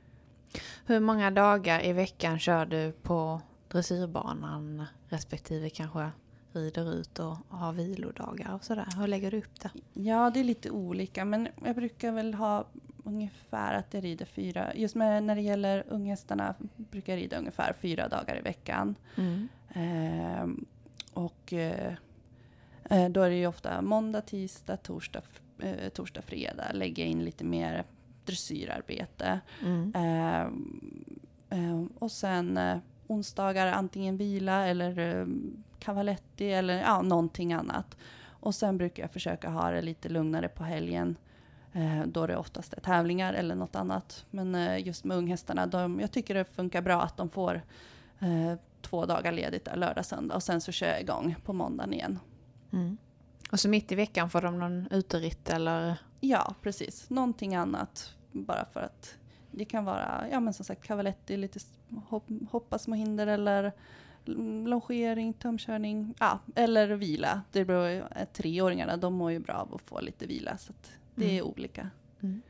Hur 0.86 1.00
många 1.00 1.30
dagar 1.30 1.86
i 1.86 1.92
veckan 1.92 2.38
kör 2.38 2.66
du 2.66 2.92
på 2.92 3.40
dressyrbanan 3.68 4.84
respektive 5.08 5.70
kanske 5.70 6.10
rider 6.52 6.94
ut 6.94 7.18
och 7.18 7.36
har 7.48 7.72
vilodagar 7.72 8.54
och 8.54 8.64
sådär? 8.64 8.86
Hur 8.98 9.06
lägger 9.06 9.30
du 9.30 9.38
upp 9.38 9.60
det? 9.60 9.70
Ja, 9.92 10.30
det 10.30 10.40
är 10.40 10.44
lite 10.44 10.70
olika, 10.70 11.24
men 11.24 11.48
jag 11.64 11.76
brukar 11.76 12.12
väl 12.12 12.34
ha 12.34 12.66
ungefär 13.09 13.74
att 13.74 13.94
jag 13.94 14.04
rider 14.04 14.24
fyra, 14.24 14.74
just 14.74 14.94
med, 14.94 15.22
när 15.22 15.34
det 15.34 15.40
gäller 15.40 15.84
unghästarna 15.88 16.54
brukar 16.76 17.12
jag 17.12 17.22
rida 17.22 17.38
ungefär 17.38 17.72
fyra 17.80 18.09
dagar 18.09 18.38
i 18.38 18.40
veckan. 18.40 18.94
Mm. 19.16 19.48
Eh, 19.74 20.48
och 21.12 21.52
eh, 21.52 21.92
eh, 22.84 23.09
då 23.09 23.22
är 23.22 23.30
det 23.30 23.36
ju 23.36 23.46
ofta 23.46 23.82
måndag, 23.82 24.20
tisdag, 24.20 24.76
torsdag, 24.76 25.22
eh, 25.59 25.88
torsdag, 25.88 26.22
fredag. 26.22 26.72
Lägger 26.72 27.04
in 27.04 27.24
lite 27.24 27.44
mer 27.44 27.84
dressyrarbete. 28.24 29.40
Mm. 29.62 29.92
Ehm, 29.94 31.18
ehm, 31.50 31.86
och 31.98 32.12
sen 32.12 32.56
eh, 32.56 32.78
onsdagar 33.06 33.66
antingen 33.66 34.16
vila 34.16 34.66
eller 34.66 34.98
ehm, 34.98 35.64
cavaletti 35.78 36.52
eller 36.52 36.80
ja, 36.80 37.02
någonting 37.02 37.52
annat. 37.52 37.96
Och 38.40 38.54
sen 38.54 38.78
brukar 38.78 39.02
jag 39.02 39.11
försöka 39.11 39.50
ha 39.50 39.70
det 39.70 39.82
lite 39.82 40.09
lugnare 40.09 40.48
på 40.48 40.64
helgen. 40.64 41.16
Eh, 41.72 42.06
då 42.06 42.26
det 42.26 42.36
oftast 42.36 42.72
är 42.72 42.80
tävlingar 42.80 43.34
eller 43.34 43.54
något 43.54 43.76
annat. 43.76 44.24
Men 44.30 44.54
eh, 44.54 44.86
just 44.86 45.04
med 45.04 45.16
unghästarna, 45.16 45.66
de, 45.66 46.00
jag 46.00 46.10
tycker 46.10 46.34
det 46.34 46.44
funkar 46.44 46.82
bra 46.82 47.02
att 47.02 47.16
de 47.16 47.30
får 47.30 47.62
eh, 48.18 48.58
två 48.82 49.06
dagar 49.06 49.32
ledigt 49.32 49.64
där, 49.64 49.76
lördag, 49.76 50.06
söndag. 50.06 50.34
Och 50.34 50.42
sen 50.42 50.60
så 50.60 50.72
kör 50.72 50.86
jag 50.86 51.00
igång 51.00 51.36
på 51.44 51.52
måndagen 51.52 51.94
igen. 51.94 52.18
Mm. 52.72 52.96
Och 53.52 53.60
så 53.60 53.68
mitt 53.68 53.92
i 53.92 53.94
veckan 53.94 54.30
får 54.30 54.40
de 54.40 54.58
någon 54.58 54.88
uteritt 54.90 55.50
eller? 55.50 55.96
Ja, 56.20 56.54
precis. 56.62 57.10
Någonting 57.10 57.54
annat. 57.54 58.14
Bara 58.32 58.64
för 58.72 58.80
att 58.80 59.14
det 59.50 59.64
kan 59.64 59.84
vara, 59.84 60.24
ja 60.30 60.40
men 60.40 60.54
som 60.54 60.64
sagt, 60.64 60.84
cavaletti, 60.84 61.36
lite 61.36 61.60
hoppa 62.50 62.78
små 62.78 62.94
hinder 62.94 63.26
eller 63.26 63.72
longering, 64.64 65.32
tömkörning, 65.32 66.14
ja, 66.18 66.38
eller 66.54 66.88
vila. 66.88 67.42
Det 67.52 67.64
beror, 67.64 68.08
treåringarna, 68.24 68.96
de 68.96 69.14
mår 69.14 69.32
ju 69.32 69.38
bra 69.38 69.54
av 69.54 69.74
att 69.74 69.82
få 69.82 70.00
lite 70.00 70.26
vila. 70.26 70.58
Så 70.58 70.72
det 71.18 71.24
mm. 71.24 71.36
är 71.36 71.42
olika. 71.42 71.90
Mm. 72.22 72.42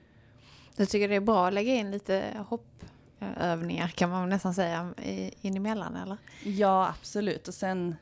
Jag 0.76 0.88
tycker 0.88 1.08
det 1.08 1.14
är 1.14 1.20
bra 1.20 1.46
att 1.46 1.54
lägga 1.54 1.74
in 1.74 1.90
lite 1.90 2.44
hoppövningar 2.48 3.88
kan 3.88 4.10
man 4.10 4.28
nästan 4.28 4.54
säga 4.54 4.94
in 5.40 5.56
emellan 5.56 5.96
eller? 5.96 6.16
Ja 6.44 6.88
absolut 6.88 7.48
och 7.48 7.54
sen 7.54 7.96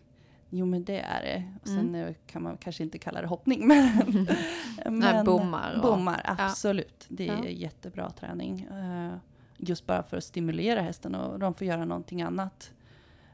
Jo 0.50 0.66
men 0.66 0.84
det 0.84 1.00
är 1.00 1.22
det. 1.22 1.44
Och 1.62 1.68
sen 1.68 1.94
mm. 1.94 2.14
kan 2.26 2.42
man 2.42 2.56
kanske 2.56 2.82
inte 2.82 2.98
kalla 2.98 3.20
det 3.20 3.26
hoppning. 3.26 3.66
Men, 3.68 4.26
men 4.84 4.98
Nej, 4.98 5.24
bommar. 5.24 5.74
Och, 5.74 5.82
bommar, 5.82 6.20
absolut. 6.24 7.06
Ja. 7.08 7.16
Det 7.16 7.28
är 7.28 7.36
ja. 7.36 7.48
jättebra 7.48 8.10
träning. 8.10 8.68
Uh, 8.70 9.16
just 9.56 9.86
bara 9.86 10.02
för 10.02 10.16
att 10.16 10.24
stimulera 10.24 10.80
hästen 10.80 11.14
och 11.14 11.38
de 11.38 11.54
får 11.54 11.66
göra 11.66 11.84
någonting 11.84 12.22
annat. 12.22 12.72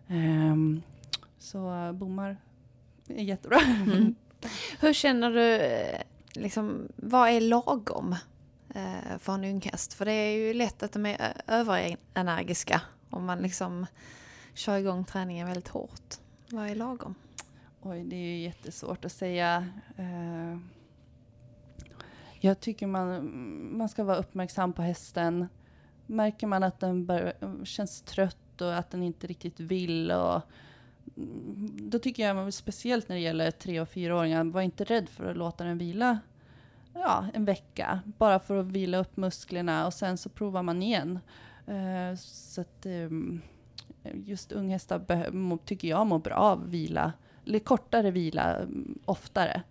Um, 0.08 0.82
så 1.38 1.90
bommar 1.92 2.36
är 3.08 3.22
jättebra. 3.22 3.58
Mm. 3.60 4.14
Hur 4.80 4.92
känner 4.92 5.30
du, 5.30 5.58
liksom, 6.34 6.88
vad 6.96 7.28
är 7.28 7.40
lagom 7.40 8.16
eh, 8.74 9.18
för 9.18 9.34
en 9.34 9.44
unghäst? 9.44 9.92
För 9.92 10.04
det 10.04 10.12
är 10.12 10.36
ju 10.36 10.54
lätt 10.54 10.82
att 10.82 10.92
de 10.92 11.06
är 11.06 11.20
eh, 11.20 11.58
överenergiska 11.58 12.80
om 13.10 13.24
man 13.24 13.38
liksom 13.38 13.86
kör 14.54 14.78
igång 14.78 15.04
träningen 15.04 15.46
väldigt 15.46 15.68
hårt. 15.68 16.14
Vad 16.50 16.70
är 16.70 16.74
lagom? 16.74 17.14
Oj, 17.82 18.04
det 18.04 18.16
är 18.16 18.26
ju 18.26 18.38
jättesvårt 18.38 19.04
att 19.04 19.12
säga. 19.12 19.68
Eh, 19.96 20.58
jag 22.40 22.60
tycker 22.60 22.86
man, 22.86 23.30
man 23.78 23.88
ska 23.88 24.04
vara 24.04 24.16
uppmärksam 24.16 24.72
på 24.72 24.82
hästen. 24.82 25.48
Märker 26.06 26.46
man 26.46 26.62
att 26.62 26.80
den 26.80 27.06
bör, 27.06 27.34
känns 27.64 28.02
trött 28.02 28.60
och 28.60 28.78
att 28.78 28.90
den 28.90 29.02
inte 29.02 29.26
riktigt 29.26 29.60
vill. 29.60 30.12
Och, 30.12 30.42
då 31.90 31.98
tycker 31.98 32.26
jag, 32.26 32.54
speciellt 32.54 33.08
när 33.08 33.16
det 33.16 33.22
gäller 33.22 33.50
tre 33.50 33.80
och 33.80 33.88
fyraåringar, 33.88 34.44
var 34.44 34.60
inte 34.60 34.84
rädd 34.84 35.08
för 35.08 35.30
att 35.30 35.36
låta 35.36 35.64
den 35.64 35.78
vila 35.78 36.18
ja, 36.94 37.26
en 37.34 37.44
vecka. 37.44 38.00
Bara 38.04 38.38
för 38.38 38.56
att 38.56 38.66
vila 38.66 38.98
upp 38.98 39.16
musklerna 39.16 39.86
och 39.86 39.94
sen 39.94 40.18
så 40.18 40.28
provar 40.28 40.62
man 40.62 40.82
igen. 40.82 41.18
Uh, 41.68 42.16
så 42.16 42.60
att, 42.60 42.86
um, 42.86 43.42
just 44.24 44.52
unghästar 44.52 45.56
tycker 45.56 45.88
jag 45.88 46.06
mår 46.06 46.18
bra 46.18 46.34
av 46.34 46.70
vila, 46.70 47.12
eller 47.46 47.58
kortare 47.58 48.10
vila 48.10 48.56
mm, 48.56 48.98
oftare. 49.04 49.62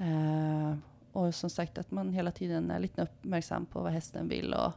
Uh, 0.00 0.76
och 1.12 1.34
som 1.34 1.50
sagt 1.50 1.78
att 1.78 1.90
man 1.90 2.12
hela 2.12 2.30
tiden 2.30 2.70
är 2.70 2.78
lite 2.78 3.02
uppmärksam 3.02 3.66
på 3.66 3.80
vad 3.80 3.92
hästen 3.92 4.28
vill. 4.28 4.54
Och, 4.54 4.72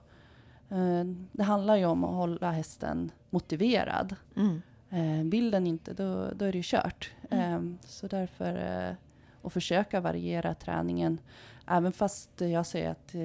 uh, 0.72 1.04
det 1.32 1.44
handlar 1.44 1.76
ju 1.76 1.86
om 1.86 2.04
att 2.04 2.14
hålla 2.14 2.52
hästen 2.52 3.12
motiverad. 3.30 4.16
Mm. 4.36 4.62
Uh, 4.94 5.24
vill 5.24 5.52
den 5.52 5.68
inte, 5.68 5.94
då, 5.94 6.30
då 6.36 6.46
är 6.46 6.52
det 6.52 6.58
ju 6.58 6.64
kört. 6.66 7.12
Mm. 7.30 7.78
så 7.82 8.08
därför, 8.08 8.56
att 9.42 9.54
försöka 9.54 10.00
variera 10.00 10.54
träningen. 10.54 11.20
Även 11.68 11.92
fast 11.92 12.42
jag 12.42 12.66
säger 12.66 12.92
att, 12.92 13.16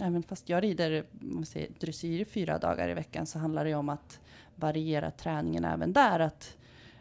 även 0.00 0.22
fast 0.22 0.48
jag 0.48 0.62
rider 0.62 1.04
säger, 1.44 1.70
dressyr 1.80 2.24
fyra 2.24 2.58
dagar 2.58 2.88
i 2.88 2.94
veckan 2.94 3.26
så 3.26 3.38
handlar 3.38 3.64
det 3.64 3.74
om 3.74 3.88
att 3.88 4.20
variera 4.54 5.10
träningen 5.10 5.64
även 5.64 5.92
där. 5.92 6.20
Att 6.20 6.56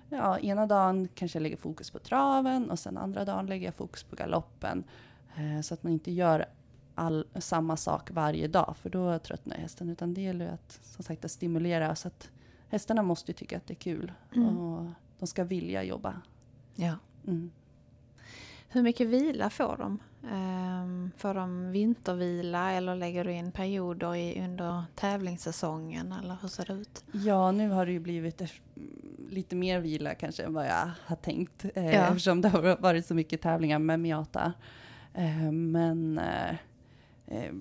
ja, 0.10 0.40
ena 0.40 0.66
dagen 0.66 1.08
kanske 1.16 1.38
jag 1.38 1.44
lägger 1.44 1.58
fokus 1.58 1.92
på 1.92 2.00
traven 2.00 2.72
och 2.72 2.80
sen 2.80 2.98
andra 2.98 3.26
dagen 3.26 3.46
lägger 3.46 3.68
jag 3.68 3.76
fokus 3.76 4.04
på 4.04 4.16
galoppen. 4.16 4.84
Eh, 5.36 5.62
så 5.62 5.74
att 5.74 5.84
man 5.84 5.94
inte 5.94 6.12
gör 6.12 6.46
all, 6.96 7.28
samma 7.36 7.78
sak 7.78 8.12
varje 8.12 8.48
dag, 8.48 8.76
för 8.82 8.90
då 8.90 9.20
tröttnar 9.20 9.58
hästen. 9.58 9.90
Utan 9.90 10.14
det 10.14 10.22
gäller 10.22 10.48
att, 10.48 10.80
som 10.84 11.04
sagt, 11.04 11.26
att 11.26 11.32
stimulera 11.32 11.96
så 11.96 12.08
att 12.08 12.30
hästarna 12.70 13.02
måste 13.04 13.32
ju 13.32 13.36
tycka 13.36 13.58
att 13.58 13.68
det 13.68 13.74
är 13.74 13.76
kul. 13.76 14.12
Mm. 14.36 14.58
Och 14.58 14.86
de 15.20 15.28
ska 15.28 15.44
vilja 15.44 15.84
jobba. 15.84 16.22
Ja. 16.76 16.96
Mm. 17.28 17.52
Hur 18.70 18.82
mycket 18.84 19.08
vila 19.08 19.50
får 19.50 19.78
de? 19.78 20.00
Ehm, 20.32 21.12
får 21.18 21.34
de 21.34 21.72
vintervila 21.72 22.72
eller 22.72 22.96
lägger 22.96 23.24
du 23.26 23.32
in 23.32 23.52
perioder 23.52 24.16
i, 24.16 24.42
under 24.46 24.84
tävlingssäsongen 24.96 26.12
eller 26.12 26.38
hur 26.42 26.48
ser 26.48 26.66
det 26.66 26.74
ut? 26.74 27.04
Ja, 27.12 27.52
nu 27.52 27.70
har 27.70 27.86
det 27.86 27.92
ju 27.92 28.00
blivit 28.00 28.42
lite 29.30 29.56
mer 29.56 29.80
vila 29.80 30.16
kanske 30.16 30.44
än 30.44 30.54
vad 30.54 30.66
jag 30.66 30.90
har 31.06 31.16
tänkt. 31.16 31.66
Eh, 31.76 31.86
Ja. 31.86 31.92
Eftersom 31.92 32.42
det 32.42 32.50
har 32.50 32.82
varit 32.82 33.06
så 33.06 33.14
mycket 33.16 33.42
tävlingar 33.42 33.80
med 33.80 34.00
Miata. 34.00 34.54
Eh, 35.14 35.52
men, 35.52 36.18
eh, 36.20 36.50
eh, 37.28 37.54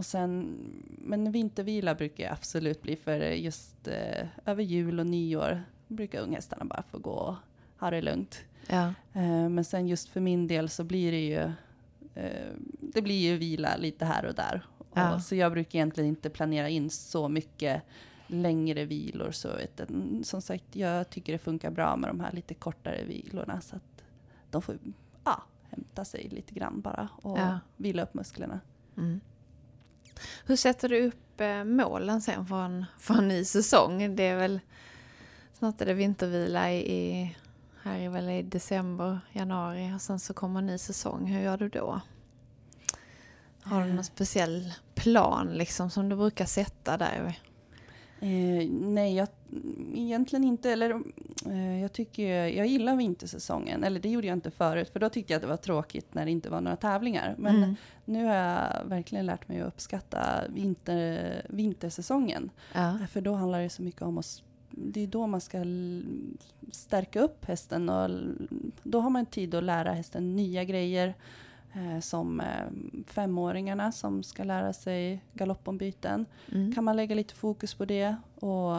och 0.00 0.06
sen, 0.06 0.56
men 0.98 1.32
vintervila 1.32 1.94
brukar 1.94 2.24
jag 2.24 2.32
absolut 2.32 2.82
bli 2.82 2.96
för 2.96 3.20
just 3.20 3.88
eh, 3.88 4.26
över 4.46 4.62
jul 4.62 5.00
och 5.00 5.06
nyår 5.06 5.62
brukar 5.88 6.20
unghästarna 6.20 6.64
bara 6.64 6.82
få 6.82 6.98
gå 6.98 7.10
och 7.10 7.34
ha 7.80 7.90
det 7.90 8.02
lugnt. 8.02 8.38
Ja. 8.66 8.94
Eh, 9.12 9.48
men 9.48 9.64
sen 9.64 9.86
just 9.88 10.08
för 10.08 10.20
min 10.20 10.46
del 10.46 10.68
så 10.68 10.84
blir 10.84 11.12
det 11.12 11.26
ju 11.26 11.52
eh, 12.14 12.52
det 12.80 13.02
blir 13.02 13.30
ju 13.30 13.36
vila 13.36 13.76
lite 13.76 14.04
här 14.04 14.24
och 14.26 14.34
där. 14.34 14.66
Ja. 14.94 15.14
Och, 15.14 15.22
så 15.22 15.34
jag 15.34 15.52
brukar 15.52 15.78
egentligen 15.78 16.08
inte 16.08 16.30
planera 16.30 16.68
in 16.68 16.90
så 16.90 17.28
mycket 17.28 17.82
längre 18.26 18.84
vilor. 18.84 19.30
Så 19.30 19.48
vet, 19.48 19.80
som 20.26 20.42
sagt, 20.42 20.76
jag 20.76 21.10
tycker 21.10 21.32
det 21.32 21.38
funkar 21.38 21.70
bra 21.70 21.96
med 21.96 22.10
de 22.10 22.20
här 22.20 22.32
lite 22.32 22.54
kortare 22.54 23.04
vilorna. 23.04 23.60
Så 23.60 23.76
att 23.76 24.04
de 24.50 24.62
får 24.62 24.78
ja, 25.24 25.42
hämta 25.70 26.04
sig 26.04 26.28
lite 26.28 26.54
grann 26.54 26.80
bara 26.80 27.08
och 27.22 27.38
Ja. 27.38 27.58
vila 27.76 28.02
upp 28.02 28.14
musklerna. 28.14 28.60
Mm. 28.96 29.20
Hur 30.44 30.56
sätter 30.56 30.88
du 30.88 31.06
upp 31.06 31.40
eh, 31.40 31.64
målen 31.64 32.22
sen 32.22 32.46
för 32.46 32.62
en, 32.62 32.86
för 32.98 33.14
en 33.14 33.28
ny 33.28 33.44
säsong? 33.44 34.16
Det 34.16 34.22
är 34.22 34.36
väl 34.36 34.60
snart 35.58 35.80
är 35.80 35.86
det 35.86 35.94
vintervila 35.94 36.72
i, 36.72 36.76
i 36.76 37.36
här 37.82 37.98
är 37.98 38.08
väl 38.08 38.28
i 38.28 38.42
december, 38.42 39.20
januari 39.32 39.92
och 39.96 40.00
sen 40.00 40.20
så 40.20 40.34
kommer 40.34 40.60
en 40.60 40.66
ny 40.66 40.78
säsong. 40.78 41.26
Hur 41.26 41.40
gör 41.40 41.56
du 41.56 41.68
då? 41.68 42.00
Har 43.62 43.84
du 43.84 43.92
någon 43.92 44.04
speciell 44.04 44.72
plan 44.94 45.46
liksom 45.46 45.90
som 45.90 46.08
du 46.08 46.16
brukar 46.16 46.44
sätta 46.44 46.96
där? 46.96 47.38
Eh, 48.20 48.68
nej, 48.70 49.14
jag, 49.16 49.28
egentligen 49.94 50.44
inte. 50.44 50.70
Eller, 50.70 50.90
eh, 51.46 51.80
jag, 51.82 51.92
tycker, 51.92 52.46
jag 52.46 52.66
gillar 52.66 52.96
vintersäsongen. 52.96 53.84
Eller 53.84 54.00
det 54.00 54.08
gjorde 54.08 54.26
jag 54.26 54.36
inte 54.36 54.50
förut, 54.50 54.88
för 54.92 55.00
då 55.00 55.08
tyckte 55.08 55.32
jag 55.32 55.36
att 55.38 55.42
det 55.42 55.48
var 55.48 55.56
tråkigt 55.56 56.14
när 56.14 56.24
det 56.24 56.30
inte 56.30 56.50
var 56.50 56.60
några 56.60 56.76
tävlingar. 56.76 57.34
Men 57.38 57.56
Mm. 57.56 57.76
nu 58.04 58.24
har 58.24 58.34
jag 58.34 58.84
verkligen 58.84 59.26
lärt 59.26 59.48
mig 59.48 59.60
att 59.60 59.68
uppskatta 59.68 60.42
vinter, 60.48 61.42
vintersäsongen. 61.48 62.50
Ja. 62.74 62.98
För 63.10 63.20
då 63.20 63.34
handlar 63.34 63.60
det 63.60 63.68
så 63.68 63.82
mycket 63.82 64.02
om 64.02 64.18
att 64.18 64.42
det 64.70 65.00
är 65.00 65.06
då 65.06 65.26
man 65.26 65.40
ska 65.40 65.58
stärka 66.72 67.20
upp 67.20 67.44
hästen 67.44 67.88
och 67.88 68.10
då 68.82 69.00
har 69.00 69.10
man 69.10 69.26
tid 69.26 69.54
att 69.54 69.64
lära 69.64 69.92
hästen 69.92 70.36
nya 70.36 70.64
grejer. 70.64 71.14
Eh, 71.72 72.00
som 72.00 72.40
eh, 72.40 72.46
femåringarna 73.06 73.92
som 73.92 74.22
ska 74.22 74.44
lära 74.44 74.72
sig 74.72 75.24
galoppombyten. 75.32 76.26
Mm. 76.52 76.74
Kan 76.74 76.84
man 76.84 76.96
lägga 76.96 77.14
lite 77.14 77.34
fokus 77.34 77.74
på 77.74 77.84
det 77.84 78.16
och 78.34 78.76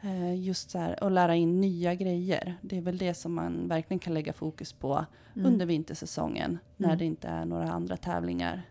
eh, 0.00 0.34
just 0.40 0.70
så 0.70 0.78
här, 0.78 1.04
och 1.04 1.10
lära 1.10 1.34
in 1.36 1.60
nya 1.60 1.94
grejer. 1.94 2.58
Det 2.62 2.76
är 2.76 2.80
väl 2.80 2.98
det 2.98 3.14
som 3.14 3.34
man 3.34 3.68
verkligen 3.68 3.98
kan 3.98 4.14
lägga 4.14 4.32
fokus 4.32 4.72
på 4.72 5.06
Mm. 5.34 5.52
under 5.52 5.66
vintersäsongen. 5.66 6.58
När 6.76 6.88
Mm. 6.88 6.98
det 6.98 7.04
inte 7.04 7.28
är 7.28 7.44
några 7.44 7.72
andra 7.72 7.96
tävlingar 7.96 8.62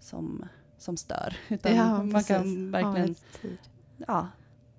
som, 0.00 0.44
som 0.78 0.96
stör. 0.96 1.36
Utan 1.48 1.76
Ja, 1.76 1.88
man 1.96 2.10
precis. 2.12 2.28
kan 2.28 2.70
verkligen 2.70 3.14
ja, 4.06 4.28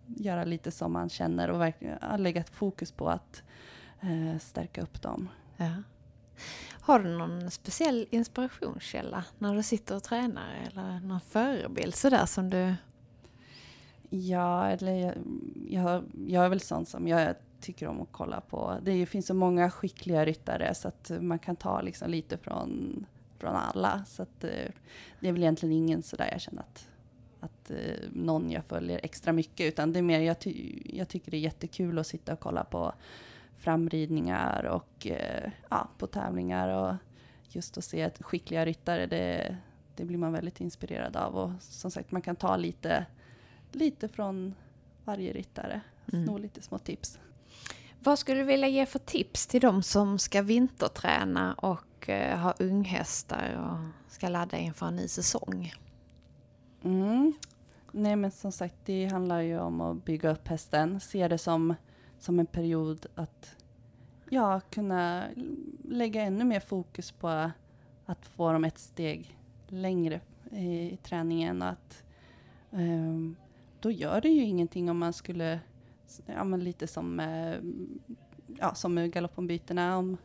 göra 0.07 0.43
lite 0.43 0.72
som 0.72 0.91
man 0.93 1.10
känner 1.10 1.49
och 1.49 1.62
verkligen 1.62 1.97
lägga 2.24 2.43
fokus 2.43 2.91
på 2.91 3.10
att 3.10 3.43
eh, 4.01 4.39
stärka 4.39 4.82
upp 4.82 5.01
dem. 5.01 5.30
Ja. 5.57 5.72
Har 6.90 7.00
du 7.00 7.10
någon 7.10 7.52
speciell 7.52 8.08
inspirationskälla 8.10 9.24
när 9.38 9.56
du 9.56 9.64
sitter 9.64 9.96
och 9.96 10.04
tränar 10.04 10.68
eller 10.72 11.00
någon 11.00 11.20
förebild 11.20 11.96
sådär 11.96 12.26
som 12.26 12.50
du... 12.50 12.74
Ja, 14.10 14.68
eller 14.70 14.92
jag, 14.94 15.14
jag, 15.70 16.04
jag 16.28 16.46
är 16.46 16.50
väl 16.50 16.60
sån 16.60 16.86
som 16.86 17.08
jag 17.08 17.36
tycker 17.62 17.88
om 17.88 18.02
att 18.02 18.08
kolla 18.12 18.42
på. 18.42 18.78
Det 18.84 18.94
ju- 18.94 19.06
finns 19.06 19.28
så 19.28 19.34
många 19.34 19.72
skickliga 19.72 20.26
ryttare 20.26 20.76
så 20.76 20.88
att 20.88 21.12
man 21.20 21.40
kan 21.40 21.56
ta 21.56 21.82
liksom 21.82 22.10
lite 22.10 22.38
från, 22.38 23.06
från 23.38 23.56
alla. 23.56 24.04
Så 24.08 24.24
att, 24.24 24.44
eh, 24.44 24.50
det 25.20 25.28
är 25.28 25.32
väl 25.32 25.42
egentligen 25.42 25.74
ingen 25.76 26.04
sådär 26.04 26.30
jag 26.32 26.42
känner 26.42 26.62
att, 26.62 26.88
att 27.40 27.72
eh, 27.72 27.78
någon 28.14 28.52
jag 28.52 28.66
följer 28.66 29.00
extra 29.04 29.34
mycket. 29.34 29.68
Utan 29.68 29.94
det 29.94 30.00
är 30.00 30.04
mer, 30.04 30.20
jag, 30.20 30.40
ty, 30.40 30.82
jag 30.94 31.10
tycker 31.10 31.32
det 31.32 31.38
är 31.38 31.42
jättekul 31.42 32.00
att 32.00 32.08
sitta 32.08 32.34
och 32.34 32.40
kolla 32.40 32.64
på 32.64 32.94
framridningar 33.60 34.64
och 34.64 35.07
eh, 35.07 35.51
ja, 35.70 35.89
på 35.97 36.07
tävlingar. 36.07 36.70
Och 36.70 36.95
just 37.49 37.78
att 37.78 37.84
se 37.84 38.01
ett 38.01 38.24
skickliga 38.24 38.66
ryttare, 38.66 39.05
det, 39.05 39.57
det 39.95 40.05
blir 40.05 40.18
man 40.18 40.34
väldigt 40.34 40.62
inspirerad 40.62 41.16
av. 41.16 41.36
Och 41.36 41.51
som 41.60 41.91
sagt, 41.91 42.12
man 42.12 42.22
kan 42.22 42.36
ta 42.36 42.57
lite, 42.57 43.05
lite 43.72 44.07
från 44.07 44.55
varje 45.05 45.34
ryttare. 45.34 45.82
Mm. 46.14 46.26
Sno 46.26 46.38
lite 46.38 46.62
små 46.62 46.78
tips. 46.78 47.20
Vad 48.03 48.20
skulle 48.20 48.39
du 48.39 48.45
vilja 48.45 48.68
ge 48.68 48.86
för 48.86 48.99
tips 48.99 49.47
till 49.47 49.62
de 49.62 49.84
som 49.84 50.20
ska 50.20 50.41
vinterträna 50.41 51.53
och 51.53 52.10
eh, 52.10 52.39
ha 52.39 52.53
unghästar 52.60 53.57
och 53.60 54.12
ska 54.14 54.30
ladda 54.30 54.57
inför 54.57 54.86
en 54.86 54.95
ny 54.95 55.07
säsong? 55.07 55.74
Mm. 56.84 57.34
Nej 57.91 58.16
men 58.16 58.32
som 58.32 58.51
sagt, 58.51 58.76
det 58.86 59.05
handlar 59.05 59.41
ju 59.41 59.60
om 59.60 59.82
att 59.82 60.05
bygga 60.05 60.32
upp 60.32 60.47
hästen. 60.47 60.99
Se 60.99 61.28
det 61.28 61.38
som, 61.38 61.76
som 62.20 62.40
en 62.40 62.46
period 62.46 63.06
att 63.16 63.56
ja, 64.30 64.62
kunna 64.70 65.28
lägga 65.84 66.22
ännu 66.22 66.44
mer 66.44 66.60
fokus 66.60 67.12
på 67.12 67.52
att 68.06 68.26
få 68.26 68.52
dem 68.54 68.64
ett 68.64 68.78
steg 68.78 69.38
längre 69.68 70.22
i, 70.52 70.92
i 70.92 70.98
träningen. 71.04 71.62
Och 71.62 71.70
att, 71.70 72.04
um, 72.72 73.36
då 73.80 73.92
gör 73.92 74.22
det 74.22 74.30
ju 74.30 74.44
ingenting 74.44 74.90
om 74.90 74.98
man 74.98 75.14
skulle, 75.14 75.60
ja 76.26 76.44
men 76.44 76.64
lite 76.64 76.88
som, 76.88 77.20
uh, 77.20 77.56
ja, 78.60 78.76
som 78.76 78.94
med 78.94 79.12
galoppombytena. 79.12 79.98
Om, 79.98 80.18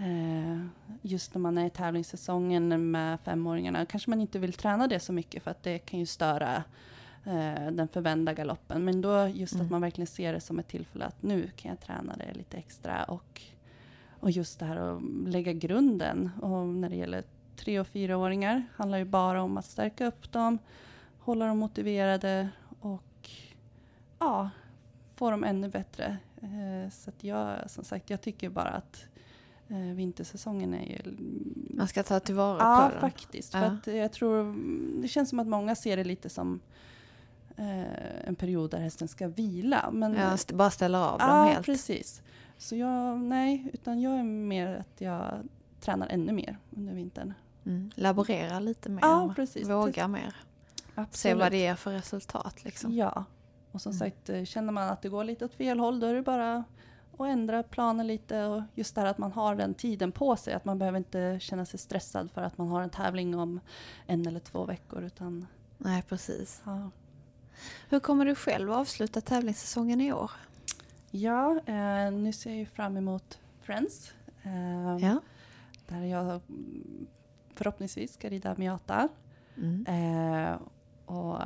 uh, 0.00 0.66
just 1.02 1.34
när 1.34 1.40
man 1.40 1.58
är 1.58 1.66
i 1.66 1.70
tävlingssäsongen 1.70 2.90
med 2.90 3.20
femåringarna. 3.20 3.86
Kanske 3.86 4.10
man 4.10 4.20
inte 4.20 4.38
vill 4.38 4.52
träna 4.52 4.86
det 4.86 5.00
så 5.00 5.12
mycket 5.12 5.42
för 5.42 5.50
att 5.50 5.62
det 5.62 5.78
kan 5.78 6.00
ju 6.00 6.06
störa 6.06 6.62
eh, 7.24 7.70
den 7.72 7.88
förvända 7.88 8.32
galoppen. 8.34 8.84
Men 8.84 9.00
då 9.00 9.26
just 9.28 9.54
Mm. 9.54 9.64
att 9.66 9.70
man 9.70 9.80
verkligen 9.80 10.06
ser 10.06 10.32
det 10.32 10.40
som 10.40 10.58
ett 10.58 10.68
tillfälle 10.68 11.04
att 11.04 11.22
nu 11.22 11.50
kan 11.56 11.68
jag 11.70 11.80
träna 11.80 12.16
det 12.16 12.34
lite 12.34 12.56
extra. 12.56 13.04
Och, 13.04 13.42
och 14.20 14.30
just 14.30 14.58
det 14.58 14.64
här 14.64 14.76
att 14.76 15.02
lägga 15.26 15.52
grunden. 15.52 16.30
Och 16.40 16.66
när 16.66 16.88
det 16.88 16.96
gäller 16.96 17.24
tre 17.56 17.80
och 17.80 17.86
fyraåringar 17.86 18.62
handlar 18.76 18.98
ju 18.98 19.04
bara 19.04 19.42
om 19.42 19.56
att 19.56 19.64
stärka 19.66 20.06
upp 20.06 20.32
dem, 20.32 20.58
hålla 21.18 21.46
dem 21.46 21.58
motiverade 21.58 22.48
och 22.80 23.30
ja, 24.18 24.50
få 25.16 25.30
dem 25.30 25.44
ännu 25.44 25.68
bättre. 25.68 26.16
Eh, 26.42 26.90
så 26.92 27.10
att 27.10 27.24
jag, 27.24 27.70
som 27.70 27.84
sagt, 27.84 28.10
jag 28.10 28.20
tycker 28.20 28.48
bara 28.50 28.68
att 28.70 29.04
eh, 29.68 29.76
vintersäsongen 29.78 30.74
är 30.74 30.86
ju... 30.86 31.16
Man 31.76 31.88
ska 31.88 32.02
ta 32.02 32.20
tillvara 32.20 32.58
Ja, 32.58 32.84
på 32.86 32.90
den. 32.92 33.00
faktiskt. 33.00 33.52
För 33.52 33.58
Ja. 33.58 33.64
att 33.66 33.86
jag 33.86 34.12
tror, 34.12 34.54
det 35.02 35.08
känns 35.08 35.28
som 35.30 35.38
att 35.40 35.46
många 35.46 35.74
ser 35.74 35.96
det 35.96 36.04
lite 36.04 36.28
som 36.28 36.60
eh, 37.56 38.28
en 38.28 38.34
period 38.34 38.70
där 38.70 38.78
hästen 38.80 39.08
ska 39.08 39.28
vila. 39.28 39.90
Men, 39.92 40.14
Ja, 40.14 40.32
st- 40.34 40.54
bara 40.54 40.70
ställa 40.70 41.08
av 41.10 41.18
dem 41.18 41.28
ja, 41.28 41.44
helt. 41.44 41.66
precis. 41.66 42.22
Så 42.58 42.76
jag, 42.76 43.20
nej, 43.20 43.70
utan 43.72 44.00
jag 44.00 44.18
är 44.18 44.22
mer 44.24 44.76
att 44.76 45.00
jag 45.00 45.48
tränar 45.80 46.06
ännu 46.08 46.32
mer 46.32 46.58
under 46.70 46.94
vintern. 46.94 47.34
Mm. 47.66 47.90
Laborera 47.94 48.60
lite 48.60 48.88
mer. 48.88 49.02
Ja, 49.02 49.32
precis. 49.36 49.68
Våga 49.68 50.08
mer. 50.08 50.36
Absolut. 50.94 51.14
Se 51.16 51.34
vad 51.34 51.52
det 51.52 51.58
ger 51.58 51.74
för 51.74 51.92
resultat. 51.92 52.64
Liksom. 52.64 52.92
Ja, 52.94 53.24
och 53.72 53.80
som 53.82 53.90
Mm. 53.92 53.98
sagt, 53.98 54.28
eh, 54.30 54.44
känner 54.44 54.72
man 54.72 54.88
att 54.88 55.02
det 55.02 55.08
går 55.08 55.24
lite 55.24 55.44
åt 55.44 55.54
fel 55.54 55.78
håll, 55.80 56.00
då 56.00 56.06
är 56.06 56.14
det 56.14 56.22
bara 56.22 56.64
att 57.18 57.28
ändra 57.28 57.62
planen 57.62 58.06
lite 58.06 58.44
och 58.44 58.62
just 58.74 58.94
det 58.94 59.00
här 59.00 59.08
att 59.08 59.18
man 59.18 59.32
har 59.32 59.54
den 59.54 59.74
tiden 59.74 60.12
på 60.12 60.36
sig, 60.36 60.54
att 60.54 60.64
man 60.64 60.78
behöver 60.78 60.98
inte 60.98 61.38
känna 61.40 61.64
sig 61.64 61.78
stressad 61.78 62.30
för 62.30 62.42
att 62.42 62.58
man 62.58 62.68
har 62.68 62.82
en 62.82 62.90
tävling 62.90 63.38
om 63.38 63.60
en 64.06 64.26
eller 64.26 64.40
två 64.40 64.64
veckor, 64.64 65.02
utan 65.02 65.46
Nej, 65.78 66.02
precis. 66.02 66.62
ja. 66.64 66.90
Hur 67.88 68.00
kommer 68.00 68.24
du 68.24 68.34
själv 68.34 68.72
avsluta 68.72 69.20
tävlingssäsongen 69.20 70.00
i 70.00 70.12
år? 70.12 70.30
Ja, 71.10 71.60
eh, 71.66 72.12
nu 72.12 72.32
ser 72.32 72.50
jag 72.50 72.58
ju 72.58 72.66
fram 72.66 72.96
emot 72.96 73.38
Friends. 73.60 74.12
Eh, 74.42 74.96
Ja. 75.00 75.20
Där 75.88 76.02
jag 76.04 76.24
mm, 76.24 77.06
förhoppningsvis 77.54 78.14
ska 78.14 78.28
rida 78.28 78.54
Miata. 78.58 79.08
Mm. 79.56 79.86
Eh, 79.86 80.58
och 81.06 81.38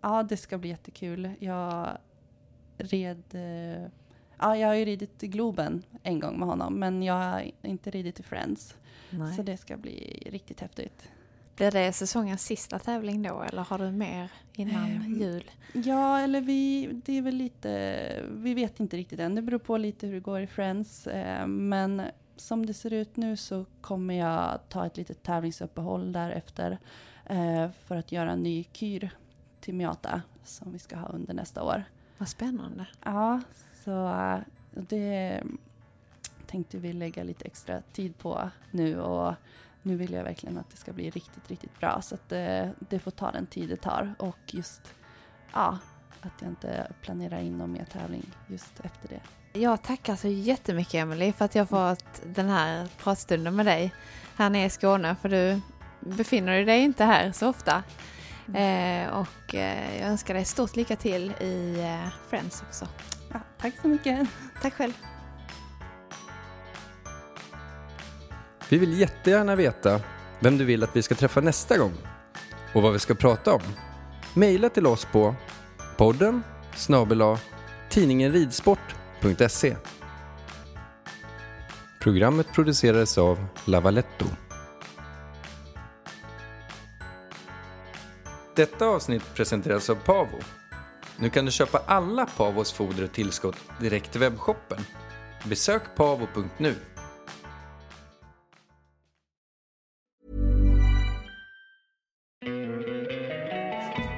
ja, 0.00 0.22
det 0.22 0.36
ska 0.36 0.58
bli 0.58 0.68
jättekul. 0.68 1.30
Jag 1.38 1.98
red 2.78 3.22
eh, 3.32 3.88
ja, 4.38 4.56
jag 4.56 4.68
har 4.68 4.74
ju 4.74 4.84
ridit 4.84 5.22
i 5.22 5.28
Globen 5.28 5.82
en 6.02 6.20
gång 6.20 6.38
med 6.38 6.48
honom, 6.48 6.74
men 6.74 7.02
jag 7.02 7.14
har 7.14 7.50
inte 7.62 7.90
ridit 7.90 8.20
i 8.20 8.22
Friends. 8.22 8.76
Nej. 9.10 9.36
Så 9.36 9.42
det 9.42 9.56
ska 9.56 9.76
bli 9.76 10.28
riktigt 10.30 10.60
häftigt. 10.60 11.08
Blir 11.56 11.70
det 11.70 11.92
säsongens 11.92 12.42
sista 12.42 12.78
tävling 12.78 13.22
då 13.22 13.42
eller 13.42 13.62
har 13.62 13.78
du 13.78 13.90
mer 13.90 14.30
innan 14.54 14.84
Ehm, 14.84 15.14
jul? 15.20 15.50
Ja, 15.72 16.20
eller 16.20 16.40
vi, 16.40 16.90
det 17.04 17.18
är 17.18 17.22
väl 17.22 17.34
lite, 17.34 18.22
vi 18.30 18.54
vet 18.54 18.80
inte 18.80 18.96
riktigt 18.96 19.20
än. 19.20 19.34
Det 19.34 19.42
beror 19.42 19.58
på 19.58 19.76
lite 19.76 20.06
hur 20.06 20.14
det 20.14 20.20
går 20.20 20.40
i 20.40 20.46
Friends. 20.46 21.06
Eh, 21.06 21.46
men 21.46 22.02
som 22.36 22.66
det 22.66 22.74
ser 22.74 22.92
ut 22.92 23.16
nu 23.16 23.36
så 23.36 23.64
kommer 23.80 24.14
jag 24.14 24.60
ta 24.68 24.86
ett 24.86 24.96
litet 24.96 25.22
tävlingsuppehåll 25.22 26.12
därefter 26.12 26.78
eh, 27.26 27.70
för 27.84 27.96
att 27.96 28.12
göra 28.12 28.32
en 28.32 28.42
ny 28.42 28.64
kyr 28.72 29.10
till 29.60 29.74
Miata 29.74 30.22
som 30.44 30.72
vi 30.72 30.78
ska 30.78 30.96
ha 30.96 31.08
under 31.08 31.34
nästa 31.34 31.62
år. 31.62 31.84
Vad 32.18 32.28
spännande. 32.28 32.86
Ja, 33.04 33.40
så 33.84 34.08
eh, 34.08 34.38
det 34.70 35.42
tänkte 36.46 36.78
vi 36.78 36.92
lägga 36.92 37.24
lite 37.24 37.44
extra 37.44 37.82
tid 37.92 38.18
på 38.18 38.50
nu 38.70 39.00
och 39.00 39.34
nu 39.86 39.96
vill 39.96 40.12
jag 40.12 40.24
verkligen 40.24 40.58
att 40.58 40.70
det 40.70 40.76
ska 40.76 40.92
bli 40.92 41.10
riktigt, 41.10 41.50
riktigt 41.50 41.80
bra 41.80 42.02
så 42.02 42.14
att 42.14 42.28
det, 42.28 42.72
det 42.78 42.98
får 42.98 43.10
ta 43.10 43.30
den 43.30 43.46
tid 43.46 43.68
det 43.68 43.76
tar 43.76 44.14
och 44.18 44.38
just 44.46 44.94
ja, 45.52 45.78
att 46.20 46.32
jag 46.40 46.50
inte 46.50 46.92
planerar 47.02 47.38
in 47.38 47.58
någon 47.58 47.72
mer 47.72 47.84
tävling 47.84 48.30
just 48.46 48.80
efter 48.80 49.08
det. 49.08 49.20
Jag 49.60 49.82
tackar 49.82 50.16
så 50.16 50.28
jättemycket 50.28 50.94
Emily 50.94 51.32
för 51.32 51.44
att 51.44 51.54
jag 51.54 51.68
fått 51.68 52.22
den 52.24 52.48
här 52.48 52.88
pratstunden 52.98 53.56
med 53.56 53.66
dig 53.66 53.94
här 54.36 54.50
nere 54.50 54.64
i 54.64 54.70
Skåne 54.70 55.16
för 55.22 55.28
du 55.28 55.60
befinner 56.00 56.64
dig 56.64 56.80
inte 56.80 57.04
här 57.04 57.32
så 57.32 57.48
ofta. 57.48 57.82
Eh, 58.54 59.08
och 59.08 59.54
eh, 59.54 60.00
jag 60.00 60.08
önskar 60.08 60.34
dig 60.34 60.44
stort 60.44 60.76
lycka 60.76 60.96
till 60.96 61.32
i 61.40 61.80
eh, 61.80 62.08
Friends 62.28 62.62
också. 62.68 62.88
Ja, 63.32 63.40
tack 63.58 63.74
så 63.82 63.88
mycket. 63.88 64.28
Tack 64.62 64.74
själv. 64.74 65.15
Vi 68.68 68.78
vill 68.78 69.00
jättegärna 69.00 69.56
veta 69.56 70.00
vem 70.40 70.58
du 70.58 70.64
vill 70.64 70.82
att 70.82 70.96
vi 70.96 71.02
ska 71.02 71.14
träffa 71.14 71.40
nästa 71.40 71.78
gång 71.78 71.94
och 72.72 72.82
vad 72.82 72.92
vi 72.92 72.98
ska 72.98 73.14
prata 73.14 73.54
om. 73.54 73.62
Maila 74.34 74.68
till 74.68 74.86
oss 74.86 75.04
på 75.04 75.34
podden 75.96 76.42
snabel-a 76.74 77.38
tidningenridsport.se 77.90 79.76
Programmet 82.00 82.52
producerades 82.52 83.18
av 83.18 83.46
Lavaletto. 83.64 84.26
Detta 88.56 88.86
avsnitt 88.86 89.34
presenteras 89.34 89.90
av 89.90 89.94
Pavo. 89.94 90.38
Nu 91.16 91.30
kan 91.30 91.44
du 91.44 91.50
köpa 91.50 91.82
alla 91.86 92.26
Pavos 92.26 92.72
foder 92.72 93.04
och 93.04 93.12
tillskott 93.12 93.56
direkt 93.80 94.16
i 94.16 94.18
webbshoppen. 94.18 94.78
Besök 95.44 95.82
pavo.nu. 95.96 96.74